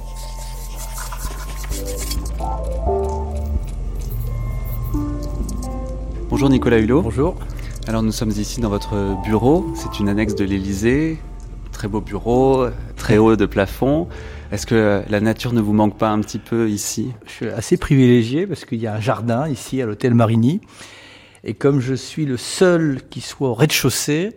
[6.30, 7.03] Bonjour Nicolas Hulot.
[7.03, 7.36] Bonjour.
[7.88, 11.19] Alors nous sommes ici dans votre bureau, c'est une annexe de l'Élysée,
[11.71, 12.65] très beau bureau,
[12.95, 14.07] très haut de plafond.
[14.51, 17.13] Est-ce que la nature ne vous manque pas un petit peu ici?
[17.27, 20.61] Je suis assez privilégié parce qu'il y a un jardin ici à l'hôtel Marigny.
[21.43, 24.36] Et comme je suis le seul qui soit au rez-de-chaussée,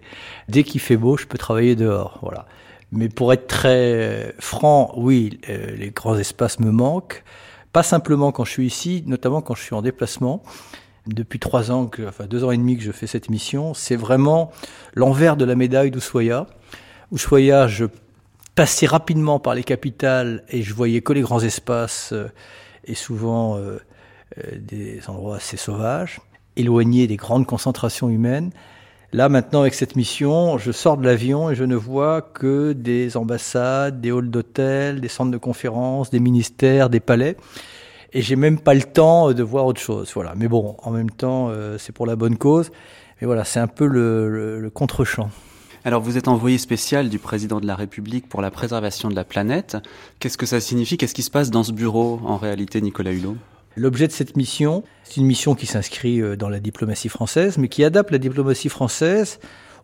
[0.51, 2.19] dès qu'il fait beau, je peux travailler dehors.
[2.21, 2.45] Voilà.
[2.93, 7.25] Mais pour être très franc, oui, euh, les grands espaces me manquent.
[7.73, 10.43] Pas simplement quand je suis ici, notamment quand je suis en déplacement
[11.07, 14.51] depuis trois ans, enfin deux ans et demi que je fais cette mission, c'est vraiment
[14.95, 16.47] l'envers de la médaille d'Ushuaïa.
[17.13, 17.87] Ushuaïa, je
[18.55, 22.29] passais rapidement par les capitales et je voyais que les grands espaces euh,
[22.85, 23.79] et souvent euh,
[24.39, 26.21] euh, des endroits assez sauvages,
[26.57, 28.51] éloignés des grandes concentrations humaines.
[29.13, 33.17] Là, maintenant, avec cette mission, je sors de l'avion et je ne vois que des
[33.17, 37.37] ambassades, des halls d'hôtels, des centres de conférences, des ministères, des palais
[38.13, 40.11] et j'ai même pas le temps de voir autre chose.
[40.15, 40.35] Voilà.
[40.37, 42.71] Mais bon, en même temps, euh, c'est pour la bonne cause.
[43.21, 45.31] Mais voilà, c'est un peu le, le, le contre-champ.
[45.85, 49.25] Alors vous êtes envoyé spécial du président de la République pour la préservation de la
[49.25, 49.77] planète.
[50.19, 50.99] Qu'est-ce que ça signifie?
[50.99, 53.37] Qu'est-ce qui se passe dans ce bureau en réalité, Nicolas Hulot?
[53.77, 57.69] L'objet de cette mission, c'est une mission qui s'inscrit euh, dans la diplomatie française, mais
[57.69, 59.39] qui adapte la diplomatie française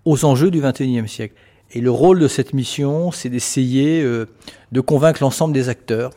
[0.05, 1.35] aux enjeux du XXIe siècle.
[1.71, 4.27] Et le rôle de cette mission, c'est d'essayer euh,
[4.73, 6.11] de convaincre l'ensemble des acteurs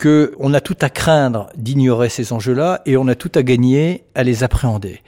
[0.00, 4.22] qu'on a tout à craindre d'ignorer ces enjeux-là et on a tout à gagner à
[4.22, 5.00] les appréhender.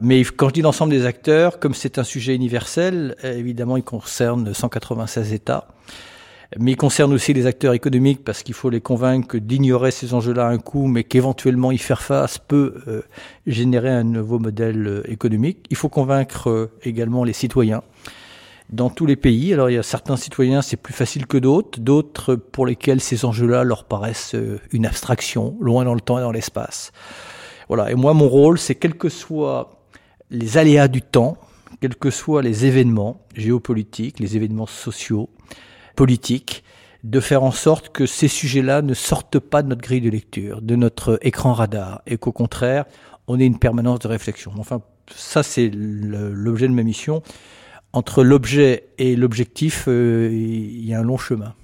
[0.00, 4.54] Mais quand je dis l'ensemble des acteurs, comme c'est un sujet universel, évidemment, il concerne
[4.54, 5.66] 196 États.
[6.56, 10.46] Mais il concerne aussi les acteurs économiques parce qu'il faut les convaincre d'ignorer ces enjeux-là
[10.46, 13.02] un coup, mais qu'éventuellement y faire face peut euh,
[13.46, 15.66] générer un nouveau modèle euh, économique.
[15.68, 17.82] Il faut convaincre euh, également les citoyens
[18.70, 19.52] dans tous les pays.
[19.52, 23.24] Alors il y a certains citoyens, c'est plus facile que d'autres, d'autres pour lesquels ces
[23.24, 26.92] enjeux-là leur paraissent euh, une abstraction, loin dans le temps et dans l'espace.
[27.68, 29.82] Voilà, et moi mon rôle, c'est quels que soient
[30.30, 31.36] les aléas du temps,
[31.80, 35.28] quels que soient les événements géopolitiques, les événements sociaux,
[35.96, 36.64] politiques,
[37.04, 40.60] de faire en sorte que ces sujets-là ne sortent pas de notre grille de lecture,
[40.60, 42.86] de notre écran radar, et qu'au contraire,
[43.28, 44.52] on ait une permanence de réflexion.
[44.58, 44.82] Enfin,
[45.14, 47.22] ça c'est l'objet de ma mission
[47.92, 51.54] entre l'objet et l'objectif, euh, il y a un long chemin.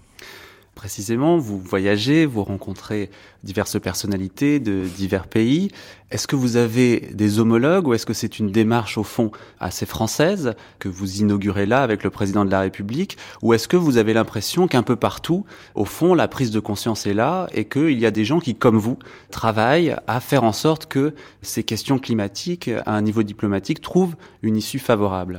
[0.74, 3.08] Précisément, vous voyagez, vous rencontrez
[3.44, 5.70] diverses personnalités de divers pays.
[6.10, 9.86] Est-ce que vous avez des homologues ou est-ce que c'est une démarche au fond assez
[9.86, 13.16] française que vous inaugurez là avec le président de la République?
[13.40, 15.46] Ou est-ce que vous avez l'impression qu'un peu partout,
[15.76, 18.56] au fond, la prise de conscience est là et qu'il y a des gens qui,
[18.56, 18.98] comme vous,
[19.30, 24.56] travaillent à faire en sorte que ces questions climatiques, à un niveau diplomatique, trouvent une
[24.56, 25.38] issue favorable?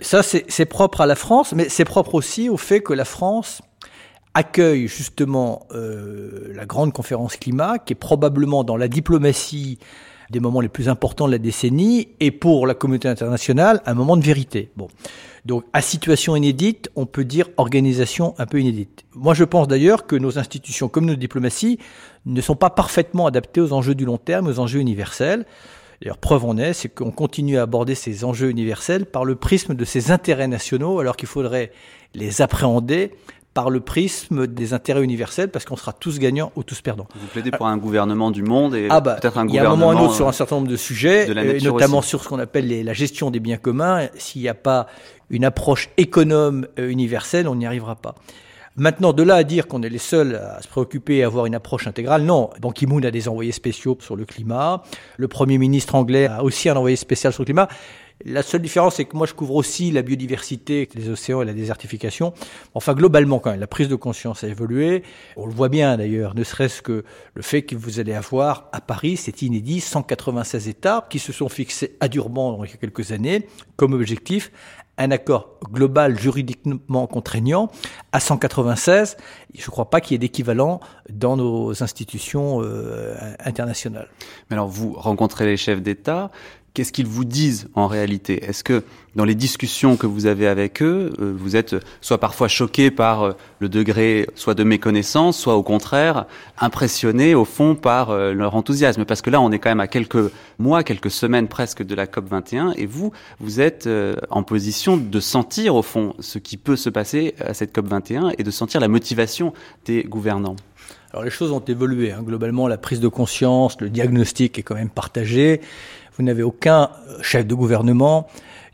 [0.00, 3.62] Ça, c'est propre à la France, mais c'est propre aussi au fait que la France
[4.34, 9.78] accueille justement euh, la grande conférence climat, qui est probablement dans la diplomatie
[10.30, 14.16] des moments les plus importants de la décennie, et pour la communauté internationale, un moment
[14.16, 14.70] de vérité.
[14.76, 14.88] Bon.
[15.46, 19.04] Donc, à situation inédite, on peut dire organisation un peu inédite.
[19.14, 21.78] Moi, je pense d'ailleurs que nos institutions, comme nos diplomaties,
[22.26, 25.46] ne sont pas parfaitement adaptées aux enjeux du long terme, aux enjeux universels.
[26.02, 29.74] D'ailleurs, preuve en est, c'est qu'on continue à aborder ces enjeux universels par le prisme
[29.74, 31.72] de ces intérêts nationaux, alors qu'il faudrait
[32.14, 33.12] les appréhender
[33.54, 37.08] par le prisme des intérêts universels, parce qu'on sera tous gagnants ou tous perdants.
[37.14, 39.52] Vous plaidez pour un gouvernement du monde et ah bah, peut-être un gouvernement.
[39.52, 41.32] Il y a un moment ou un autre sur un certain nombre de sujets, de
[41.32, 44.08] la et notamment sur ce qu'on appelle les, la gestion des biens communs.
[44.16, 44.88] S'il n'y a pas
[45.30, 48.14] une approche économe euh, universelle, on n'y arrivera pas.
[48.78, 51.46] Maintenant, de là à dire qu'on est les seuls à se préoccuper et à avoir
[51.46, 52.50] une approche intégrale, non.
[52.60, 54.82] Ban Ki-moon a des envoyés spéciaux sur le climat.
[55.16, 57.68] Le Premier ministre anglais a aussi un envoyé spécial sur le climat.
[58.24, 61.54] La seule différence, c'est que moi, je couvre aussi la biodiversité, les océans et la
[61.54, 62.34] désertification.
[62.74, 65.02] Enfin, globalement, quand même, la prise de conscience a évolué.
[65.36, 67.04] On le voit bien, d'ailleurs, ne serait-ce que
[67.34, 71.48] le fait que vous allez avoir à Paris, c'est inédit, 196 États qui se sont
[71.48, 73.46] fixés à Durban il y a quelques années
[73.76, 74.50] comme objectif
[74.98, 77.70] un accord global juridiquement contraignant
[78.12, 79.16] à 196.
[79.54, 83.14] Je ne crois pas qu'il y ait d'équivalent dans nos institutions euh,
[83.44, 84.08] internationales.
[84.48, 86.30] Mais alors, vous rencontrez les chefs d'État
[86.76, 88.44] qu'est-ce qu'ils vous disent en réalité?
[88.44, 88.84] Est-ce que
[89.14, 93.22] dans les discussions que vous avez avec eux, euh, vous êtes soit parfois choqué par
[93.22, 96.26] euh, le degré soit de méconnaissance, soit au contraire
[96.58, 99.06] impressionné au fond par euh, leur enthousiasme?
[99.06, 102.06] Parce que là, on est quand même à quelques mois, quelques semaines presque de la
[102.06, 103.88] COP 21, et vous, vous êtes
[104.28, 108.32] en position de sentir au fond ce qui peut se passer à cette COP 21
[108.36, 109.54] et de sentir la motivation
[109.86, 110.56] des gouvernants.
[111.12, 112.12] Alors les choses ont évolué.
[112.12, 112.22] Hein.
[112.22, 115.62] Globalement, la prise de conscience, le diagnostic est quand même partagé.
[116.16, 118.26] Vous n'avez aucun euh, chef de gouvernement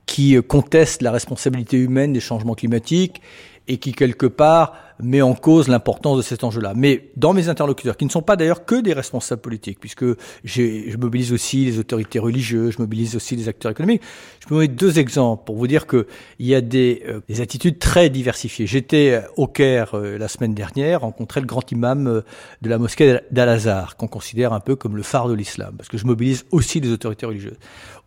[0.07, 3.21] qui euh, conteste la responsabilité humaine des changements climatiques
[3.69, 6.73] et qui, quelque part, met en cause l'importance de cet enjeu-là.
[6.75, 10.05] Mais dans mes interlocuteurs, qui ne sont pas d'ailleurs que des responsables politiques, puisque
[10.45, 14.03] je mobilise aussi les autorités religieuses, je mobilise aussi les acteurs économiques,
[14.41, 16.07] je peux vous donner deux exemples pour vous dire qu'il
[16.41, 18.67] y a des, euh, des, attitudes très diversifiées.
[18.67, 22.23] J'étais au Caire la semaine dernière, rencontrer le grand imam
[22.63, 25.99] de la mosquée d'Al-Azhar, qu'on considère un peu comme le phare de l'islam, parce que
[25.99, 27.59] je mobilise aussi les autorités religieuses.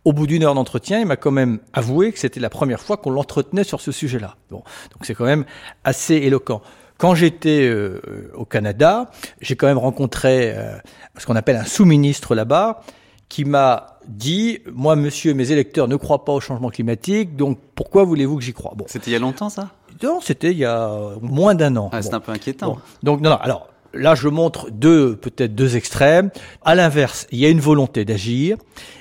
[0.06, 2.96] Au bout d'une heure d'entretien, il m'a quand même avoué que c'était la première fois
[2.96, 4.36] qu'on l'entretenait sur ce sujet-là.
[4.50, 4.58] Bon,
[4.92, 5.44] donc c'est quand même
[5.82, 6.62] assez éloquent.
[6.98, 8.00] Quand j'étais euh,
[8.34, 9.10] au Canada,
[9.40, 10.76] j'ai quand même rencontré euh,
[11.18, 12.82] ce qu'on appelle un sous-ministre là-bas,
[13.28, 18.04] qui m'a dit, moi, monsieur, mes électeurs ne croient pas au changement climatique, donc pourquoi
[18.04, 18.72] voulez-vous que j'y croie?
[18.76, 18.84] Bon.
[18.88, 19.70] C'était il y a longtemps, ça?
[20.02, 20.90] Non, c'était il y a
[21.20, 21.90] moins d'un an.
[21.92, 22.78] Ah, c'est un peu inquiétant.
[23.02, 26.30] Donc, non, non, alors, Là, je montre deux, peut-être deux extrêmes.
[26.64, 28.56] À l'inverse, il y a une volonté d'agir,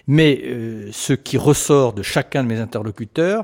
[0.07, 3.43] mais euh, ce qui ressort de chacun de mes interlocuteurs,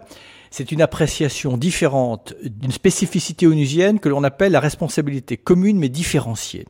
[0.51, 6.65] c'est une appréciation différente d'une spécificité onusienne que l'on appelle la responsabilité commune mais différenciée.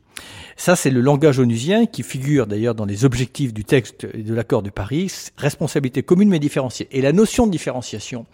[0.56, 4.62] Ça, c'est le langage onusien qui figure d'ailleurs dans les objectifs du texte de l'accord
[4.62, 6.86] de Paris, responsabilité commune mais différenciée.
[6.92, 8.24] Et la notion de différenciation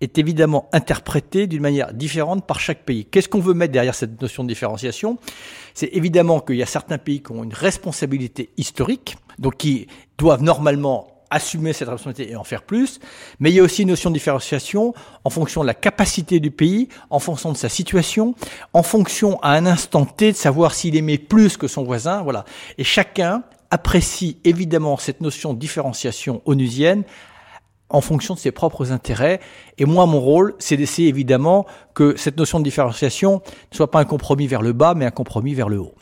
[0.00, 3.04] est évidemment interprétée d'une manière différente par chaque pays.
[3.04, 5.18] Qu'est-ce qu'on veut mettre derrière cette notion de différenciation?
[5.74, 10.42] C'est évidemment qu'il y a certains pays qui ont une responsabilité historique, donc qui doivent
[10.42, 13.00] normalement assumer cette responsabilité et en faire plus,
[13.40, 14.94] mais il y a aussi une notion de différenciation
[15.24, 18.34] en fonction de la capacité du pays, en fonction de sa situation,
[18.72, 22.44] en fonction à un instant T de savoir s'il aimait plus que son voisin, voilà.
[22.78, 27.04] Et chacun apprécie évidemment cette notion de différenciation onusienne
[27.90, 29.40] en fonction de ses propres intérêts.
[29.78, 33.42] Et moi, mon rôle, c'est d'essayer évidemment que cette notion de différenciation
[33.72, 35.94] ne soit pas un compromis vers le bas, mais un compromis vers le haut.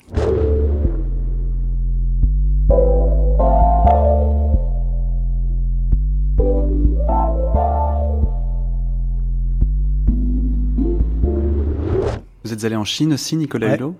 [12.46, 13.96] Vous êtes allé en Chine aussi, Nicolas Hulot?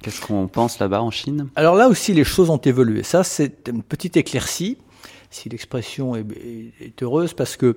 [0.00, 1.48] Qu'est-ce qu'on pense là-bas en Chine?
[1.56, 3.02] Alors là aussi, les choses ont évolué.
[3.02, 4.78] Ça, c'est une petite éclaircie,
[5.28, 6.24] si l'expression est,
[6.80, 7.76] est, heureuse, parce que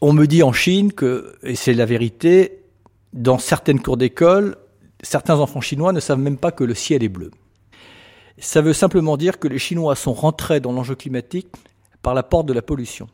[0.00, 2.62] on me dit en Chine que, et c'est la vérité,
[3.12, 4.56] dans certaines cours d'école,
[5.02, 7.30] certains enfants chinois ne savent même pas que le ciel est bleu.
[8.38, 11.48] Ça veut simplement dire que les Chinois sont rentrés dans l'enjeu climatique
[12.00, 13.10] par la porte de la pollution.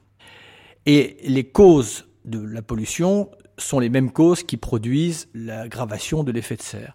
[0.86, 3.28] Et les causes de la pollution
[3.58, 6.94] sont les mêmes causes qui produisent l'aggravation de l'effet de serre.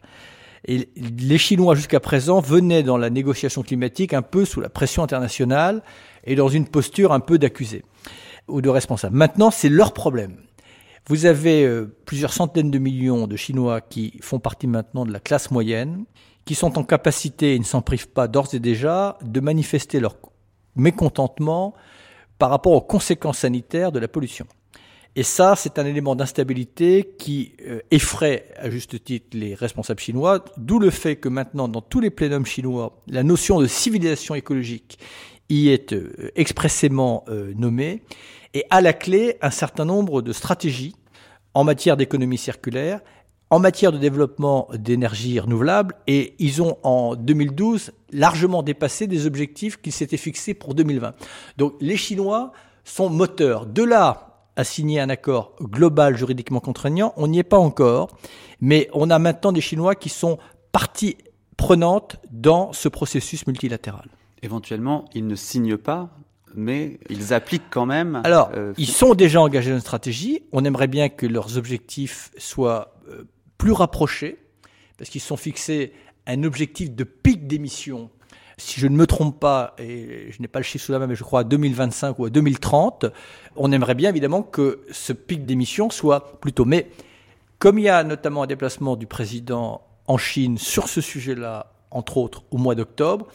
[0.66, 5.04] Et les Chinois, jusqu'à présent, venaient dans la négociation climatique un peu sous la pression
[5.04, 5.84] internationale
[6.24, 7.84] et dans une posture un peu d'accusé
[8.48, 9.16] ou de responsable.
[9.16, 10.38] Maintenant, c'est leur problème.
[11.08, 15.20] Vous avez euh, plusieurs centaines de millions de Chinois qui font partie maintenant de la
[15.20, 16.06] classe moyenne,
[16.46, 20.16] qui sont en capacité, et ne s'en privent pas d'ores et déjà, de manifester leur
[20.76, 21.74] mécontentement
[22.40, 24.46] par rapport aux conséquences sanitaires de la pollution.
[25.16, 30.44] Et ça, c'est un élément d'instabilité qui euh, effraie à juste titre les responsables chinois,
[30.58, 34.98] d'où le fait que maintenant, dans tous les plénums chinois, la notion de civilisation écologique
[35.50, 38.02] y est euh, expressément euh, nommée,
[38.56, 40.96] et à la clé un certain nombre de stratégies
[41.54, 43.02] en matière d'économie circulaire,
[43.52, 49.80] en matière de développement d'énergie renouvelable, et ils ont en 2012 largement dépassé des objectifs
[49.80, 51.14] qu'ils s'étaient fixés pour 2020.
[51.58, 52.52] Donc les Chinois
[52.84, 53.68] sont moteurs.
[53.68, 58.10] De là à signer un accord global juridiquement contraignant, on n'y est pas encore,
[58.62, 60.38] mais on a maintenant des Chinois qui sont
[60.72, 61.18] partie
[61.58, 64.10] prenante dans ce processus multilatéral.
[64.42, 66.10] Éventuellement, ils ne signent pas,
[66.56, 68.22] mais ils appliquent quand même.
[68.24, 70.44] Alors, euh, ils sont déjà engagés dans une stratégie.
[70.52, 73.24] On aimerait bien que leurs objectifs soient euh,
[73.58, 74.38] plus rapprochés,
[74.98, 75.94] parce qu'ils sont fixés
[76.28, 78.10] un objectif de pic d'émissions
[78.58, 81.08] si je ne me trompe pas, et je n'ai pas le chiffre sous la main,
[81.08, 83.06] mais je crois à 2025 ou à 2030,
[83.56, 86.66] on aimerait bien évidemment que ce pic d'émissions soit plus tôt.
[86.66, 86.90] Mais
[87.60, 92.18] comme il y a notamment un déplacement du président en Chine sur ce sujet-là, entre
[92.18, 93.28] autres au mois d'octobre,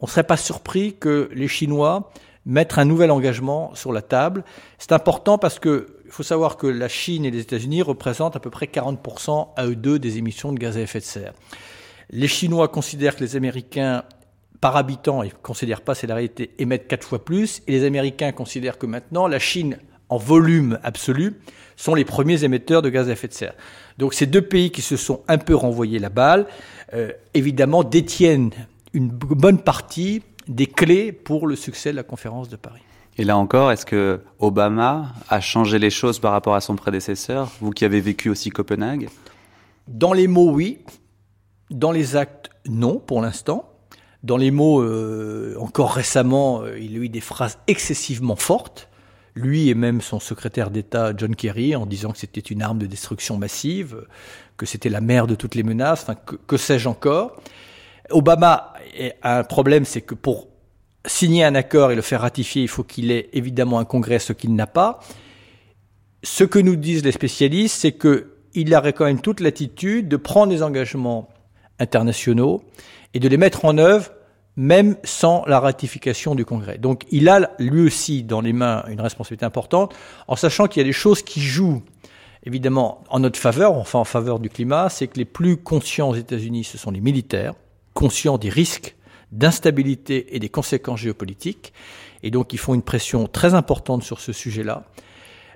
[0.00, 2.10] on ne serait pas surpris que les Chinois
[2.46, 4.44] mettent un nouvel engagement sur la table.
[4.78, 8.40] C'est important parce que il faut savoir que la Chine et les États-Unis représentent à
[8.40, 11.34] peu près 40% à eux deux des émissions de gaz à effet de serre.
[12.08, 14.04] Les Chinois considèrent que les Américains
[14.60, 17.62] par habitant, ils ne considèrent pas, c'est la réalité, émettent quatre fois plus.
[17.66, 19.78] Et les Américains considèrent que maintenant, la Chine,
[20.08, 21.36] en volume absolu,
[21.76, 23.54] sont les premiers émetteurs de gaz à effet de serre.
[23.98, 26.46] Donc ces deux pays qui se sont un peu renvoyés la balle,
[26.94, 28.50] euh, évidemment, détiennent
[28.92, 32.82] une bonne partie des clés pour le succès de la conférence de Paris.
[33.16, 37.50] Et là encore, est-ce que Obama a changé les choses par rapport à son prédécesseur,
[37.60, 39.08] vous qui avez vécu aussi Copenhague?
[39.88, 40.78] Dans les mots, oui.
[41.70, 43.67] Dans les actes, non, pour l'instant.
[44.28, 48.90] Dans les mots, euh, encore récemment, euh, il a eu des phrases excessivement fortes,
[49.34, 52.84] lui et même son secrétaire d'État John Kerry, en disant que c'était une arme de
[52.84, 54.04] destruction massive,
[54.58, 56.04] que c'était la mère de toutes les menaces,
[56.46, 57.40] que sais-je encore.
[58.10, 58.74] Obama
[59.22, 60.48] a un problème, c'est que pour
[61.06, 64.34] signer un accord et le faire ratifier, il faut qu'il ait évidemment un congrès, ce
[64.34, 65.00] qu'il n'a pas.
[66.22, 70.52] Ce que nous disent les spécialistes, c'est qu'il aurait quand même toute l'attitude de prendre
[70.52, 71.30] des engagements
[71.78, 72.62] internationaux
[73.14, 74.10] et de les mettre en œuvre
[74.58, 76.78] même sans la ratification du Congrès.
[76.78, 79.94] Donc il a lui aussi dans les mains une responsabilité importante,
[80.26, 81.82] en sachant qu'il y a des choses qui jouent
[82.44, 86.16] évidemment en notre faveur, enfin en faveur du climat, c'est que les plus conscients aux
[86.16, 87.54] États-Unis, ce sont les militaires,
[87.94, 88.96] conscients des risques
[89.30, 91.72] d'instabilité et des conséquences géopolitiques,
[92.24, 94.86] et donc ils font une pression très importante sur ce sujet-là.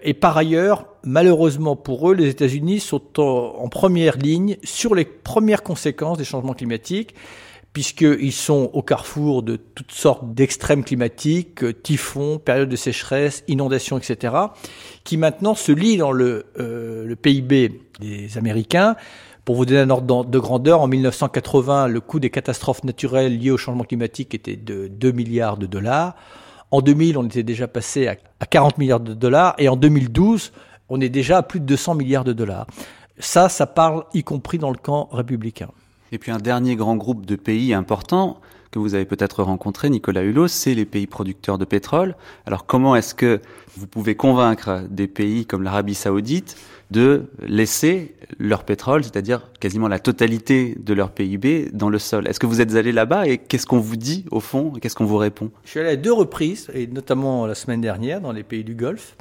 [0.05, 5.65] Et par ailleurs, malheureusement pour eux, les États-Unis sont en, première ligne sur les premières
[5.65, 7.17] conséquences des changements climatiques,
[7.73, 14.35] puisqu'ils sont au carrefour de toutes sortes d'extrêmes climatiques, typhons, périodes de sécheresse, inondations, etc.,
[15.05, 18.97] qui maintenant se lient dans le, euh, le PIB des Américains.
[19.45, 23.51] Pour vous donner un ordre de grandeur, en 1980, le coût des catastrophes naturelles liées
[23.51, 26.15] au changement climatique était de 2 milliards de dollars.
[26.71, 30.53] En 2000, on était déjà passé à 40 milliards de dollars et en 2012,
[30.89, 32.67] on est déjà à plus de 200 milliards de dollars.
[33.19, 35.69] Ça, ça parle y compris dans le camp républicain.
[36.13, 38.39] Et puis un dernier grand groupe de pays importants
[38.71, 42.15] que vous avez peut-être rencontré, Nicolas Hulot, c'est les pays producteurs de pétrole.
[42.47, 43.41] Alors comment est-ce que
[43.77, 46.57] vous pouvez convaincre des pays comme l'Arabie saoudite
[46.91, 52.29] de laisser leur pétrole, c'est-à-dire quasiment la totalité de leur PIB, dans le sol?
[52.29, 54.73] Est-ce que vous êtes allé là-bas et qu'est-ce qu'on vous dit au fond?
[54.73, 55.51] Qu'est-ce qu'on vous répond?
[55.65, 58.75] Je suis allé à deux reprises, et notamment la semaine dernière dans les pays du
[58.75, 59.17] Golfe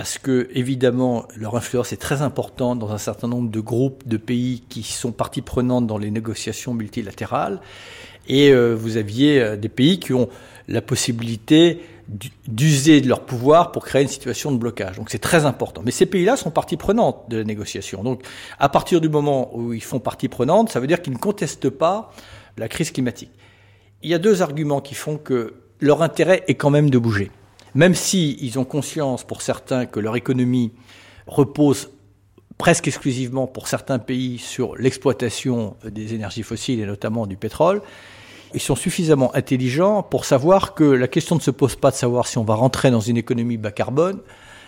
[0.00, 4.16] parce que évidemment leur influence est très importante dans un certain nombre de groupes de
[4.16, 7.60] pays qui sont partie prenante dans les négociations multilatérales
[8.26, 10.30] et euh, vous aviez euh, des pays qui ont
[10.68, 11.82] la possibilité
[12.48, 14.96] d'user de leur pouvoir pour créer une situation de blocage.
[14.96, 15.82] Donc c'est très important.
[15.84, 18.02] Mais ces pays-là sont partie prenante de la négociation.
[18.02, 18.22] Donc
[18.58, 21.68] à partir du moment où ils font partie prenante, ça veut dire qu'ils ne contestent
[21.68, 22.10] pas
[22.56, 23.32] la crise climatique.
[24.02, 27.30] Il y a deux arguments qui font que leur intérêt est quand même de bouger.
[27.74, 30.72] Même si ont conscience pour certains que leur économie
[31.26, 31.90] repose
[32.58, 37.80] presque exclusivement pour certains pays sur l'exploitation des énergies fossiles et notamment du pétrole,
[38.52, 42.26] ils sont suffisamment intelligents pour savoir que la question ne se pose pas de savoir
[42.26, 44.18] si on va rentrer dans une économie bas carbone.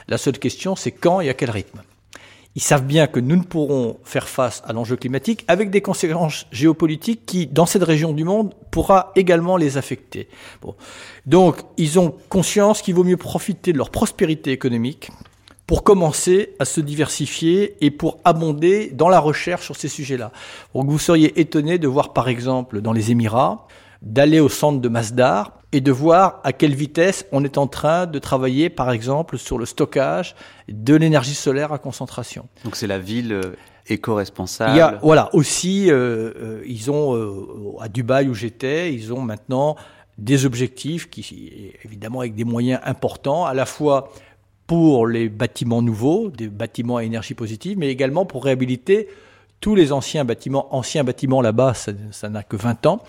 [0.08, 1.82] La seule question, c'est quand et à quel rythme.
[2.54, 6.46] Ils savent bien que nous ne pourrons faire face à l'enjeu climatique avec des conséquences
[6.52, 10.28] géopolitiques qui, dans cette région du monde, pourra également les affecter.
[11.24, 15.10] Donc, ils ont conscience qu'il vaut mieux profiter de leur prospérité économique
[15.66, 20.32] pour commencer à se diversifier et pour abonder dans la recherche sur ces sujets-là.
[20.74, 23.66] Donc vous seriez étonné de voir par exemple dans les Émirats
[24.02, 28.06] d'aller au centre de Masdar et de voir à quelle vitesse on est en train
[28.06, 30.34] de travailler, par exemple, sur le stockage
[30.68, 32.46] de l'énergie solaire à concentration.
[32.64, 33.56] Donc c'est la ville euh,
[33.88, 34.72] éco-responsable.
[34.74, 39.12] Il y a, voilà, aussi, euh, euh, ils ont, euh, à Dubaï où j'étais, ils
[39.12, 39.76] ont maintenant
[40.18, 44.12] des objectifs qui, évidemment, avec des moyens importants, à la fois
[44.66, 49.08] pour les bâtiments nouveaux, des bâtiments à énergie positive, mais également pour réhabiliter
[49.62, 53.00] tous les anciens bâtiments, anciens bâtiments là-bas, ça, n'a que 20 ans,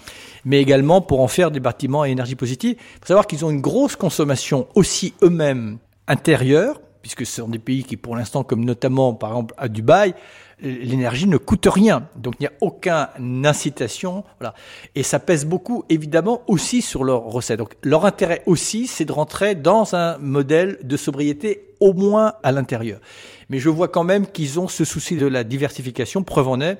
[0.45, 2.75] mais également pour en faire des bâtiments à énergie positive.
[2.77, 7.59] Il faut savoir qu'ils ont une grosse consommation aussi eux-mêmes intérieure, puisque ce sont des
[7.59, 10.13] pays qui, pour l'instant, comme notamment par exemple à Dubaï,
[10.61, 12.07] l'énergie ne coûte rien.
[12.15, 14.23] Donc il n'y a aucune incitation.
[14.39, 14.53] Voilà.
[14.95, 17.59] Et ça pèse beaucoup, évidemment, aussi sur leurs recettes.
[17.59, 22.51] Donc leur intérêt aussi, c'est de rentrer dans un modèle de sobriété au moins à
[22.51, 22.99] l'intérieur.
[23.49, 26.23] Mais je vois quand même qu'ils ont ce souci de la diversification.
[26.23, 26.77] Preuve en est,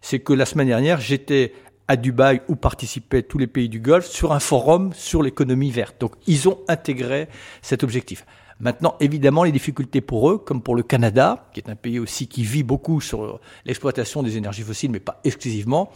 [0.00, 1.52] c'est que la semaine dernière, j'étais
[1.88, 5.96] à Dubaï où participaient tous les pays du Golfe sur un forum sur l'économie verte.
[6.00, 7.28] Donc ils ont intégré
[7.62, 8.24] cet objectif.
[8.58, 12.26] Maintenant, évidemment, les difficultés pour eux, comme pour le Canada, qui est un pays aussi
[12.26, 15.90] qui vit beaucoup sur l'exploitation des énergies fossiles, mais pas exclusivement,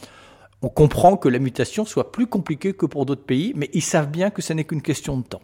[0.62, 4.10] on comprend que la mutation soit plus compliquée que pour d'autres pays, mais ils savent
[4.10, 5.40] bien que ce n'est qu'une question de temps.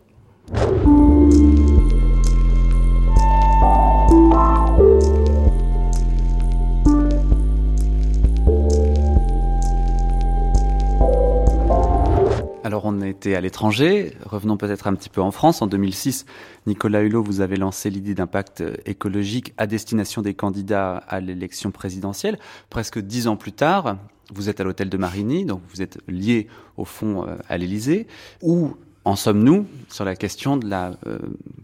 [12.67, 15.63] Alors on était à l'étranger, revenons peut-être un petit peu en France.
[15.63, 16.27] En 2006,
[16.67, 21.71] Nicolas Hulot, vous avez lancé l'idée d'un pacte écologique à destination des candidats à l'élection
[21.71, 22.41] présidentielle.
[22.69, 23.99] Presque dix ans plus tard,
[24.35, 28.09] vous êtes à l'hôtel de Marigny, donc vous êtes lié au fond euh, à l'Élysée,
[28.43, 28.75] où
[29.07, 31.19] en sommes-nous sur la question de la euh,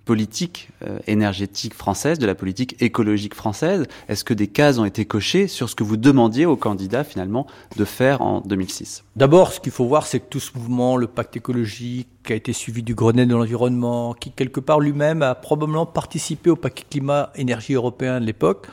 [0.04, 3.86] politique euh, énergétique française, de la politique écologique française?
[4.08, 7.48] Est-ce que des cases ont été cochées sur ce que vous demandiez aux candidats finalement
[7.76, 11.08] de faire en 2006 D'abord, ce qu'il faut voir, c'est que tout ce mouvement, le
[11.08, 15.34] pacte écologique, qui a été suivi du Grenelle de l'environnement, qui quelque part lui-même a
[15.34, 18.68] probablement participé au paquet climat-énergie européen de l'époque,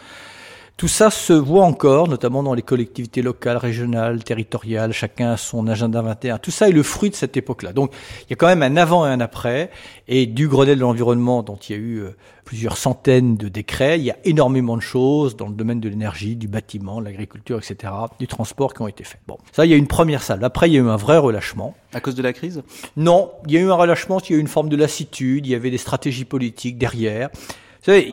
[0.80, 5.68] tout ça se voit encore, notamment dans les collectivités locales, régionales, territoriales, chacun a son
[5.68, 6.38] agenda 21.
[6.38, 7.73] Tout ça est le fruit de cette époque-là.
[7.73, 7.91] Donc
[8.22, 9.72] il y a quand même un avant et un après,
[10.07, 12.15] et du Grenelle de l'environnement, dont il y a eu euh,
[12.45, 16.38] plusieurs centaines de décrets, il y a énormément de choses dans le domaine de l'énergie,
[16.38, 19.19] du bâtiment, de l'agriculture, etc., du transport qui ont été faits.
[19.27, 20.41] Bon, ça, il y a une première salle.
[20.45, 21.76] Après, il y a eu un vrai relâchement.
[21.91, 22.64] À cause de la crise?
[22.95, 25.45] Non, il y a eu un relâchement, il y a eu une forme de lassitude,
[25.45, 27.30] il y avait des stratégies politiques derrière.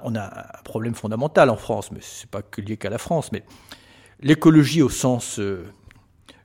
[0.05, 3.31] On a un problème fondamental en France, mais c'est pas que lié qu'à la France,
[3.33, 3.43] mais
[4.21, 5.67] l'écologie au sens euh,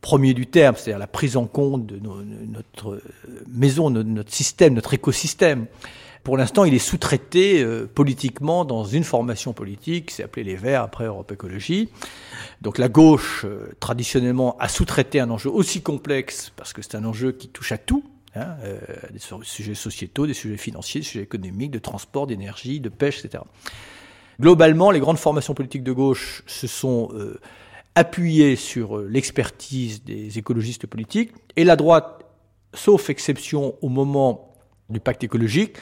[0.02, 3.02] premier du terme, c'est-à-dire la prise en compte de notre
[3.48, 5.68] maison, de notre système, notre écosystème.
[6.24, 10.84] Pour l'instant, il est sous-traité euh, politiquement dans une formation politique, c'est appelé les Verts
[10.84, 11.90] après Europe Écologie.
[12.62, 17.06] Donc la gauche, euh, traditionnellement, a sous-traité un enjeu aussi complexe, parce que c'est un
[17.06, 18.04] enjeu qui touche à tout,
[18.34, 18.80] Hein, euh,
[19.12, 23.44] des sujets sociétaux, des sujets financiers, des sujets économiques, de transport, d'énergie, de pêche, etc.
[24.40, 27.42] Globalement, les grandes formations politiques de gauche se sont euh,
[27.96, 32.24] appuyées sur euh, l'expertise des écologistes politiques, et la droite,
[32.74, 34.56] sauf exception au moment
[34.90, 35.76] du pacte écologique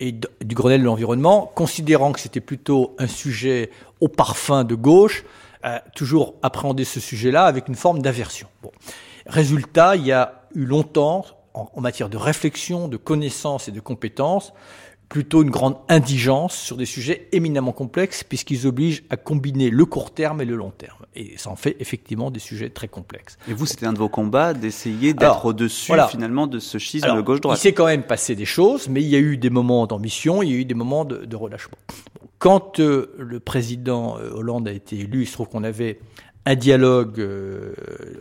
[0.00, 3.70] et du Grenelle de l'environnement, considérant que c'était plutôt un sujet
[4.00, 5.24] au parfum de gauche,
[5.62, 8.48] a toujours appréhendé ce sujet-là avec une forme d'aversion.
[8.62, 8.72] Bon.
[9.26, 13.80] Résultat, il y a eu longtemps en, en, matière de réflexion, de connaissances et de
[13.80, 14.52] compétences,
[15.12, 20.10] plutôt une grande indigence sur des sujets éminemment complexes, puisqu'ils obligent à combiner le court
[20.10, 21.04] terme et le long terme.
[21.14, 23.36] Et ça en fait effectivement des sujets très complexes.
[23.46, 26.08] Et vous, c'était un de vos combats d'essayer d'être au-dessus voilà.
[26.08, 27.58] finalement de ce schisme gauche-droite.
[27.58, 30.42] Il s'est quand même passé des choses, mais il y a eu des moments d'ambition,
[30.42, 31.76] il y a eu des moments de, de relâchement.
[32.38, 36.00] Quand euh, le président euh, Hollande a été élu, il se trouve qu'on avait
[36.44, 37.74] un dialogue euh,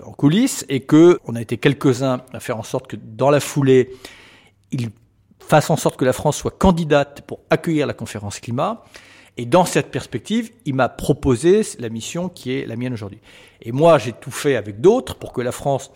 [0.05, 3.39] en coulisses et que on a été quelques-uns à faire en sorte que dans la
[3.39, 3.91] foulée,
[4.71, 4.89] il
[5.39, 8.83] fasse en sorte que la France soit candidate pour accueillir la conférence climat.
[9.37, 13.19] Et dans cette perspective, il m'a proposé la mission qui est la mienne aujourd'hui.
[13.61, 15.91] Et moi, j'ai tout fait avec d'autres pour que la France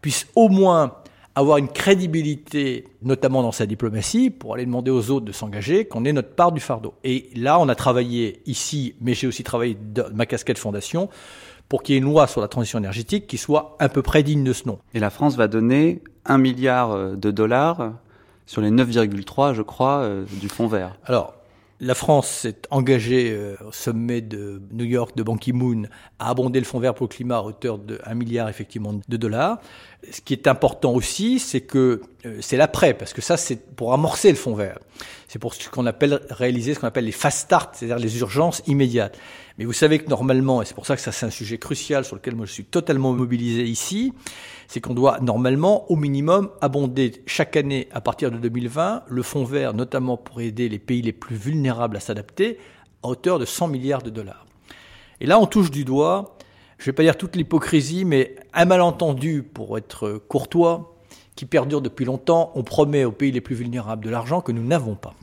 [0.00, 0.94] puisse au moins
[1.34, 6.04] avoir une crédibilité, notamment dans sa diplomatie, pour aller demander aux autres de s'engager, qu'on
[6.04, 6.94] ait notre part du fardeau.
[7.04, 11.08] Et là, on a travaillé ici, mais j'ai aussi travaillé dans ma casquette fondation,
[11.68, 14.22] pour qu'il y ait une loi sur la transition énergétique qui soit à peu près
[14.22, 14.78] digne de ce nom.
[14.94, 17.92] Et la France va donner un milliard de dollars
[18.48, 20.96] sur les 9,3, je crois, euh, du fonds vert.
[21.04, 21.34] Alors,
[21.80, 25.84] la France s'est engagée euh, au sommet de New York de Ban Ki-moon
[26.18, 29.16] à abonder le fonds vert pour le climat à hauteur de 1 milliard effectivement de
[29.18, 29.58] dollars.
[30.10, 33.92] Ce qui est important aussi, c'est que euh, c'est l'après, parce que ça, c'est pour
[33.92, 34.78] amorcer le fonds vert.
[35.28, 38.62] C'est pour ce qu'on appelle réaliser ce qu'on appelle les fast start, c'est-à-dire les urgences
[38.66, 39.18] immédiates.
[39.58, 42.06] Mais vous savez que normalement, et c'est pour ça que ça c'est un sujet crucial
[42.06, 44.14] sur lequel moi je suis totalement mobilisé ici,
[44.68, 49.44] c'est qu'on doit normalement au minimum abonder chaque année à partir de 2020 le fonds
[49.44, 52.58] vert, notamment pour aider les pays les plus vulnérables à s'adapter,
[53.02, 54.46] à hauteur de 100 milliards de dollars.
[55.20, 56.38] Et là, on touche du doigt,
[56.78, 60.97] je ne vais pas dire toute l'hypocrisie, mais un malentendu, pour être courtois,
[61.38, 62.50] qui perdure depuis longtemps.
[62.56, 65.14] On promet aux pays les plus vulnérables de l'argent que nous n'avons pas.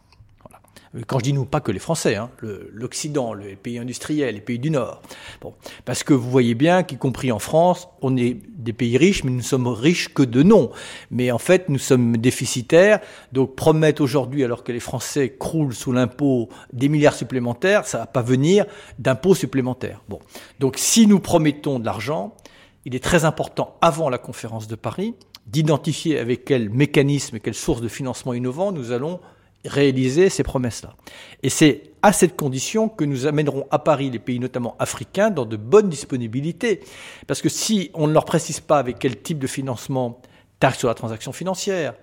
[1.07, 2.29] Quand je dis nous, pas que les Français, hein,
[2.71, 5.01] l'Occident, les pays industriels, les pays du Nord.
[5.41, 9.25] Bon, parce que vous voyez bien qu'y compris en France, on est des pays riches,
[9.25, 10.71] mais nous sommes riches que de nom.
[11.11, 13.01] Mais en fait, nous sommes déficitaires.
[13.33, 18.05] Donc promettre aujourd'hui, alors que les Français croulent sous l'impôt des milliards supplémentaires, ça va
[18.05, 18.65] pas venir
[18.99, 20.01] d'impôts supplémentaires.
[20.07, 20.19] Bon,
[20.61, 22.37] donc si nous promettons de l'argent,
[22.85, 25.13] il est très important avant la conférence de Paris
[25.45, 29.19] d'identifier avec quel mécanisme et quelle source de financement innovant nous allons
[29.63, 30.95] réaliser ces promesses-là.
[31.43, 35.45] Et c'est à cette condition que nous amènerons à Paris les pays notamment africains dans
[35.45, 36.81] de bonnes disponibilités.
[37.27, 40.22] Parce que si on ne leur précise pas avec quel type de financement,
[40.59, 41.95] taxe sur la transaction financière,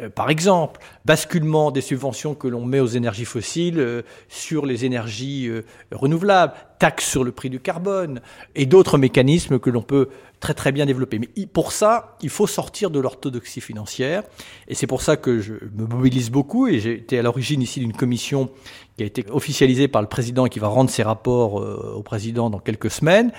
[0.00, 4.84] euh, par exemple, basculement des subventions que l'on met aux énergies fossiles euh, sur les
[4.84, 8.20] énergies euh, renouvelables, taxe sur le prix du carbone
[8.54, 10.08] et d'autres mécanismes que l'on peut
[10.38, 11.18] très très bien développer.
[11.18, 14.22] Mais pour ça, il faut sortir de l'orthodoxie financière
[14.68, 17.80] et c'est pour ça que je me mobilise beaucoup et j'ai été à l'origine ici
[17.80, 18.50] d'une commission
[18.98, 22.50] qui a été officialisée par le président et qui va rendre ses rapports au président
[22.50, 23.32] dans quelques semaines.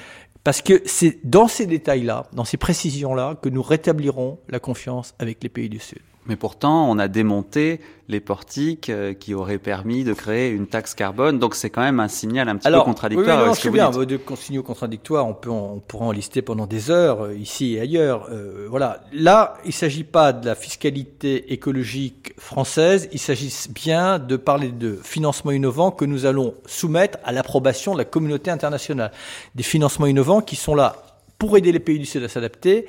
[0.44, 5.44] Parce que c'est dans ces détails-là, dans ces précisions-là, que nous rétablirons la confiance avec
[5.44, 6.00] les pays du Sud.
[6.28, 7.80] Mais pourtant, on a démonté
[8.10, 11.40] les portiques euh, qui auraient permis de créer une taxe carbone.
[11.40, 13.42] Donc c'est quand même un signal un petit peu contradictoire.
[13.42, 13.90] Oui, non, je bien.
[13.92, 17.82] De signaux contradictoires, on peut, on pourra en lister pendant des heures euh, ici et
[17.82, 18.28] ailleurs.
[18.32, 19.02] Euh, voilà.
[19.12, 23.10] Là, il s'agit pas de la fiscalité écologique française.
[23.12, 27.98] Il s'agit bien de parler de financements innovants que nous allons soumettre à l'approbation de
[27.98, 29.12] la communauté internationale.
[29.56, 30.96] Des financements innovants qui sont là
[31.38, 32.88] pour aider les pays du Sud à s'adapter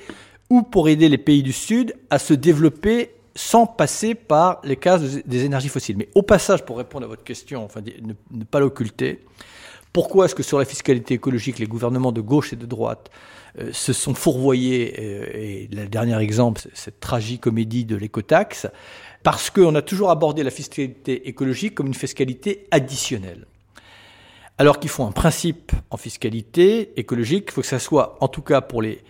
[0.51, 5.01] ou pour aider les pays du Sud à se développer sans passer par les cases
[5.25, 5.97] des énergies fossiles.
[5.97, 9.21] Mais au passage, pour répondre à votre question, enfin ne, pas l'occulter,
[9.93, 13.11] pourquoi est-ce que sur la fiscalité écologique, les gouvernements de gauche et de droite
[13.61, 18.67] euh, se sont fourvoyés, euh, et le dernier exemple, cette tragique comédie de l'écotaxe,
[19.23, 23.47] parce qu'on a toujours abordé la fiscalité écologique comme une fiscalité additionnelle.
[24.59, 28.43] Alors qu'il faut un principe en fiscalité écologique, il faut que ça soit, en tout
[28.43, 29.01] cas pour les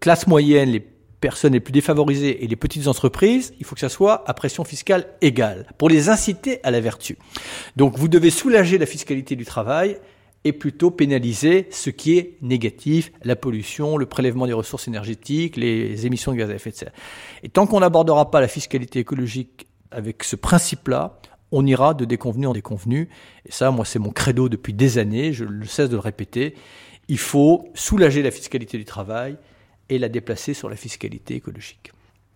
[0.00, 3.88] classes moyennes, les personnes les plus défavorisées et les petites entreprises, il faut que ça
[3.88, 7.18] soit à pression fiscale égale, pour les inciter à la vertu.
[7.76, 9.98] Donc vous devez soulager la fiscalité du travail
[10.44, 16.06] et plutôt pénaliser ce qui est négatif, la pollution, le prélèvement des ressources énergétiques, les
[16.06, 16.92] émissions de gaz à effet de serre.
[17.42, 21.18] Et tant qu'on n'abordera pas la fiscalité écologique avec ce principe-là,
[21.50, 23.08] on ira de déconvenu en déconvenu.
[23.44, 26.54] Et ça, moi, c'est mon credo depuis des années, je ne cesse de le répéter.
[27.08, 29.36] Il faut soulager la fiscalité du travail
[29.88, 31.92] et la déplacer sur la fiscalité écologique.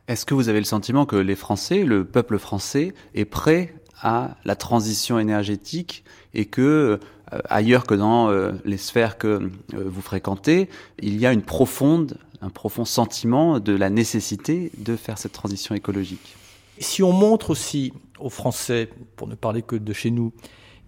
[0.09, 4.37] Est-ce que vous avez le sentiment que les Français, le peuple français, est prêt à
[4.45, 6.05] la transition énergétique
[6.35, 6.99] et que
[7.33, 10.69] euh, ailleurs que dans euh, les sphères que euh, vous fréquentez,
[11.01, 15.75] il y a une profonde, un profond sentiment de la nécessité de faire cette transition
[15.75, 16.35] écologique?
[16.79, 20.33] Si on montre aussi aux Français, pour ne parler que de chez nous,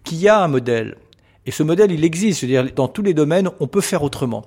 [0.05, 0.97] qu'il y a un modèle,
[1.45, 4.03] et ce modèle il existe, je veux dire, dans tous les domaines, on peut faire
[4.03, 4.47] autrement.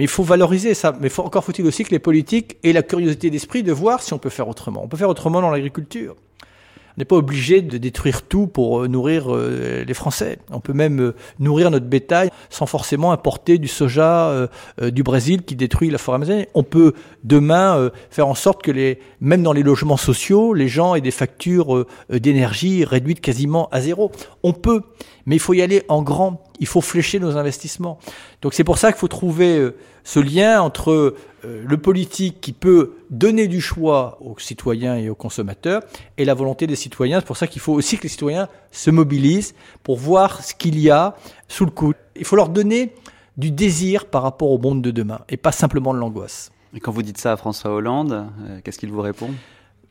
[0.00, 0.96] Mais il faut valoriser ça.
[0.98, 4.18] Mais encore faut-il aussi que les politiques aient la curiosité d'esprit de voir si on
[4.18, 4.82] peut faire autrement.
[4.82, 6.16] On peut faire autrement dans l'agriculture.
[6.16, 10.38] On n'est pas obligé de détruire tout pour euh, nourrir euh, les Français.
[10.50, 14.48] On peut même euh, nourrir notre bétail sans forcément importer du soja
[14.80, 16.46] du Brésil qui détruit la forêt amazonienne.
[16.54, 20.94] On peut demain faire en sorte que les, même dans les logements sociaux, les gens
[20.94, 24.10] aient des factures d'énergie réduites quasiment à zéro.
[24.42, 24.80] On peut,
[25.26, 26.49] mais il faut y aller en grand.
[26.60, 27.98] Il faut flécher nos investissements.
[28.42, 29.72] Donc c'est pour ça qu'il faut trouver
[30.04, 35.14] ce lien entre euh, le politique qui peut donner du choix aux citoyens et aux
[35.14, 35.82] consommateurs
[36.18, 37.20] et la volonté des citoyens.
[37.20, 40.78] C'est pour ça qu'il faut aussi que les citoyens se mobilisent pour voir ce qu'il
[40.78, 41.16] y a
[41.48, 41.96] sous le coude.
[42.16, 42.94] Il faut leur donner
[43.36, 46.50] du désir par rapport au monde de demain et pas simplement de l'angoisse.
[46.74, 49.30] Et quand vous dites ça à François Hollande, euh, qu'est-ce qu'il vous répond?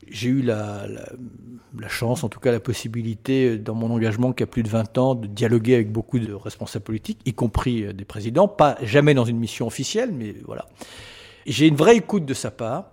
[0.08, 0.88] J'ai eu la,
[1.88, 5.16] chance, en tout cas la possibilité, dans mon engagement qui a plus de 20 ans,
[5.16, 9.26] de dialoguer avec beaucoup de responsables politiques, y compris euh, des présidents, pas jamais dans
[9.26, 10.68] une mission officielle, mais voilà.
[11.46, 12.92] J'ai une vraie écoute de sa part,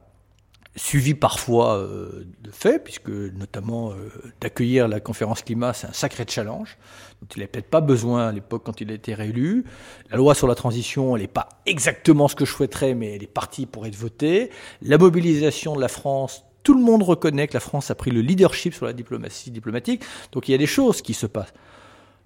[0.76, 4.10] suivie parfois euh, de fait, puisque notamment euh,
[4.40, 6.76] d'accueillir la conférence climat, c'est un sacré challenge,
[7.20, 9.64] dont il n'avait peut-être pas besoin à l'époque quand il a été réélu.
[10.10, 13.22] La loi sur la transition, elle n'est pas exactement ce que je souhaiterais, mais elle
[13.22, 14.50] est partie pour être votée.
[14.82, 18.20] La mobilisation de la France tout le monde reconnaît que la France a pris le
[18.20, 20.02] leadership sur la diplomatie diplomatique.
[20.32, 21.54] Donc il y a des choses qui se passent.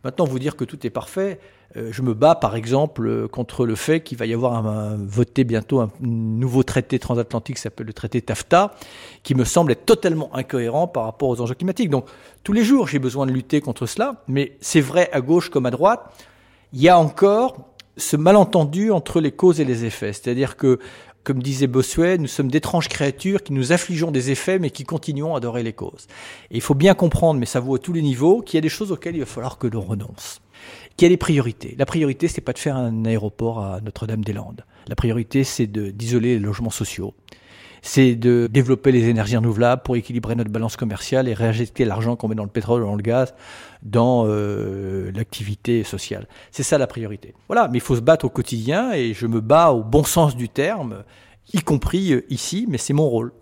[0.02, 1.38] Maintenant, vous dire que tout est parfait,
[1.76, 4.96] euh, je me bats par exemple euh, contre le fait qu'il va y avoir un,
[4.96, 8.74] voté bientôt un nouveau traité transatlantique qui s'appelle le traité TAFTA,
[9.22, 11.90] qui me semble être totalement incohérent par rapport aux enjeux climatiques.
[11.90, 12.06] Donc
[12.42, 15.66] tous les jours, j'ai besoin de lutter contre cela, mais c'est vrai à gauche comme
[15.66, 16.00] à droite,
[16.72, 17.58] il y a encore
[17.98, 20.14] ce malentendu entre les causes et les effets.
[20.14, 20.78] C'est-à-dire que
[21.24, 25.34] comme disait Bossuet, nous sommes d'étranges créatures qui nous affligeons des effets mais qui continuons
[25.34, 26.06] à adorer les causes.
[26.50, 28.62] Et il faut bien comprendre, mais ça vaut à tous les niveaux, qu'il y a
[28.62, 30.40] des choses auxquelles il va falloir que l'on renonce.
[30.96, 31.74] Qu'il y a des priorités.
[31.78, 34.64] La priorité, c'est pas de faire un aéroport à Notre-Dame-des-Landes.
[34.88, 37.14] La priorité, c'est d'isoler les logements sociaux
[37.82, 42.28] c'est de développer les énergies renouvelables pour équilibrer notre balance commerciale et réinjecter l'argent qu'on
[42.28, 43.34] met dans le pétrole ou dans le gaz
[43.82, 46.26] dans euh, l'activité sociale.
[46.50, 47.34] C'est ça la priorité.
[47.48, 50.36] Voilà, mais il faut se battre au quotidien et je me bats au bon sens
[50.36, 51.04] du terme,
[51.52, 53.32] y compris euh, ici, mais c'est mon rôle.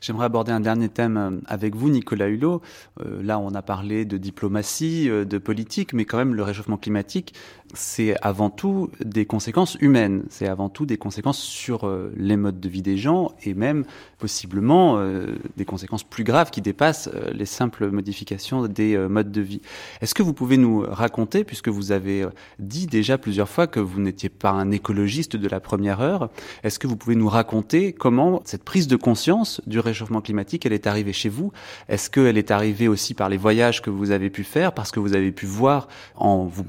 [0.00, 2.62] J'aimerais aborder un dernier thème euh, avec vous, Nicolas Hulot.
[3.04, 7.34] là, on a parlé de diplomatie, de politique, mais quand même, le réchauffement climatique,
[7.74, 12.60] c'est avant tout des conséquences humaines, c'est avant tout des conséquences sur euh, les modes
[12.60, 13.84] de vie des gens et même
[14.18, 19.40] possiblement euh, des conséquences plus graves qui dépassent euh, les simples modifications des modes de
[19.40, 19.60] vie.
[20.00, 22.26] Est-ce que vous pouvez nous raconter, puisque vous avez
[22.58, 26.30] dit déjà plusieurs fois que vous n'étiez pas un écologiste de la première heure,
[26.62, 30.72] est-ce que vous pouvez nous raconter comment cette prise de conscience du réchauffement climatique, elle
[30.72, 31.52] est arrivée chez vous?
[31.88, 35.00] Est-ce qu'elle est arrivée aussi par les voyages que vous avez pu faire, parce que
[35.00, 36.64] vous avez pu voir en vous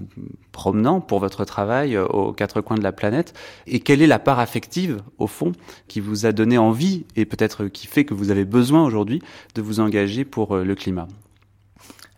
[0.51, 3.33] promenant pour votre travail euh, aux quatre coins de la planète
[3.67, 5.51] Et quelle est la part affective, au fond,
[5.87, 9.21] qui vous a donné envie et peut-être qui fait que vous avez besoin aujourd'hui
[9.55, 11.07] de vous engager pour euh, le climat?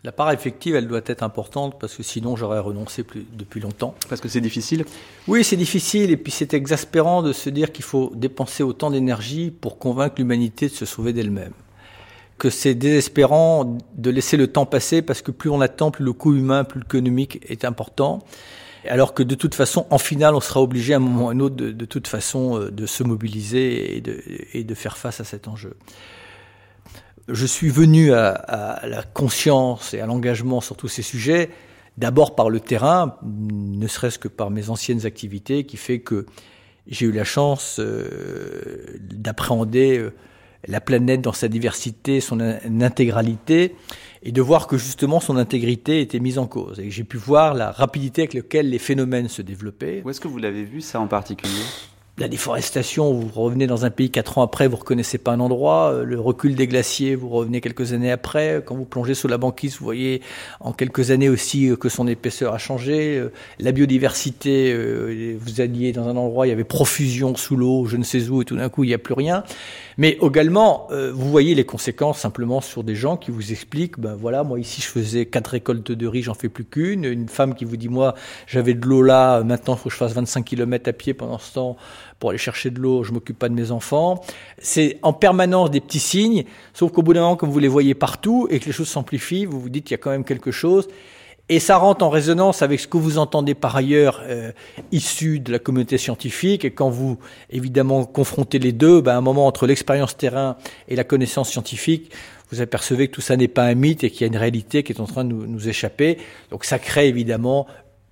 [0.04, 3.94] La part affective, elle doit être importante parce que sinon j'aurais renoncé plus, depuis longtemps.
[4.08, 4.84] Parce que c'est difficile?
[5.28, 9.52] Oui, c'est difficile et puis c'est exaspérant de se dire qu'il faut dépenser autant d'énergie
[9.52, 11.52] pour convaincre l'humanité de se sauver d'elle-même
[12.42, 16.12] que c'est désespérant de laisser le temps passer parce que plus on attend, plus le
[16.12, 18.18] coût humain, plus l'économique est important.
[18.88, 21.32] Alors que de toute façon, en finale, on sera obligé à un moment ou à
[21.32, 25.48] un autre, de, toute façon, euh, de se mobiliser et de, faire face à cet
[25.48, 25.76] enjeu.
[27.28, 31.50] Je suis venu à, à la conscience et à l'engagement sur tous ces sujets,
[31.98, 36.26] d'abord par le terrain, ne serait-ce que par mes anciennes activités, qui fait que
[36.86, 40.12] j'ai eu la chance euh, d'appréhender euh,
[40.66, 43.74] la planète dans sa diversité, son intégralité,
[44.22, 46.78] et de voir que justement son intégrité était mise en cause.
[46.80, 50.02] Et j'ai pu voir la rapidité avec laquelle les phénomènes se développaient.
[50.04, 51.62] Où est-ce que vous l'avez vu ça en particulier?
[52.18, 55.92] La déforestation, vous revenez dans un pays quatre ans après, vous reconnaissez pas un endroit.
[55.92, 58.62] Euh, le recul des glaciers, vous revenez quelques années après.
[58.66, 60.20] Quand vous plongez sous la banquise, vous voyez
[60.60, 63.16] en quelques années aussi euh, que son épaisseur a changé.
[63.16, 64.74] Euh, la biodiversité,
[65.38, 68.42] vous alliez dans un endroit, il y avait profusion sous l'eau, je ne sais où,
[68.42, 69.42] et tout d'un coup, il n'y a plus rien.
[69.98, 74.42] Mais également, vous voyez les conséquences simplement sur des gens qui vous expliquent, ben voilà,
[74.42, 77.04] moi ici je faisais quatre récoltes de riz, j'en fais plus qu'une.
[77.04, 78.14] Une femme qui vous dit, moi
[78.46, 81.38] j'avais de l'eau là, maintenant il faut que je fasse 25 km à pied pendant
[81.38, 81.76] ce temps
[82.18, 84.22] pour aller chercher de l'eau, je m'occupe pas de mes enfants.
[84.58, 87.94] C'est en permanence des petits signes, sauf qu'au bout d'un moment, comme vous les voyez
[87.94, 90.52] partout et que les choses s'amplifient, vous vous dites qu'il y a quand même quelque
[90.52, 90.88] chose.
[91.48, 94.52] Et ça rentre en résonance avec ce que vous entendez par ailleurs euh,
[94.90, 96.64] issu de la communauté scientifique.
[96.64, 97.18] Et quand vous,
[97.50, 100.56] évidemment, confrontez les deux, ben, à un moment entre l'expérience terrain
[100.88, 102.12] et la connaissance scientifique,
[102.50, 104.82] vous apercevez que tout ça n'est pas un mythe et qu'il y a une réalité
[104.82, 106.18] qui est en train de nous, nous échapper.
[106.50, 107.66] Donc ça crée évidemment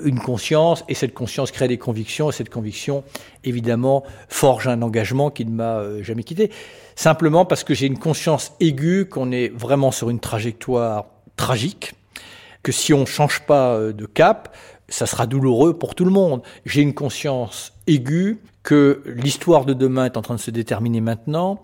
[0.05, 3.05] une conscience, et cette conscience crée des convictions, et cette conviction,
[3.45, 6.51] évidemment, forge un engagement qui ne m'a euh, jamais quitté.
[6.97, 11.95] Simplement parce que j'ai une conscience aiguë qu'on est vraiment sur une trajectoire tragique,
[12.63, 14.57] que si on ne change pas euh, de cap,
[14.89, 16.43] ça sera douloureux pour tout le monde.
[16.67, 21.63] J'ai une conscience aiguë que l'histoire de demain est en train de se déterminer maintenant,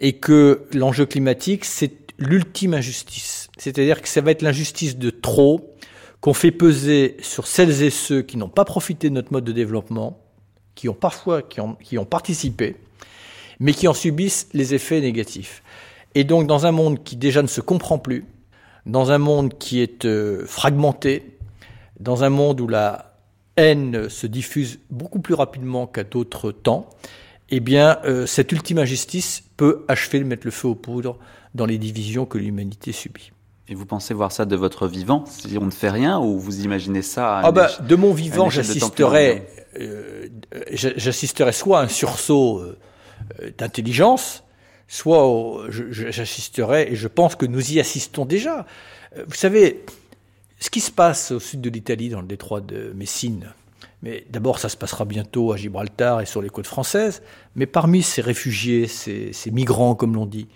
[0.00, 3.48] et que l'enjeu climatique, c'est l'ultime injustice.
[3.56, 5.74] C'est-à-dire que ça va être l'injustice de trop,
[6.20, 9.52] qu'on fait peser sur celles et ceux qui n'ont pas profité de notre mode de
[9.52, 10.18] développement,
[10.74, 12.76] qui ont parfois qui ont, qui ont participé,
[13.60, 15.62] mais qui en subissent les effets négatifs.
[16.14, 18.24] Et donc dans un monde qui déjà ne se comprend plus,
[18.86, 21.38] dans un monde qui est euh, fragmenté,
[22.00, 23.16] dans un monde où la
[23.56, 26.90] haine se diffuse beaucoup plus rapidement qu'à d'autres temps,
[27.50, 31.18] eh bien, euh, cette ultime injustice peut achever de mettre le feu aux poudres
[31.54, 33.32] dans les divisions que l'humanité subit.
[33.68, 36.60] Et vous pensez voir ça de votre vivant si on ne fait rien ou vous
[36.64, 39.48] imaginez ça ah bah, De mon vivant, j'assisterais,
[39.80, 40.28] euh,
[40.70, 42.78] j'assisterais soit à un sursaut euh,
[43.56, 44.43] d'intelligence,
[44.94, 48.64] soit j'assisterais, et je pense que nous y assistons déjà.
[49.16, 49.84] Euh, vous savez,
[50.60, 53.52] ce qui se passe au sud de l'Italie, dans le détroit de Messine,
[54.02, 57.22] mais d'abord, ça se passera bientôt à Gibraltar et sur les côtes françaises.
[57.56, 60.46] Mais parmi ces réfugiés, ces, ces migrants, comme l'on dit,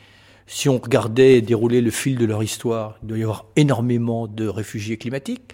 [0.46, 4.46] Si on regardait dérouler le fil de leur histoire, il doit y avoir énormément de
[4.46, 5.52] réfugiés climatiques.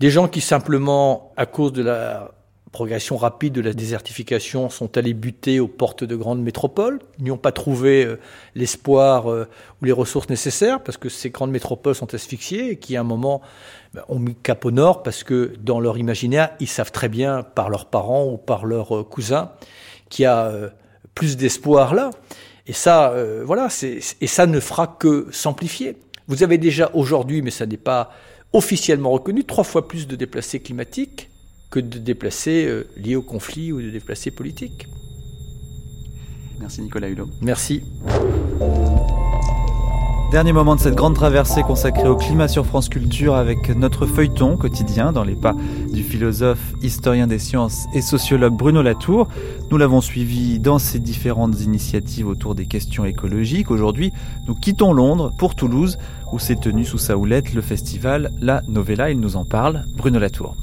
[0.00, 2.32] Des gens qui simplement, à cause de la
[2.70, 7.38] progression rapide de la désertification, sont allés buter aux portes de grandes métropoles, n'y ont
[7.38, 8.18] pas trouvé euh,
[8.54, 9.48] l'espoir euh,
[9.80, 13.04] ou les ressources nécessaires, parce que ces grandes métropoles sont asphyxiées et qui, à un
[13.04, 13.40] moment,
[13.94, 17.42] ben, ont mis cap au nord, parce que dans leur imaginaire, ils savent très bien,
[17.42, 19.50] par leurs parents ou par leurs euh, cousins,
[20.10, 20.50] qu'il y a
[21.14, 22.10] plus d'espoir là.
[22.66, 23.14] Et ça,
[23.44, 25.98] voilà, et ça ne fera que s'amplifier.
[26.28, 28.10] Vous avez déjà aujourd'hui, mais ça n'est pas
[28.54, 31.28] officiellement reconnu, trois fois plus de déplacés climatiques
[31.70, 34.86] que de déplacés euh, liés au conflit ou de déplacés politiques.
[36.60, 37.28] Merci Nicolas Hulot.
[37.40, 37.82] Merci.
[40.30, 44.58] Dernier moment de cette grande traversée consacrée au climat sur France Culture avec notre feuilleton
[44.58, 45.54] quotidien dans les pas
[45.90, 49.28] du philosophe, historien des sciences et sociologue Bruno Latour.
[49.70, 53.70] Nous l'avons suivi dans ses différentes initiatives autour des questions écologiques.
[53.70, 54.12] Aujourd'hui,
[54.46, 55.96] nous quittons Londres pour Toulouse
[56.30, 59.10] où s'est tenu sous sa houlette le festival La Novella.
[59.10, 59.86] Il nous en parle.
[59.96, 60.56] Bruno Latour.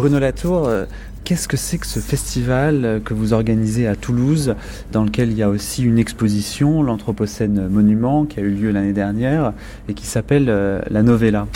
[0.00, 0.86] Bruno Latour, euh,
[1.24, 4.54] qu'est-ce que c'est que ce festival euh, que vous organisez à Toulouse,
[4.92, 8.94] dans lequel il y a aussi une exposition, l'Anthropocène Monument, qui a eu lieu l'année
[8.94, 9.52] dernière
[9.90, 11.46] et qui s'appelle euh, la Novella?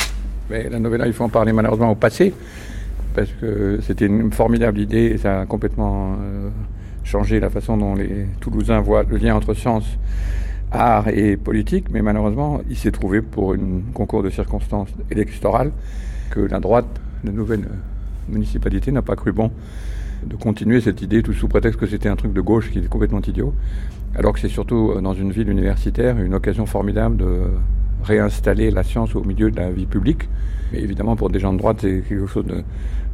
[0.50, 2.34] La Novella, il faut en parler malheureusement au passé,
[3.14, 6.18] parce que c'était une formidable idée et ça a complètement
[7.02, 9.86] changé la façon dont les Toulousains voient le lien entre science,
[10.70, 15.72] art et politique, mais malheureusement, il s'est trouvé pour un concours de circonstances électorales
[16.28, 17.64] que la droite, la nouvelle
[18.28, 19.50] municipalité n'a pas cru bon
[20.26, 22.88] de continuer cette idée tout sous prétexte que c'était un truc de gauche qui est
[22.88, 23.52] complètement idiot,
[24.14, 27.42] alors que c'est surtout euh, dans une ville universitaire une occasion formidable de
[28.02, 30.28] réinstaller la science au milieu de la vie publique.
[30.72, 32.62] Évidemment, pour des gens de droite, c'est quelque chose de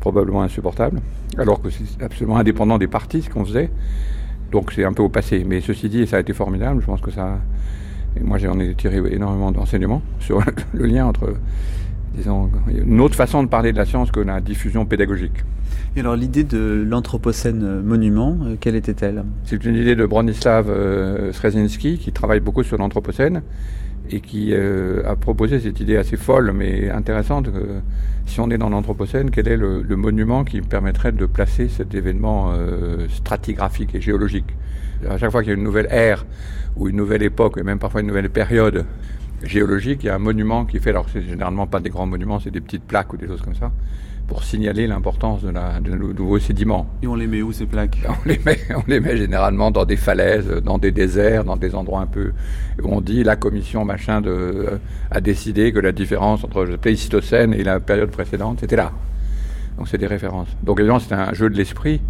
[0.00, 1.00] probablement insupportable,
[1.38, 3.70] alors que c'est absolument indépendant des partis ce qu'on faisait.
[4.50, 5.44] Donc c'est un peu au passé.
[5.46, 6.80] Mais ceci dit, ça a été formidable.
[6.80, 7.38] Je pense que ça.
[8.20, 10.42] Moi, j'en ai tiré énormément d'enseignements sur
[10.72, 11.34] le lien entre
[12.14, 15.44] disons, une autre façon de parler de la science que la diffusion pédagogique.
[15.96, 19.24] Et alors l'idée de l'Anthropocène monument, euh, quelle était-elle?
[19.44, 21.32] C'est une idée de Bronislav euh,
[21.78, 23.42] qui travaille beaucoup sur l'Anthropocène
[24.12, 27.48] et qui euh, a proposé cette idée assez folle mais intéressante.
[28.26, 32.52] si on est dans l'Anthropocène, quel est le, monument qui permettrait de placer cet événement
[32.52, 34.56] euh, stratigraphique et géologique?
[35.08, 36.26] À chaque fois qu'il y a une nouvelle ère
[36.76, 38.84] ou une nouvelle époque, et même parfois une nouvelle période
[39.42, 42.40] géologique, il y a un monument qui fait, alors c'est généralement pas des grands monuments,
[42.40, 43.70] c'est des petites plaques ou des choses comme ça,
[44.26, 46.86] pour signaler l'importance de, la, de nouveaux sédiments.
[47.02, 47.98] Et on les met où ces plaques?
[48.08, 51.74] On les, met, on les met généralement dans des falaises, dans des déserts, dans des
[51.74, 52.32] endroits un peu
[52.82, 54.78] où on dit la commission machin de, euh,
[55.10, 58.92] a décidé que la différence entre le Pléistocène et la période précédente, c'était là.
[59.78, 60.48] Donc c'est des références.
[60.62, 62.00] Donc évidemment c'est un jeu de l'esprit,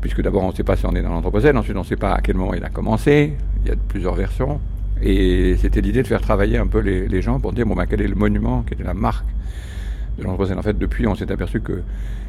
[0.00, 1.96] puisque d'abord on ne sait pas si on est dans l'Anthropocène, ensuite on ne sait
[1.96, 3.34] pas à quel moment il a commencé,
[3.64, 4.60] il y a plusieurs versions.
[5.02, 8.00] Et c'était l'idée de faire travailler un peu les, gens pour dire bon, ben, quel
[8.02, 9.26] est le monument, quelle est la marque
[10.18, 10.58] de l'Anthropocène.
[10.58, 11.82] En fait, depuis, on s'est aperçu que,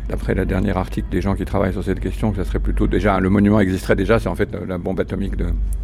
[0.09, 2.87] d'après le dernier article des gens qui travaillent sur cette question, que ça serait plutôt
[2.87, 5.33] déjà, le monument existerait déjà, c'est en fait la, bombe atomique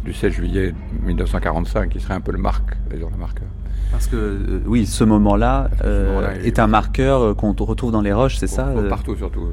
[0.04, 0.74] du 16 juillet
[1.04, 3.48] 1945 qui serait un peu le marque, la marqueur.
[3.90, 8.12] Parce que euh, oui, ce moment-là euh, est un marqueur euh, qu'on retrouve dans les
[8.12, 9.48] roches, c'est ça Partout surtout.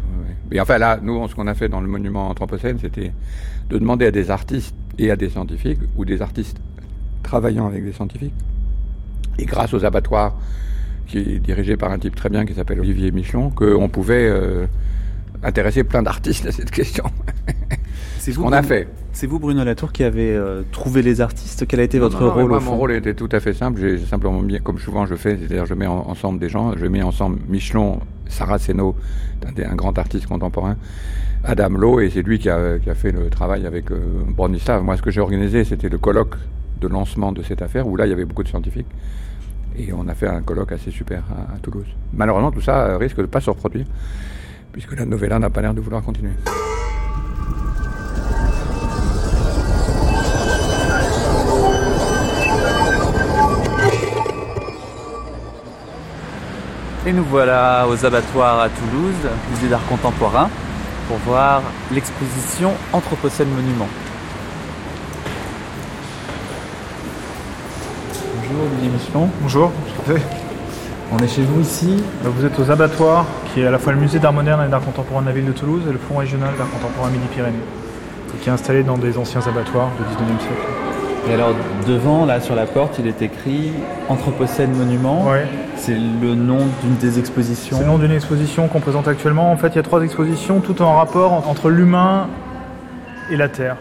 [0.51, 3.13] Et enfin là, nous, ce qu'on a fait dans le monument Anthropocène, c'était
[3.69, 6.57] de demander à des artistes et à des scientifiques, ou des artistes
[7.25, 8.33] travaillant avec des scientifiques.
[9.37, 10.37] Et grâce aux abattoirs,
[11.07, 14.65] qui est dirigé par un type très bien qui s'appelle Olivier Michelon, qu'on pouvait euh,
[15.43, 17.05] intéresser plein d'artistes à cette question.
[18.19, 18.87] C'est ce qu'on a fait.
[19.11, 21.67] C'est vous, Bruno Latour, qui avez euh, trouvé les artistes.
[21.67, 23.79] Quel a été votre rôle moi, Mon rôle était tout à fait simple.
[23.79, 26.73] J'ai simplement mis, comme souvent je fais, c'est-à-dire je mets ensemble des gens.
[26.75, 28.95] Je mets ensemble Michelon, Sarah Seno,
[29.45, 30.75] un, grand artiste contemporain,
[31.43, 34.81] Adam Lowe, et c'est lui qui a, fait le travail avec euh, Bronislav.
[34.81, 36.35] Moi, ce que j'ai organisé, c'était le colloque
[36.79, 38.87] de lancement de cette affaire, où là, il y avait beaucoup de scientifiques.
[39.77, 41.87] Et on a fait un colloque assez super à, Toulouse.
[42.13, 43.85] Malheureusement, tout ça euh, risque de ne pas se reproduire,
[44.71, 46.31] puisque la novella n'a pas l'air de vouloir continuer.
[57.07, 60.49] Et nous voilà aux abattoirs à Toulouse, musée d'art contemporain,
[61.07, 61.61] pour voir
[61.91, 63.87] l'exposition Anthropocène Monument.
[68.47, 69.29] Bonjour Olivier Michelon.
[69.41, 69.71] Bonjour,
[71.11, 72.03] On est chez vous ici.
[72.23, 74.81] Vous êtes aux abattoirs, qui est à la fois le musée d'art moderne et d'art
[74.81, 77.57] contemporain de la ville de Toulouse et le fonds régional d'art contemporain Midi-Pyrénées,
[78.41, 80.61] qui est installé dans des anciens abattoirs du 19e siècle.
[81.27, 81.55] Et alors
[81.87, 83.71] devant, là sur la porte, il est écrit
[84.09, 85.27] Anthropocène Monument.
[85.27, 85.47] Ouais.
[85.75, 87.77] C'est le nom d'une des expositions.
[87.77, 89.51] C'est le nom d'une exposition qu'on présente actuellement.
[89.51, 92.27] En fait, il y a trois expositions, tout en rapport entre l'humain
[93.31, 93.77] et la Terre.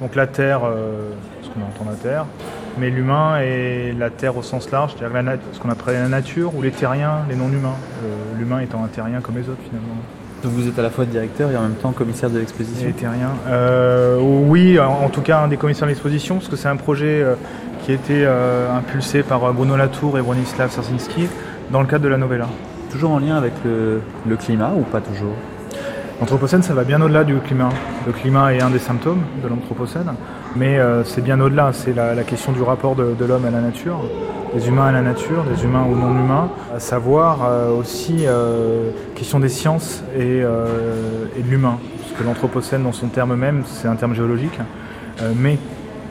[0.00, 1.10] Donc la Terre, euh,
[1.42, 2.26] ce qu'on entend la Terre,
[2.78, 6.62] mais l'humain et la Terre au sens large, c'est-à-dire ce qu'on appelle la nature ou
[6.62, 7.76] les terriens, les non-humains.
[8.04, 9.94] Euh, l'humain étant un terrien comme les autres finalement.
[10.42, 12.86] Donc vous êtes à la fois directeur et en même temps commissaire de l'exposition.
[12.86, 13.32] Les terriens.
[13.48, 17.22] Euh, oui, en, tout cas un des commissaires de l'exposition, parce que c'est un projet
[17.22, 17.34] euh,
[17.82, 21.28] qui a été impulsé par Bruno Latour et Bronislav Sarzinski
[21.70, 22.46] dans le cadre de la novella.
[22.90, 25.34] Toujours en lien avec le, le climat ou pas toujours?
[26.20, 27.68] L'anthropocène, ça va bien au-delà du climat.
[28.06, 30.12] Le climat est un des symptômes de l'anthropocène,
[30.56, 31.72] mais euh, c'est bien au-delà.
[31.72, 34.00] C'est la, la question du rapport de, de l'homme à la nature,
[34.54, 39.40] des humains à la nature, des humains aux non-humains, à savoir euh, aussi euh, question
[39.40, 41.78] des sciences et, euh, et de l'humain.
[42.00, 44.58] Parce que l'anthropocène, dans son terme même, c'est un terme géologique,
[45.22, 45.58] euh, mais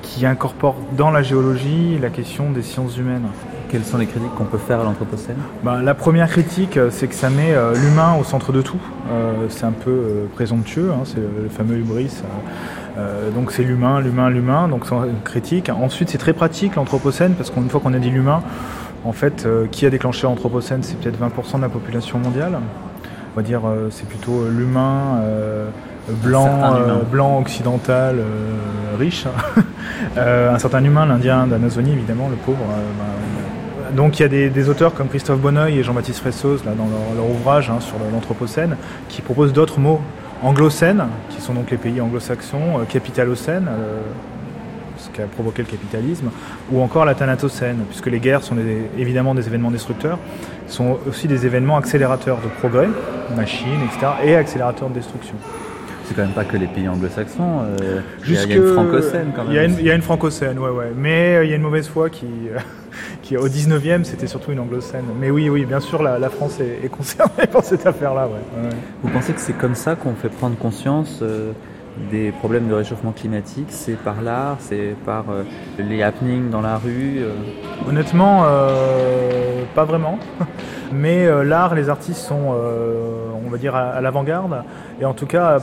[0.01, 3.27] qui incorpore dans la géologie la question des sciences humaines.
[3.69, 7.07] Quelles sont les critiques qu'on peut faire à l'Anthropocène Ben, la première critique, euh, c'est
[7.07, 8.79] que ça met euh, l'humain au centre de tout.
[9.11, 12.21] Euh, c'est un peu euh, présomptueux, hein, c'est le, le fameux hubris.
[13.35, 15.69] donc c'est l'humain, l'humain, l'humain, donc c'est une critique.
[15.69, 18.41] Ensuite, c'est très pratique l'Anthropocène, parce qu'une fois qu'on a dit l'humain,
[19.05, 22.57] en fait, qui a déclenché l'Anthropocène C'est peut-être 20% de la population mondiale.
[23.33, 23.61] On va dire
[23.91, 25.21] c'est plutôt l'humain
[26.09, 29.25] blanc, euh, blanc occidental, euh, riche.
[30.15, 32.57] Euh, un certain humain, l'Indien d'Amazonie, évidemment, le pauvre.
[32.57, 33.36] ben,
[33.95, 36.85] donc il y a des, des auteurs comme Christophe Bonneuil et Jean-Baptiste Fressos là, dans
[36.85, 38.75] leur, leur ouvrage hein, sur l'Anthropocène
[39.09, 40.01] qui proposent d'autres mots
[40.43, 43.99] anglocènes, qui sont donc les pays anglo-saxons, euh, capitalocène, euh,
[44.97, 46.29] ce qui a provoqué le capitalisme,
[46.71, 50.19] ou encore la thanatocène, puisque les guerres sont des- évidemment des événements destructeurs,
[50.67, 52.89] sont aussi des événements accélérateurs de progrès,
[53.35, 55.35] machines, etc., et accélérateurs de destruction.
[56.05, 57.61] C'est quand même pas que les pays anglo-saxons.
[57.81, 59.51] euh, il y a- une francocène quand même.
[59.51, 59.81] Il y a une, aussi.
[59.81, 60.91] il y a une francocène, ouais, ouais.
[60.95, 62.25] Mais euh, il y a une mauvaise foi qui,
[63.21, 65.05] qui au 19e, c'était surtout une anglocène.
[65.19, 68.63] Mais oui, oui, bien sûr, la, la France est, est concernée par cette affaire-là, ouais.
[68.63, 68.69] ouais.
[69.03, 71.51] Vous pensez que c'est comme ça qu'on fait prendre conscience euh,
[72.11, 73.67] des problèmes de réchauffement climatique?
[73.69, 75.43] C'est par l'art, c'est par euh,
[75.77, 77.33] les happenings dans la rue euh,
[77.87, 78.43] Honnêtement,
[79.75, 80.19] pas vraiment.
[80.91, 82.55] Mais l'art, les artistes sont,
[83.45, 84.63] on va dire, à, à l'avant-garde.
[85.01, 85.59] Et en tout cas,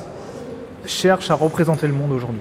[0.87, 2.41] cherchent à représenter le monde aujourd'hui.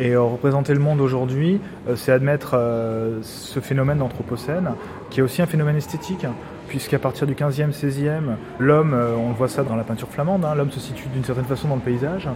[0.00, 4.70] Et euh, représenter le monde aujourd'hui, euh, c'est admettre euh, ce phénomène d'anthropocène,
[5.10, 6.24] qui est aussi un phénomène esthétique,
[6.70, 10.54] puisqu'à partir du 15e, 16e, l'homme, euh, on voit ça dans la peinture flamande, hein,
[10.54, 12.28] l'homme se situe d'une certaine façon dans le paysage.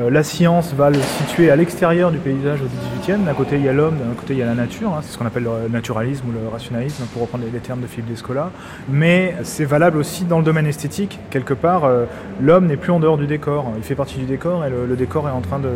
[0.00, 3.24] Euh, la science va le situer à l'extérieur du paysage au 18e.
[3.24, 4.94] D'un côté, il y a l'homme, d'un côté, il y a la nature.
[4.94, 7.86] hein, c'est ce qu'on appelle le naturalisme ou le rationalisme, pour reprendre les, termes de
[7.86, 8.50] Philippe Descola.
[8.88, 11.20] Mais c'est valable aussi dans le domaine esthétique.
[11.28, 12.06] Quelque part, euh,
[12.40, 13.72] l'homme n'est plus en dehors du décor.
[13.76, 15.68] Il fait partie du décor et le, décor est en train de,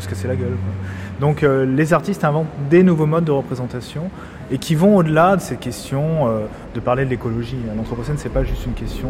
[0.00, 0.56] se casser la gueule.
[1.20, 4.10] Donc les artistes inventent des nouveaux modes de représentation
[4.52, 7.56] et qui vont au-delà de ces questions euh, de parler de l'écologie.
[7.74, 9.08] L'anthropocène, c'est pas juste une question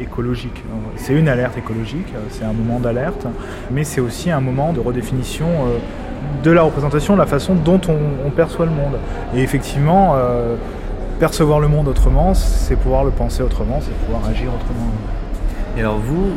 [0.00, 0.62] écologique.
[0.96, 3.26] C'est une alerte écologique, euh, c'est un moment d'alerte,
[3.70, 5.78] mais c'est aussi un moment de redéfinition euh,
[6.42, 8.98] de la représentation, de la façon dont on, perçoit le monde.
[9.34, 10.16] Et effectivement,
[11.20, 14.90] percevoir le monde autrement, c'est pouvoir le penser autrement, c'est pouvoir agir autrement.
[15.76, 16.32] Et alors vous,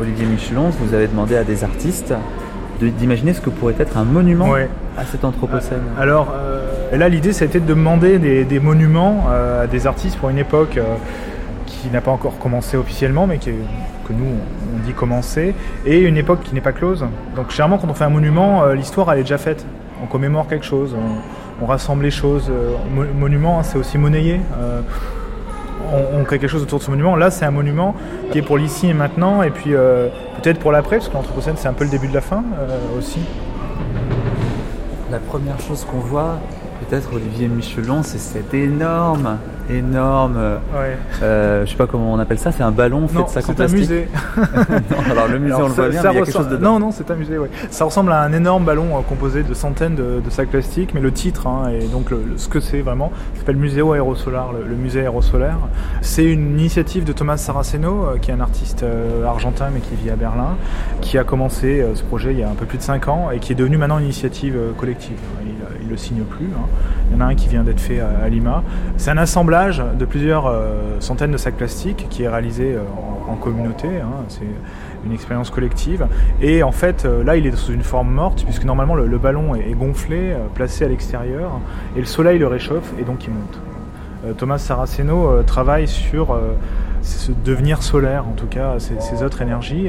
[0.00, 2.12] Olivier Michelon, vous avez demandé à des artistes
[2.80, 4.68] d'imaginer ce que pourrait être un monument Ouais.
[4.96, 5.82] à cet anthropocène.
[5.98, 9.86] Alors euh, là, l'idée, ça a été de demander des, des monuments euh, à des
[9.86, 10.82] artistes pour une époque euh,
[11.66, 13.54] qui n'a pas encore commencé officiellement, mais qui est-
[14.06, 17.04] que nous, on- dit commencer, et une époque qui n'est pas close.
[17.36, 19.66] Donc généralement, quand on fait un monument, l'histoire, elle est déjà faite.
[20.02, 22.50] On commémore quelque chose, on, on rassemble les choses.
[22.94, 24.40] Mo- monument, hein, c'est aussi monnayer.
[25.92, 27.16] On, crée quelque chose autour de ce monument.
[27.16, 27.94] Là, c'est un monument
[28.30, 30.08] qui est pour l'ici et maintenant, et puis euh,
[30.42, 32.98] peut-être pour l'après, parce que l'Anthropocène, c'est un peu le début de la fin euh,
[32.98, 33.20] aussi.
[35.10, 36.38] La première chose qu'on voit,
[36.80, 39.38] peut-être Olivier Michelon, c'est cet énorme,
[39.70, 40.36] énorme,
[40.74, 40.96] Ouais.
[41.22, 43.52] euh, je sais pas comment on appelle ça, c'est un ballon fait de sac en
[43.56, 44.08] c'est un musée.
[44.36, 46.48] Non, alors le musée Alors, on le voit bien, mais il y a quelque chose
[46.48, 46.72] dedans.
[46.74, 47.50] Non, non, c'est un musée, ouais.
[47.70, 51.00] Ça ressemble à un énorme ballon euh, composé de centaines de, de sacs plastiques, mais
[51.00, 54.52] le titre, hein, et donc le- le- ce que c'est vraiment, ça s'appelle Museo Aerosolar,
[54.52, 55.58] le, le musée aérosolaire.
[56.02, 59.94] C'est une initiative de Thomas Saraceno, euh, qui est un artiste euh, argentin, mais qui
[59.94, 60.56] vit à Berlin,
[61.00, 63.38] qui a commencé ce projet il y a un peu plus de 5 ans, et
[63.38, 65.16] qui est devenu maintenant une initiative collective.
[65.88, 66.46] Il le signe plus.
[66.46, 66.66] hein.
[67.10, 68.62] Il y en a un qui vient d'être fait à, Lima.
[68.96, 72.80] C'est un assemblage de plusieurs euh, centaines de sacs plastiques qui est réalisé euh,
[73.28, 73.88] en, communauté.
[73.88, 74.24] hein.
[74.28, 74.46] C'est
[75.06, 76.06] une expérience collective.
[76.42, 79.54] Et en fait, euh, là, il est sous une forme morte, puisque normalement le, ballon
[79.54, 81.60] est, est gonflé, placé à l'extérieur,
[81.96, 83.58] et le soleil le réchauffe, et donc il monte.
[84.36, 86.36] Thomas Saraceno travaille sur
[87.02, 89.88] ce devenir solaire, en tout cas, ces, autres énergies,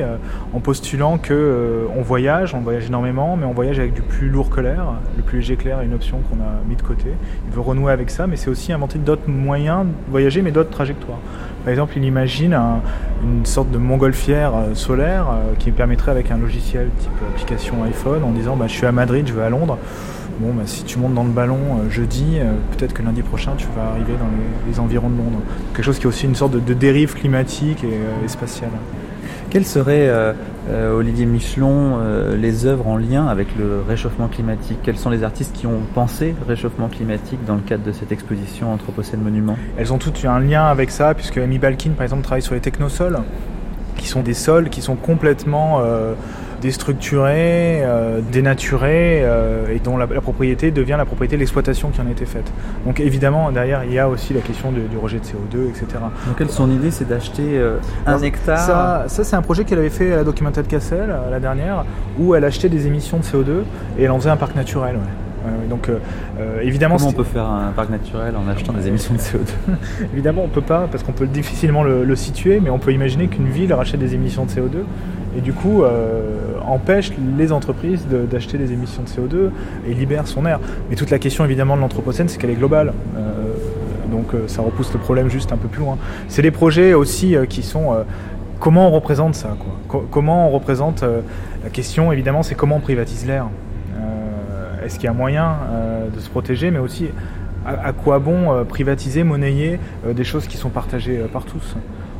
[0.53, 4.49] en postulant que on voyage, on voyage énormément, mais on voyage avec du plus lourd
[4.49, 4.93] que l'air.
[5.17, 7.07] Le plus léger que est une option qu'on a mis de côté.
[7.47, 10.69] Il veut renouer avec ça, mais c'est aussi inventer d'autres moyens de voyager, mais d'autres
[10.69, 11.19] trajectoires.
[11.63, 12.57] Par exemple, il imagine
[13.23, 15.27] une sorte de montgolfière solaire
[15.57, 19.27] qui permettrait avec un logiciel type application iPhone en disant bah, je suis à Madrid,
[19.27, 19.77] je vais à Londres
[20.39, 23.51] bon, bah, si tu montes dans le ballon euh, jeudi, euh, peut-être que lundi prochain,
[23.57, 24.29] tu vas arriver dans
[24.67, 25.41] les, environs de Londres.
[25.73, 28.71] Quelque chose qui est aussi une sorte de, dérive climatique et, euh, spatiale.
[29.49, 30.11] Quelles seraient,
[30.93, 31.97] Olivier Michelon,
[32.39, 34.77] les œuvres en lien avec le réchauffement climatique?
[34.83, 38.71] Quels sont les artistes qui ont pensé réchauffement climatique dans le cadre de cette exposition
[38.71, 39.57] Anthropocène Monument?
[39.75, 42.59] Elles ont toutes un lien avec ça, puisque Amy Balkin, par exemple, travaille sur les
[42.59, 43.17] technosols,
[43.97, 45.81] qui sont des sols qui sont complètement
[46.61, 52.07] déstructuré, euh, dénaturé, euh, et dont la, propriété devient la propriété de l'exploitation qui en
[52.07, 52.51] a été faite.
[52.85, 55.85] Donc évidemment, derrière, il y a aussi la question du rejet de CO2, etc.
[56.27, 59.79] Donc elle, son idée, c'est d'acheter euh, un hectare Ça, ça c'est un projet qu'elle
[59.79, 61.85] avait fait à la Documental Castle, la dernière,
[62.17, 63.63] où elle achetait des émissions de CO2
[63.97, 64.97] et elle en faisait un parc naturel.
[65.69, 65.89] Donc
[66.61, 69.75] évidemment, comment on peut faire un parc naturel en achetant des émissions de CO2
[70.13, 73.27] Évidemment, on peut pas parce qu'on peut difficilement le, le, situer, mais on peut imaginer
[73.27, 74.83] qu'une ville rachète des émissions de CO2
[75.37, 79.49] et du coup euh, empêche les entreprises d'acheter des émissions de CO2
[79.87, 80.59] et libère son air.
[80.89, 82.93] Mais toute la question évidemment de l'Anthropocène, c'est qu'elle est globale.
[83.15, 83.53] Euh,
[84.11, 85.97] donc euh, ça repousse le problème juste un peu plus loin.
[86.27, 87.95] C'est des projets aussi qui sont
[88.59, 89.55] comment on représente ça
[89.87, 91.03] quoi Comment on représente
[91.63, 93.47] la question évidemment c'est comment on privatise l'air
[94.89, 95.55] Est-ce qu'il y a moyen
[96.11, 97.09] de se protéger mais aussi
[97.63, 101.75] à, quoi bon privatiser, monnayer des choses qui sont partagées par tous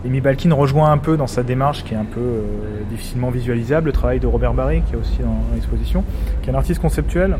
[0.05, 2.43] Amy Balkin rejoint un peu dans sa démarche qui est un peu euh,
[2.89, 6.05] difficilement visualisable le travail de Robert Barry qui est aussi dans, l'exposition,
[6.41, 7.37] qui est un artiste conceptuel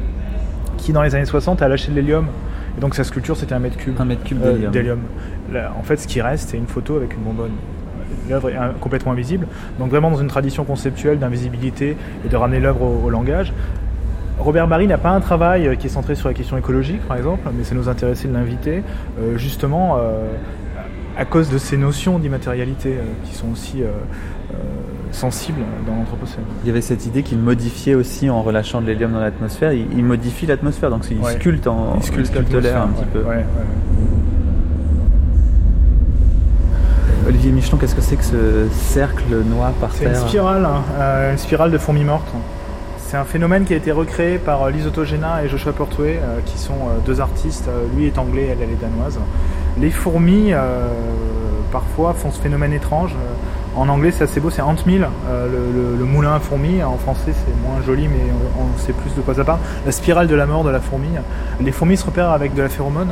[0.77, 2.27] qui dans les années 60 a lâché de l'hélium
[2.77, 4.99] et donc sa sculpture c'était un mètre cube, un mètre cube euh, d'hélium.
[5.77, 7.51] en fait ce qui reste c'est une photo avec une bonbonne.
[8.27, 9.47] L'œuvre est complètement invisible,
[9.79, 11.95] donc vraiment dans une tradition conceptuelle d'invisibilité
[12.25, 13.53] et de ramener l'œuvre au, langage.
[14.39, 17.17] Robert Barry n'a pas un travail euh, qui est centré sur la question écologique, par
[17.17, 18.83] exemple, mais ça nous intéressait de l'inviter,
[19.35, 19.97] justement
[21.19, 23.87] à cause de ces notions d'immatérialité euh, qui sont aussi euh,
[24.51, 24.55] euh,
[25.11, 26.45] sensibles dans l'Anthropocène.
[26.63, 29.73] Il y avait cette idée qu'il modifiait aussi en relâchant de l'hélium dans l'atmosphère.
[29.73, 33.23] Il, modifie l'atmosphère, donc il sculpte en il sculpte, l'air un petit peu.
[37.27, 41.31] Olivier Michelon, qu'est-ce que c'est que ce cercle noir par terre C'est une spirale, hein,
[41.31, 42.33] une spirale de fourmis mortes.
[43.09, 46.77] C'est un phénomène qui a été recréé par Lise Autogena et Joshua Portway, qui sont
[47.07, 47.67] deux artistes.
[47.95, 49.17] Lui est anglais, elle, est danoise.
[49.79, 50.89] Les fourmis, euh,
[51.71, 53.15] parfois, font ce phénomène étrange.
[53.75, 56.83] En anglais, c'est assez beau, c'est Antmill, euh, le, moulin à fourmis.
[56.83, 59.59] En français, c'est moins joli, mais on, sait plus de quoi ça parle.
[59.87, 61.07] La spirale de la mort de la fourmi.
[61.59, 63.09] Les fourmis se repèrent avec de la phéromone.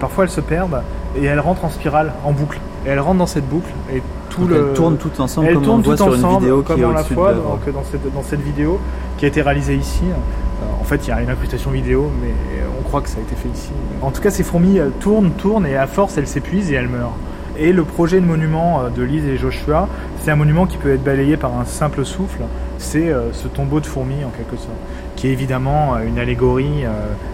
[0.00, 0.80] Parfois, elles se perdent
[1.20, 2.60] et elles rentrent en spirale, en boucle.
[2.86, 4.68] Et elles rentrent dans cette boucle et tout le.
[4.68, 6.92] Elles tournent toutes ensemble, elles comme on voit sur une vidéo comme qui est on
[6.92, 8.78] la donc, dans, cette, dans cette vidéo
[9.16, 10.02] qui a été réalisée ici.
[10.04, 12.32] Euh, en fait, il y a une incrustation vidéo, mais
[12.78, 13.70] on croit que ça a été fait ici.
[14.02, 17.14] En tout cas, ces fourmis tournent, tournent, et à force, elles s'épuisent et elles meurent.
[17.56, 19.88] Et le projet de monument euh, de Lise et Joshua,
[20.20, 22.42] c'est un monument qui peut être balayé par un simple souffle.
[22.78, 24.76] C'est euh, ce tombeau de fourmis, en quelque sorte,
[25.16, 26.84] qui est évidemment une allégorie,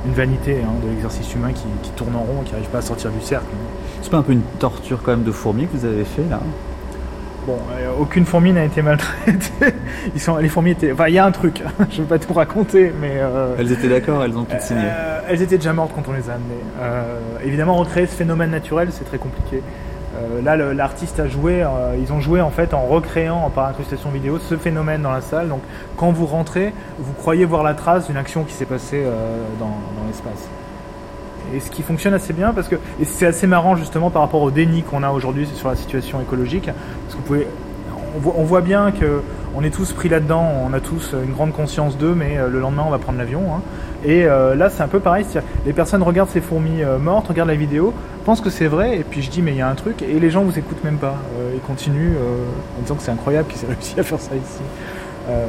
[0.06, 2.82] une vanité hein, de l'exercice humain qui, qui, tourne en rond, qui n'arrive pas à
[2.82, 3.46] sortir du cercle.
[4.02, 6.40] C'est pas un peu une torture quand même de fourmis que vous avez fait là
[7.46, 9.74] Bon, euh, aucune fourmi n'a été maltraitée.
[10.14, 10.92] Ils sont, les fourmis étaient.
[10.92, 11.62] Enfin, il y a un truc.
[11.90, 13.14] je ne vais pas tout raconter, mais.
[13.14, 14.82] Euh, elles étaient d'accord, elles ont toutes signé.
[14.84, 17.42] Euh, elles étaient déjà mortes quand on les a amenées.
[17.44, 19.62] évidemment, recréer ce phénomène naturel, c'est très compliqué.
[20.44, 21.64] là, l'artiste a joué.
[21.98, 25.48] ils ont joué en fait en recréant par incrustation vidéo ce phénomène dans la salle.
[25.48, 25.62] Donc,
[25.96, 29.02] quand vous rentrez, vous croyez voir la trace d'une action qui s'est passée
[29.58, 29.72] dans
[30.06, 30.48] l'espace
[31.54, 34.42] et ce qui fonctionne assez bien parce que et c'est assez marrant justement par rapport
[34.42, 37.46] au déni qu'on a aujourd'hui sur la situation écologique parce que vous pouvez
[38.36, 39.22] on voit, bien que
[39.54, 42.60] on est tous pris là-dedans, on a tous une grande conscience d'eux, mais euh, le
[42.60, 43.42] lendemain on va prendre l'avion.
[43.54, 43.60] Hein.
[44.04, 45.24] Et euh, là c'est un peu pareil,
[45.66, 47.92] les personnes regardent ces fourmis euh, mortes, regardent la vidéo,
[48.24, 50.18] pensent que c'est vrai, et puis je dis mais il y a un truc, et
[50.20, 51.16] les gens vous écoutent même pas,
[51.54, 52.16] ils continuent
[52.78, 54.62] en disant que c'est incroyable qu'ils aient réussi à faire ça ici.
[55.30, 55.46] Euh,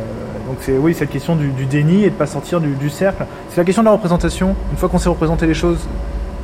[0.48, 3.26] donc c'est oui cette question du, déni et de pas sortir du, cercle.
[3.50, 4.56] C'est la question de la représentation.
[4.72, 5.88] Une fois qu'on sait représenter les choses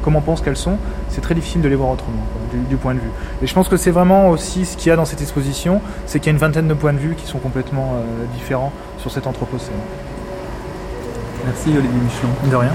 [0.04, 0.78] comme on pense qu'elles sont,
[1.10, 2.24] c'est très difficile de les voir autrement
[2.70, 3.10] du, point de vue.
[3.42, 6.20] Et je pense que c'est vraiment aussi ce qu'il y a dans cette exposition, c'est
[6.20, 9.12] qu'il y a une vingtaine de points de vue qui sont complètement euh, différents sur
[9.12, 9.76] cet anthropocène.
[11.46, 12.30] Merci Olivier Michelon.
[12.50, 12.72] De rien.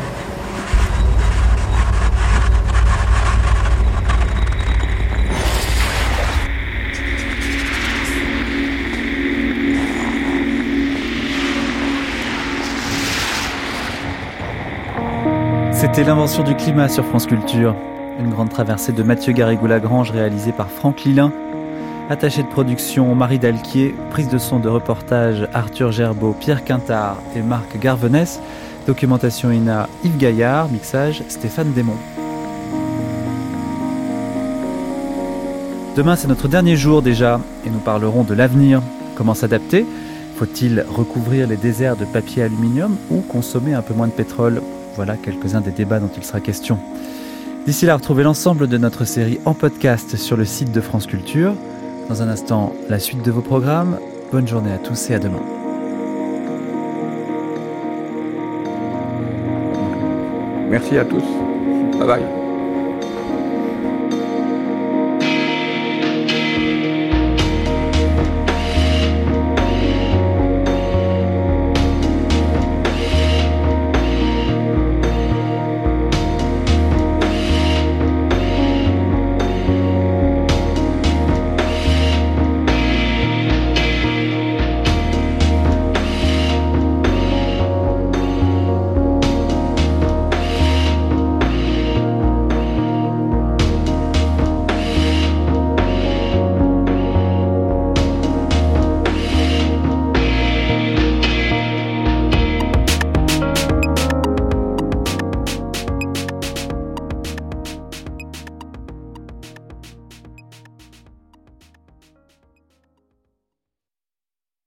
[15.83, 17.75] C'était l'invention du climat sur France Culture.
[18.21, 21.33] Une grande traversée de Mathieu Garrigou-Lagrange réalisée par Franck Lilin.
[22.09, 27.43] Attaché de production Marie Dalquier, prise de son de reportage Arthur Gerbeau, Pierre Quintard et
[27.43, 28.39] Marc Garvenès,
[28.87, 31.99] documentation INA Yves Gaillard, mixage Stéphane Desmond.
[35.97, 38.81] Demain c'est notre dernier jour déjà et nous parlerons de l'avenir.
[39.17, 39.85] Comment s'adapter?
[40.37, 44.63] Faut-il recouvrir les déserts de papier aluminium ou consommer un peu moins de pétrole?
[44.97, 46.79] Voilà quelques-uns des débats dont il sera question.
[47.67, 51.55] D'ici là, retrouvez l'ensemble de notre série en podcast sur le site de France Culture.
[52.09, 53.99] Dans un instant, la suite de vos programmes.
[54.33, 55.43] Bonne journée à tous et à demain.
[60.69, 61.23] Merci à tous.
[61.99, 62.42] Bye bye.